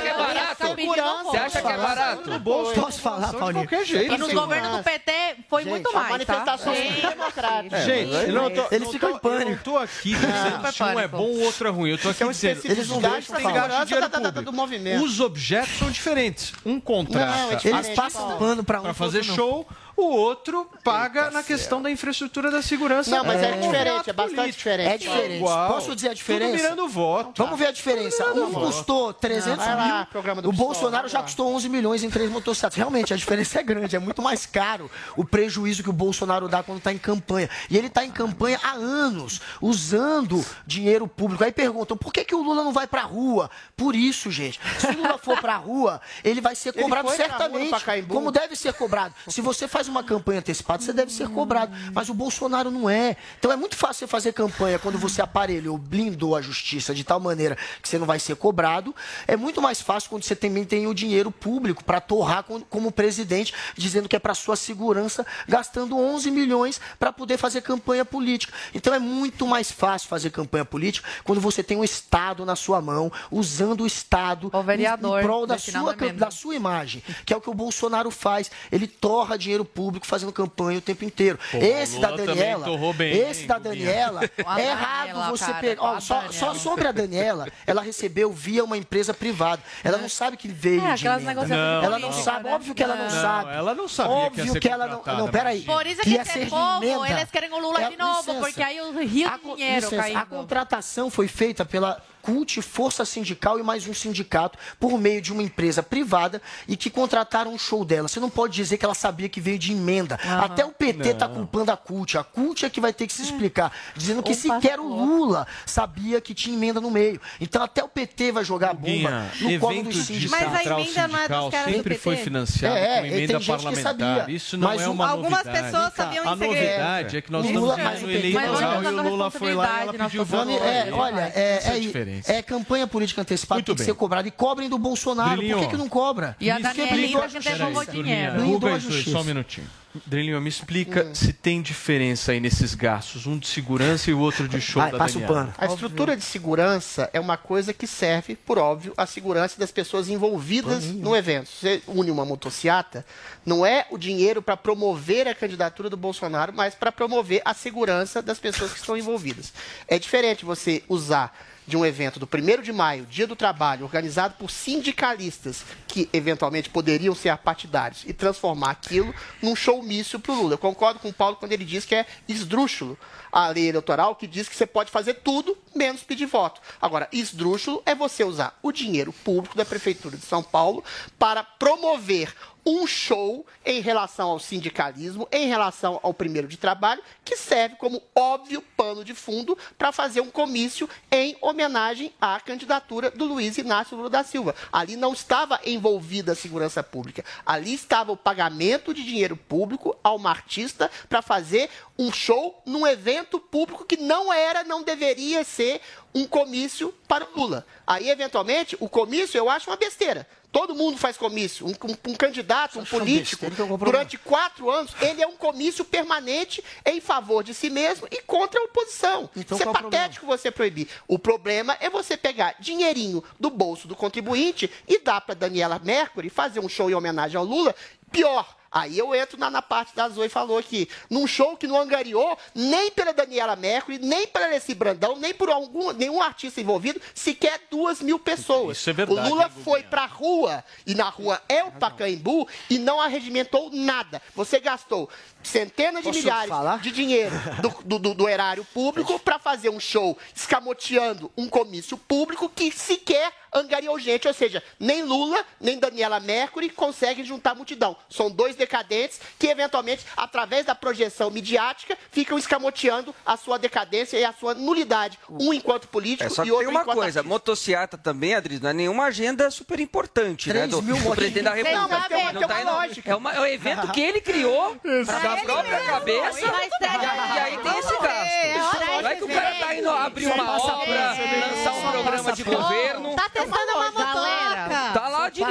[0.00, 1.24] isso, que é barato.
[1.24, 2.30] Você acha que é barato?
[2.74, 3.68] Posso falar, Paulinho?
[4.12, 5.12] E no governo do PT
[5.48, 7.10] foi muito mais, manifestações tá?
[7.10, 7.84] democráticas.
[7.84, 9.50] Gente, eu não tô, Eles não ficam em pânico.
[9.50, 11.90] Eu não tô aqui dizendo se um é bom ou o outro é ruim.
[11.90, 15.04] Eu tô aqui dizendo gasto de segurança dinheiro do movimento.
[15.04, 16.52] Os objetos são diferentes.
[16.64, 19.34] Um contrata Não, é Eles passam pano pra um para fazer não.
[19.34, 19.66] show,
[20.00, 23.10] o outro paga na questão da infraestrutura da segurança.
[23.10, 24.58] Não, mas é, um diferente, é bastante político.
[24.58, 24.88] diferente.
[24.88, 25.36] É diferente.
[25.36, 25.72] Igual.
[25.72, 26.50] Posso dizer a diferença?
[26.52, 27.42] Tudo mirando voto.
[27.42, 28.32] Vamos ver a diferença.
[28.32, 30.06] Um custou 300 Vai lá, mil.
[30.06, 32.76] programa do o Bolsonaro já custou 11 milhões em três motocicletas.
[32.76, 33.96] Realmente, a diferença é grande.
[33.96, 37.48] É muito mais caro o prejuízo que o Bolsonaro dá quando está em campanha.
[37.68, 41.44] E ele está em campanha há anos, usando dinheiro público.
[41.44, 43.50] Aí perguntam, por que, que o Lula não vai pra rua?
[43.76, 44.60] Por isso, gente.
[44.78, 47.74] Se o Lula for pra rua, ele vai ser cobrado certamente.
[48.08, 49.14] Como deve ser cobrado.
[49.28, 51.72] Se você faz uma campanha antecipada, você deve ser cobrado.
[51.92, 53.16] Mas o Bolsonaro não é.
[53.38, 57.20] Então é muito fácil você fazer campanha quando você aparelhou, blindou a justiça de tal
[57.20, 58.94] maneira que você não vai ser cobrado.
[59.26, 62.90] É muito mais fácil quando você também tem o dinheiro público para torrar com- como
[62.92, 68.52] presidente, dizendo que é para sua segurança, gastando 11 milhões para poder fazer campanha política.
[68.74, 72.80] Então é muito mais fácil fazer campanha política quando você tem um Estado na sua
[72.80, 77.36] mão, usando o Estado O vereador, em prol da sua, da sua imagem, que é
[77.36, 78.50] o que o Bolsonaro faz.
[78.70, 81.38] Ele torra dinheiro público fazendo campanha o tempo inteiro.
[81.50, 83.58] Pô, esse o da Daniela, bem, esse da?
[83.58, 86.00] Daniela, é Daniela, errado você pegar.
[86.00, 89.62] só, só sobre a Daniela, ela recebeu via uma empresa privada.
[89.84, 91.40] Ela não sabe que veio É, de aquelas emenda.
[91.42, 92.54] negociações Ela não sabe, né?
[92.54, 93.52] óbvio que ela não, Não, sabe.
[93.54, 95.02] ela não sabia que ia óbvio ser que ela não.
[95.16, 95.62] Não, peraí.
[95.62, 98.40] Por isso que que esse povo, eles querem o Lula É, de novo, licença.
[98.40, 100.18] porque aí o rio A dinheiro licença, caindo.
[100.18, 105.32] A contratação foi feita pela CUT, Força Sindical e mais um sindicato, por meio de
[105.32, 108.08] uma empresa privada e que contrataram um show dela.
[108.08, 110.18] Você não pode dizer que ela sabia que veio de emenda.
[110.24, 110.44] Aham.
[110.44, 112.18] Até o PT está culpando a CUT.
[112.18, 115.46] A CUT é que vai ter que se explicar, dizendo que Opa, sequer o Lula
[115.66, 117.20] sabia que tinha emenda no meio.
[117.40, 120.46] Então até o PT vai jogar a bomba no colo dos sindicatos.
[120.52, 121.98] Mas a emenda não é dos caras do sempre PT?
[122.02, 123.96] foi financiado É, com e emenda tem gente que parlamentar.
[123.96, 124.34] sabia.
[124.34, 125.64] Isso não Mas é uma Algumas novidade.
[125.64, 126.54] pessoas sabiam A em segredo.
[126.54, 129.54] novidade é que nós O estamos Lula- no mas eleitoral e o nós Lula foi
[129.54, 130.50] lá e ela pediu voto.
[130.50, 131.80] É, olha, é, a é,
[132.26, 133.86] é campanha política antecipada Muito tem que bem.
[133.86, 134.26] ser cobrada.
[134.28, 135.36] E cobrem do Bolsonaro.
[135.36, 136.36] Drilinho, Por que, que não cobra?
[136.40, 138.80] E a Me Danielinha explica- que Turminha, dinheiro.
[138.80, 139.10] Justiça.
[139.10, 139.66] só um minutinho.
[140.06, 144.46] Drilinho, me explica se tem diferença aí nesses gastos, um de segurança e o outro
[144.46, 145.46] de show Vai, da passa o Daniela.
[145.46, 145.54] pano.
[145.58, 150.08] A estrutura de segurança é uma coisa que serve, por óbvio, à segurança das pessoas
[150.08, 151.48] envolvidas no evento.
[151.48, 153.04] Você une uma motociata,
[153.44, 158.22] não é o dinheiro para promover a candidatura do Bolsonaro, mas para promover a segurança
[158.22, 159.52] das pessoas que estão envolvidas.
[159.88, 161.36] É diferente você usar
[161.70, 166.68] de um evento do 1 de maio, Dia do Trabalho, organizado por sindicalistas que eventualmente
[166.68, 170.54] poderiam ser partidários e transformar aquilo num showmício para o Lula.
[170.54, 172.98] Eu concordo com o Paulo quando ele diz que é esdrúxulo
[173.30, 176.60] a lei eleitoral que diz que você pode fazer tudo menos pedir voto.
[176.80, 180.84] Agora, esdrúxulo é você usar o dinheiro público da Prefeitura de São Paulo
[181.18, 182.34] para promover
[182.64, 188.02] um show em relação ao sindicalismo, em relação ao primeiro de trabalho, que serve como
[188.14, 193.96] óbvio pano de fundo para fazer um comício em homenagem à candidatura do Luiz Inácio
[193.96, 194.54] Lula da Silva.
[194.72, 200.12] Ali não estava envolvida a segurança pública, ali estava o pagamento de dinheiro público a
[200.12, 205.80] uma artista para fazer um show num evento público que não era, não deveria ser
[206.14, 207.66] um comício para o Lula.
[207.86, 210.26] Aí, eventualmente, o comício eu acho uma besteira.
[210.52, 211.64] Todo mundo faz comício.
[211.64, 213.78] Um, um- um candidato, um político, problema.
[213.78, 218.58] durante quatro anos, ele é um comício permanente em favor de si mesmo e contra
[218.60, 219.30] a oposição.
[219.36, 219.90] Então, Isso é problema?
[219.90, 220.88] patético você proibir.
[221.06, 226.28] O problema é você pegar dinheirinho do bolso do contribuinte e dar para Daniela Mercury
[226.28, 227.72] fazer um show em homenagem ao Lula.
[228.10, 231.80] Pior, Aí eu entro na, na parte da Zoe falou aqui, num show que não
[231.80, 237.00] angariou nem pela Daniela Mercury, nem pela Alessi Brandão, nem por algum, nenhum artista envolvido,
[237.12, 238.78] sequer duas mil pessoas.
[238.78, 242.46] Isso é verdade, O Lula hein, foi pra rua, e na rua é o Pacaembu,
[242.68, 244.22] e não arregimentou nada.
[244.36, 245.08] Você gastou
[245.42, 246.78] centenas de Posso milhares falar?
[246.80, 251.96] de dinheiro do, do, do- do erário público para fazer um show escamoteando um comício
[251.96, 254.26] público que sequer angariou gente.
[254.28, 257.96] Ou seja, nem Lula, nem Daniela Mercury conseguem juntar multidão.
[258.08, 264.24] São dois decadentes que, eventualmente, através da projeção midiática, ficam escamoteando a sua decadência e
[264.24, 265.18] a sua nulidade.
[265.28, 268.70] Um enquanto político É, só e outro tem uma enquanto coisa, motociata também, Adris, não
[268.70, 270.54] é nenhuma agenda super importante, né?
[270.60, 271.88] Três Do, mil do presidente da Não, República.
[271.88, 273.10] mas tem uma- Não tem tá uma lógica.
[273.10, 276.40] É, uma- é um evento que ele criou da própria cabeça.
[276.40, 279.02] E aí tem esse gasto.
[279.02, 283.16] Vai que o cara tá indo abrir uma obra, lançar um programa de governo.
[283.16, 284.09] Tá 来真的吗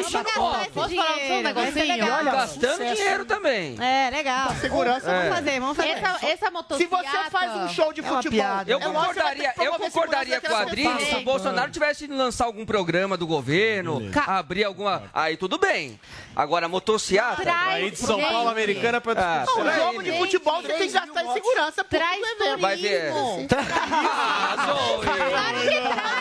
[0.04, 1.88] Tá Vamos eu Posso falar um negocinho?
[1.88, 2.24] legal.
[2.24, 3.76] Gastando dinheiro também.
[3.82, 4.56] É, legal.
[4.62, 5.30] segurança, vamos é.
[5.30, 5.90] fazer, vamos fazer.
[5.90, 7.10] Essa, essa Se motocicleta...
[7.10, 8.72] você faz um show de É futebol, piada.
[8.72, 11.72] Eu é que ter concordaria, que eu concordaria segurança com a Adri se o Bolsonaro
[11.72, 15.04] tivesse de lançar algum programa do governo, abrir alguma.
[15.14, 16.00] Aí tudo bem.
[16.36, 17.42] Agora, motociata.
[17.42, 18.32] Traz, Aí de São gente.
[18.32, 20.18] Paulo Americana pra Ah, Não, um jogo de né?
[20.18, 22.62] futebol você tem que gastar em segurança Traz evento.
[22.62, 23.12] Vai ver.
[23.12, 23.48] turismo.
[23.52, 24.56] Ah.
[25.02, 26.20] Claro que traz.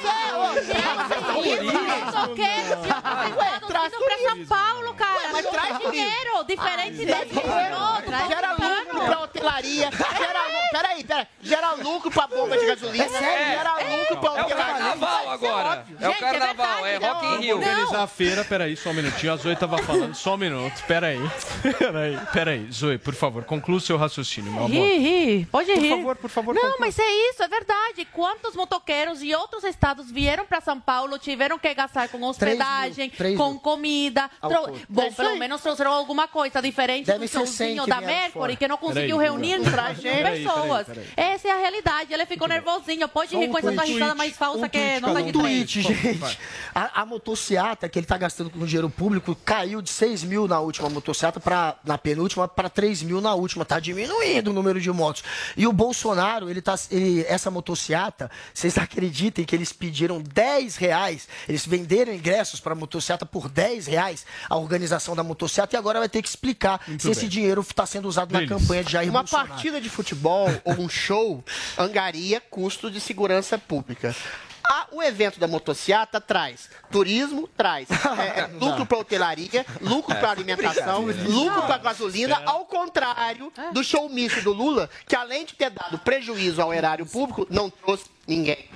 [2.18, 5.32] Motoqueiros traz pra São Paulo, cara.
[5.32, 6.44] mas traz dinheiro.
[6.46, 7.76] Diferente Traz desse dinheiro,
[8.06, 13.04] Traz Gera lucro pra hotelaria, gera lucro, peraí, peraí, gera lucro pra bomba de gasolina,
[13.18, 13.56] É.
[13.56, 14.56] gera lucro pra É o hotelaria.
[14.74, 15.86] carnaval agora.
[16.00, 17.38] É o é carnaval, é Rock in.
[17.40, 17.56] Rio.
[17.58, 19.32] Organizar a feira, peraí, só um minutinho.
[19.32, 20.82] A Zoe tava falando, só um minuto.
[20.86, 21.18] Peraí.
[21.78, 22.68] Peraí, peraí.
[22.72, 24.70] Zoe, por favor, conclua o seu raciocínio, meu amor.
[24.70, 25.46] Ri, ri.
[25.46, 25.90] Pode Por rir.
[25.90, 26.76] favor, por favor, Não, conclua.
[26.80, 28.04] mas é isso, é verdade.
[28.12, 33.36] Quantos motoqueiros de outros estados vieram para São Paulo, tiveram que gastar com hospedagem, Três
[33.36, 33.44] mil.
[33.44, 34.30] com comida.
[34.40, 34.76] Trou-.
[34.88, 38.56] Bom, É pelo menos trouxeram alguma coisa diferente Deve do ser 100 showzinho da Mercury,
[38.56, 40.86] que não conseguiu Peraí, reunir Peraí, peraí, pessoas.
[40.86, 42.12] peraí, Essa é a realidade.
[42.12, 43.08] Ele ficou nervosinho.
[43.08, 45.14] Pode rir um com essa sua risada mais falsa um que tá um.
[45.14, 46.38] de Um tweet, gente.
[46.74, 50.60] A, a motociata que ele tá gastando com dinheiro público caiu de 6 mil na
[50.60, 53.64] última motociata para na penúltima para 3 mil na última.
[53.64, 55.22] Tá diminuindo o número de motos.
[55.56, 56.74] E o Bolsonaro, ele tá.
[56.90, 61.28] Ele, essa motociata, vocês acreditem que eles pediram 10 reais.
[61.48, 66.08] Eles venderam ingressos para motociata por 10 reais, a organização da motociata, e agora vai
[66.08, 67.12] ter que explicar se bem.
[67.12, 68.56] esse dinheiro está sendo usado na Delícia.
[68.78, 69.48] Campanha de Jair Uma Bolsonaro.
[69.48, 71.42] partida de futebol ou um show
[71.76, 74.14] angaria custo de segurança pública.
[74.70, 77.88] Ah, o evento da motociata traz turismo, traz
[78.18, 84.08] é, é, lucro para hotelaria, lucro para alimentação, lucro para gasolina, ao contrário do show
[84.10, 88.68] misto do Lula, que além de ter dado prejuízo ao erário público, não trouxe ninguém.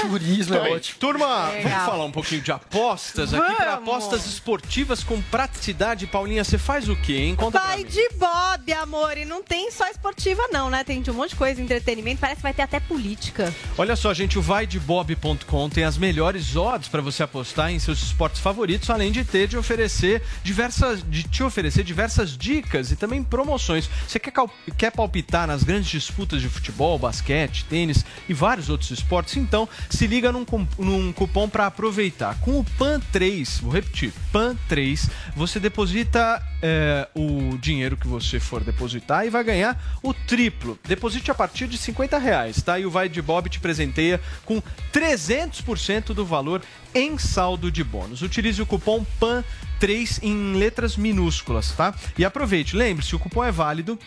[0.00, 0.98] Turismo é ótimo.
[0.98, 1.62] Turma, Legal.
[1.70, 3.88] vamos falar um pouquinho de apostas aqui para Vamos.
[3.88, 6.06] apostas esportivas com praticidade.
[6.08, 7.36] Paulinha, você faz o quê, hein?
[7.36, 9.16] Conta Vai de Bob, amor.
[9.16, 10.82] E não tem só esportiva, não, né?
[10.82, 12.20] Tem de um monte de coisa, entretenimento.
[12.20, 13.54] Parece que vai ter até política.
[13.76, 18.40] Olha só, gente, o vaidebob.com tem as melhores odds para você apostar em seus esportes
[18.40, 23.88] favoritos, além de ter de oferecer diversas de te oferecer diversas dicas e também promoções.
[24.08, 28.90] Você quer, cal- quer palpitar nas grandes disputas de futebol, basquete, tênis e vários outros
[28.90, 29.36] esportes?
[29.36, 30.44] Então, se liga num,
[30.78, 32.38] num cupom para aproveitar.
[32.40, 39.26] Com o PAN3, vou repetir, PAN3, você deposita é, o dinheiro que você for depositar
[39.26, 40.78] e vai ganhar o triplo.
[40.86, 42.78] Deposite a partir de 50 reais, tá?
[42.78, 44.62] E o Vai de Bob te presenteia com
[44.92, 46.62] 300% do valor
[46.94, 48.22] em saldo de bônus.
[48.22, 51.94] Utilize o cupom PAN3 em letras minúsculas, tá?
[52.16, 53.98] E aproveite, lembre-se, o cupom é válido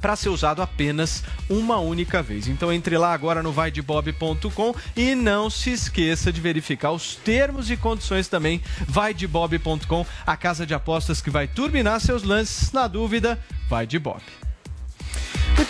[0.00, 2.48] para ser usado apenas uma única vez.
[2.48, 7.76] Então entre lá agora no vaidebob.com e não se esqueça de verificar os termos e
[7.76, 8.62] condições também.
[8.86, 12.72] Vaidebob.com, a casa de apostas que vai turbinar seus lances.
[12.72, 14.22] Na dúvida, vai de Bob.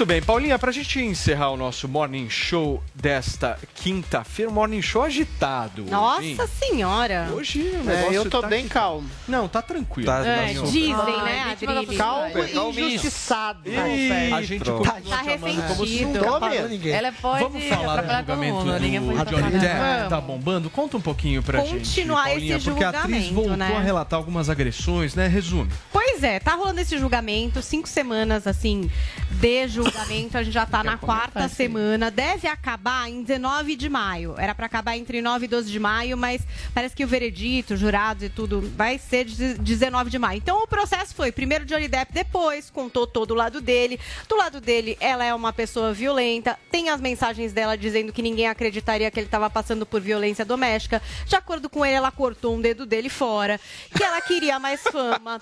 [0.01, 5.03] Muito bem, Paulinha, pra gente encerrar o nosso Morning Show desta quinta-feira, um Morning Show
[5.03, 5.83] agitado.
[5.83, 6.39] hoje, Nossa hein?
[6.59, 7.29] senhora.
[7.35, 9.07] Hoje o É, negócio eu tô tá bem calmo.
[9.29, 10.07] Não, tá tranquilo.
[10.07, 10.65] Tá, É, não.
[10.65, 11.99] dizem, né, Adrilho?
[11.99, 12.39] Calmo
[12.79, 13.61] e injustiçado.
[13.69, 16.93] Ih, a gente Tá te amando como ninguém.
[16.93, 18.73] Ela pode Vamos falar do julgamento mundo.
[18.73, 19.59] Do Johnny.
[19.59, 20.71] Depp, tá bombando?
[20.71, 23.77] Conta um pouquinho pra gente, Continuar Paulinha, esse porque a atriz julgamento, voltou né?
[23.77, 25.27] a relatar algumas agressões, né?
[25.27, 25.71] Resume.
[25.93, 28.91] Pois é, tá rolando esse julgamento, cinco semanas assim
[29.33, 34.35] de julgamento, a gente já tá na quarta semana, deve acabar em 19 de maio.
[34.39, 36.43] Era pra acabar entre 9 e 12 de maio, mas
[36.73, 40.39] parece que o veredito, jurados e tudo vai ser de 19 de maio.
[40.39, 43.99] Então o processo foi primeiro Johnny Depp, depois contou todo o lado dele.
[44.29, 48.49] Do lado dele, ela é uma pessoa violenta, tem as mensagens dela dizendo que ninguém
[48.49, 51.03] acreditaria que ele estava passando por violência doméstica.
[51.27, 53.61] De acordo com ele, ela cortou um dedo dele fora,
[53.95, 55.41] que ela queria mais fama,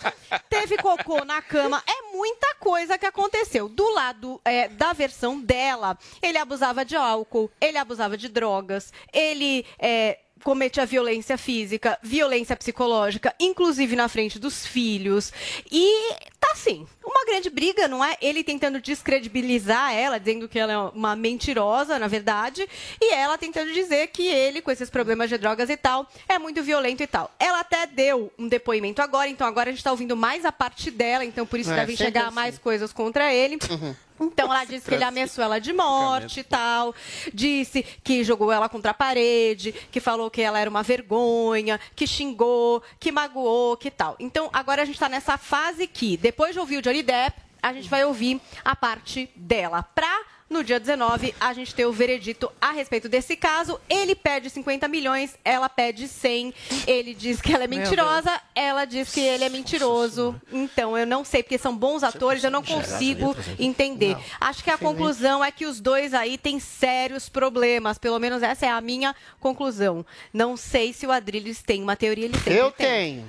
[0.48, 1.82] teve cocô na cama.
[1.86, 3.68] É muita coisa que aconteceu.
[3.68, 9.64] Do lado é, da versão dela, ele abusava de álcool, ele abusava de drogas, ele.
[9.78, 15.32] É, cometia violência física, violência psicológica, inclusive na frente dos filhos.
[15.68, 18.16] E tá assim, uma grande briga, não é?
[18.22, 22.68] Ele tentando descredibilizar ela, dizendo que ela é uma mentirosa, na verdade,
[23.00, 26.62] e ela tentando dizer que ele, com esses problemas de drogas e tal, é muito
[26.62, 27.32] violento e tal.
[27.38, 30.88] Ela até deu um depoimento agora, então agora a gente tá ouvindo mais a parte
[30.88, 32.34] dela, então por isso É, devem chegar assim.
[32.36, 33.58] mais coisas contra ele.
[34.20, 36.94] Então ela disse que ele ameaçou ela de morte e tal.
[37.32, 42.06] Disse que jogou ela contra a parede, que falou que ela era uma vergonha, que
[42.06, 44.16] xingou, que magoou, que tal.
[44.18, 47.72] Então agora a gente tá nessa fase que, depois de ouvir o Johnny Depp, a
[47.72, 49.82] gente vai ouvir a parte dela.
[49.82, 50.20] Pra
[50.50, 53.78] No dia 19, a gente tem o veredito a respeito desse caso.
[53.88, 56.54] Ele pede 50 milhões, ela pede 100.
[56.86, 60.40] Ele diz que ela é mentirosa, ela diz que ele é mentiroso.
[60.50, 64.16] Então, eu não sei, porque são bons atores, eu não consigo entender.
[64.40, 67.98] Acho que a conclusão é que os dois aí têm sérios problemas.
[67.98, 70.04] Pelo menos essa é a minha conclusão.
[70.32, 72.54] Não sei se o Adrilles tem uma teoria, ele tem.
[72.54, 73.28] Eu tenho.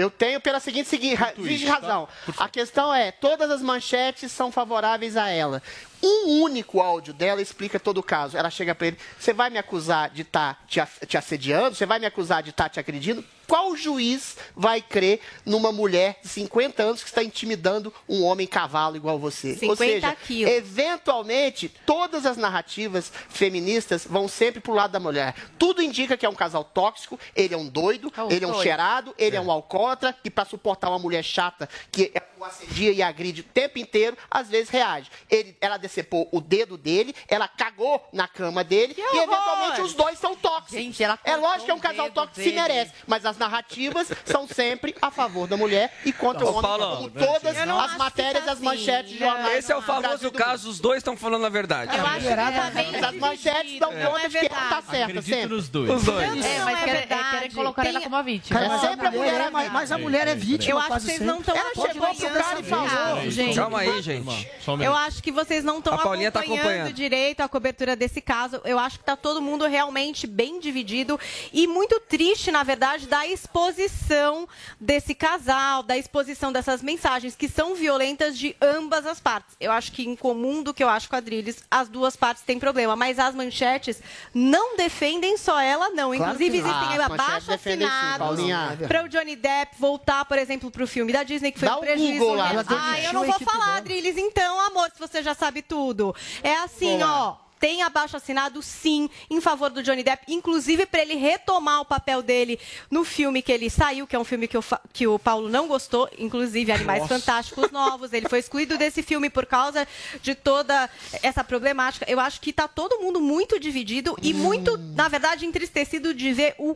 [0.00, 2.08] Eu tenho pela seguinte, seguinte ra- seguinte razão.
[2.38, 5.62] A questão é, todas as manchetes são favoráveis a ela.
[6.02, 8.36] Um único áudio dela explica todo o caso.
[8.36, 11.76] Ela chega pra ele, você vai me acusar de estar te, ass- te assediando?
[11.76, 13.22] Você vai me acusar de estar te agredindo?
[13.50, 18.94] Qual juiz vai crer numa mulher de 50 anos que está intimidando um homem cavalo
[18.94, 19.54] igual você?
[19.54, 20.52] 50 Ou seja, quilos.
[20.52, 25.34] eventualmente, todas as narrativas feministas vão sempre pro lado da mulher.
[25.58, 28.46] Tudo indica que é um casal tóxico, ele é um doido, É um ele é
[28.46, 28.62] um doido.
[28.62, 29.40] cheirado, ele é.
[29.40, 33.78] um alcoólatra, que para suportar uma mulher chata que o assedia e agride o tempo
[33.78, 35.10] inteiro, às vezes reage.
[35.28, 39.22] Ele, ela decepou o dedo dele, ela cagou na cama dele e horror!
[39.22, 41.00] eventualmente os dois são tóxicos.
[41.24, 44.94] é lógico que é um casal tóxico que se merece, mas as narrativas são sempre
[45.02, 47.96] a favor da mulher e contra o Ô, homem, Paulo, como todas eu não as
[47.96, 48.64] matérias, tá as assim.
[48.64, 49.58] manchetes de jornais.
[49.58, 51.96] Esse é o famoso do caso, os dois estão falando a verdade.
[51.96, 54.48] Eu acho que tá bem Mas as manchetes dão não conta é de que ela
[54.48, 54.86] tá verdade.
[54.90, 55.56] certa Acredito sempre.
[55.56, 55.90] nos dois.
[55.90, 56.22] Os dois.
[56.44, 58.60] É, Não mas é querem, querem colocar ela Tem- como a vítima.
[58.60, 60.78] Cara, Mas a sempre a mulher é é, mas, mas a mulher é vítima Eu
[60.78, 62.88] acho que vocês não estão Ela chegou pro acompanhando cara e o falou.
[62.88, 63.56] caso, gente.
[63.56, 64.48] Calma aí, gente.
[64.84, 66.92] Eu acho que vocês não estão tá acompanhando.
[66.92, 68.60] direito a cobertura desse caso.
[68.64, 71.18] Eu acho que está todo mundo realmente bem dividido
[71.52, 74.48] e muito triste, na verdade, da exposição
[74.80, 79.56] desse casal, da exposição dessas mensagens que são violentas de ambas as partes.
[79.60, 82.42] Eu acho que em comum do que eu acho com a Adrilles, as duas partes
[82.42, 84.00] têm problema, mas as manchetes
[84.34, 86.14] não defendem só ela, não.
[86.14, 88.40] Claro Inclusive, existem Ah, abaixo assinados
[88.88, 91.76] para o Johnny Depp voltar, por exemplo, para o filme da Disney, que foi Dá
[91.76, 92.18] um o prejuízo.
[92.18, 92.50] Google lá.
[92.68, 93.76] Ah, eu não vou falar, dela.
[93.78, 96.14] Adrilles, então, amor, se você já sabe tudo.
[96.42, 97.38] É assim, Boa.
[97.46, 97.49] ó.
[97.60, 102.22] Tem abaixo assinado, sim, em favor do Johnny Depp, inclusive para ele retomar o papel
[102.22, 102.58] dele
[102.90, 105.48] no filme que ele saiu, que é um filme que, eu fa- que o Paulo
[105.50, 108.14] não gostou, inclusive Animais Fantásticos Novos.
[108.14, 109.86] Ele foi excluído desse filme por causa
[110.22, 110.88] de toda
[111.22, 112.06] essa problemática.
[112.08, 116.54] Eu acho que tá todo mundo muito dividido e muito, na verdade, entristecido de ver
[116.58, 116.74] o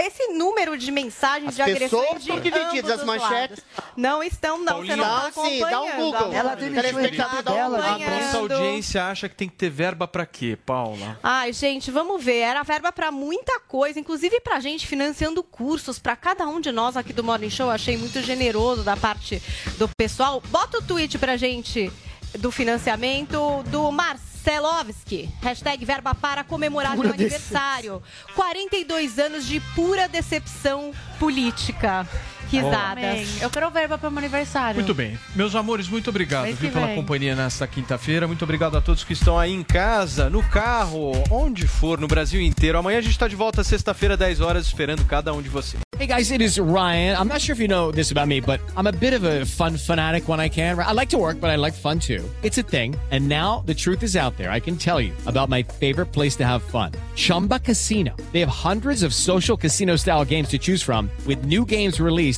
[0.00, 3.58] esse número de mensagens As de agressões pessoas de estão divididas, as manchetes.
[3.58, 3.92] lados.
[3.96, 4.84] Não estão, não.
[4.84, 5.96] Você não está sim, dá um acompanhando.
[6.18, 6.32] Google.
[6.32, 7.78] Ela demitiu a equipe dela.
[7.78, 8.22] Acompanhando.
[8.22, 11.18] nossa audiência acha que tem que ter verba pra quê, Paula?
[11.22, 12.38] Ai, gente, vamos ver.
[12.38, 16.96] Era verba pra muita coisa, inclusive pra gente financiando cursos pra cada um de nós
[16.96, 17.70] aqui do Morning Show.
[17.70, 19.42] Achei muito generoso da parte
[19.78, 20.42] do pessoal.
[20.48, 21.90] Bota o tweet pra gente
[22.38, 25.28] do financiamento do Marcelovski.
[25.40, 28.02] Hashtag verba para comemorar Pura aniversário.
[28.34, 32.06] 42 anos de pura decepção política.
[32.50, 33.04] Risadas.
[33.04, 33.26] Amém.
[33.40, 34.76] Eu quero verba para meu aniversário.
[34.76, 35.18] Muito bem.
[35.34, 38.26] Meus amores, muito obrigado viu, pela companhia nesta quinta-feira.
[38.26, 42.40] Muito obrigado a todos que estão aí em casa, no carro, onde for, no Brasil
[42.40, 42.78] inteiro.
[42.78, 45.82] Amanhã a gente está de volta sexta-feira, 10 horas, esperando cada um de vocês.
[45.98, 47.16] Hey guys, it is Ryan.
[47.18, 49.44] I'm not sure if you know this about me, but I'm a bit of a
[49.44, 50.78] fun fanatic when I can.
[50.78, 52.22] I like to work, but I like fun too.
[52.44, 52.94] It's a thing.
[53.10, 54.52] And now the truth is out there.
[54.52, 58.14] I can tell you about my favorite place to have fun Chumba Casino.
[58.32, 62.37] They have hundreds of social casino style games to choose from, with new games released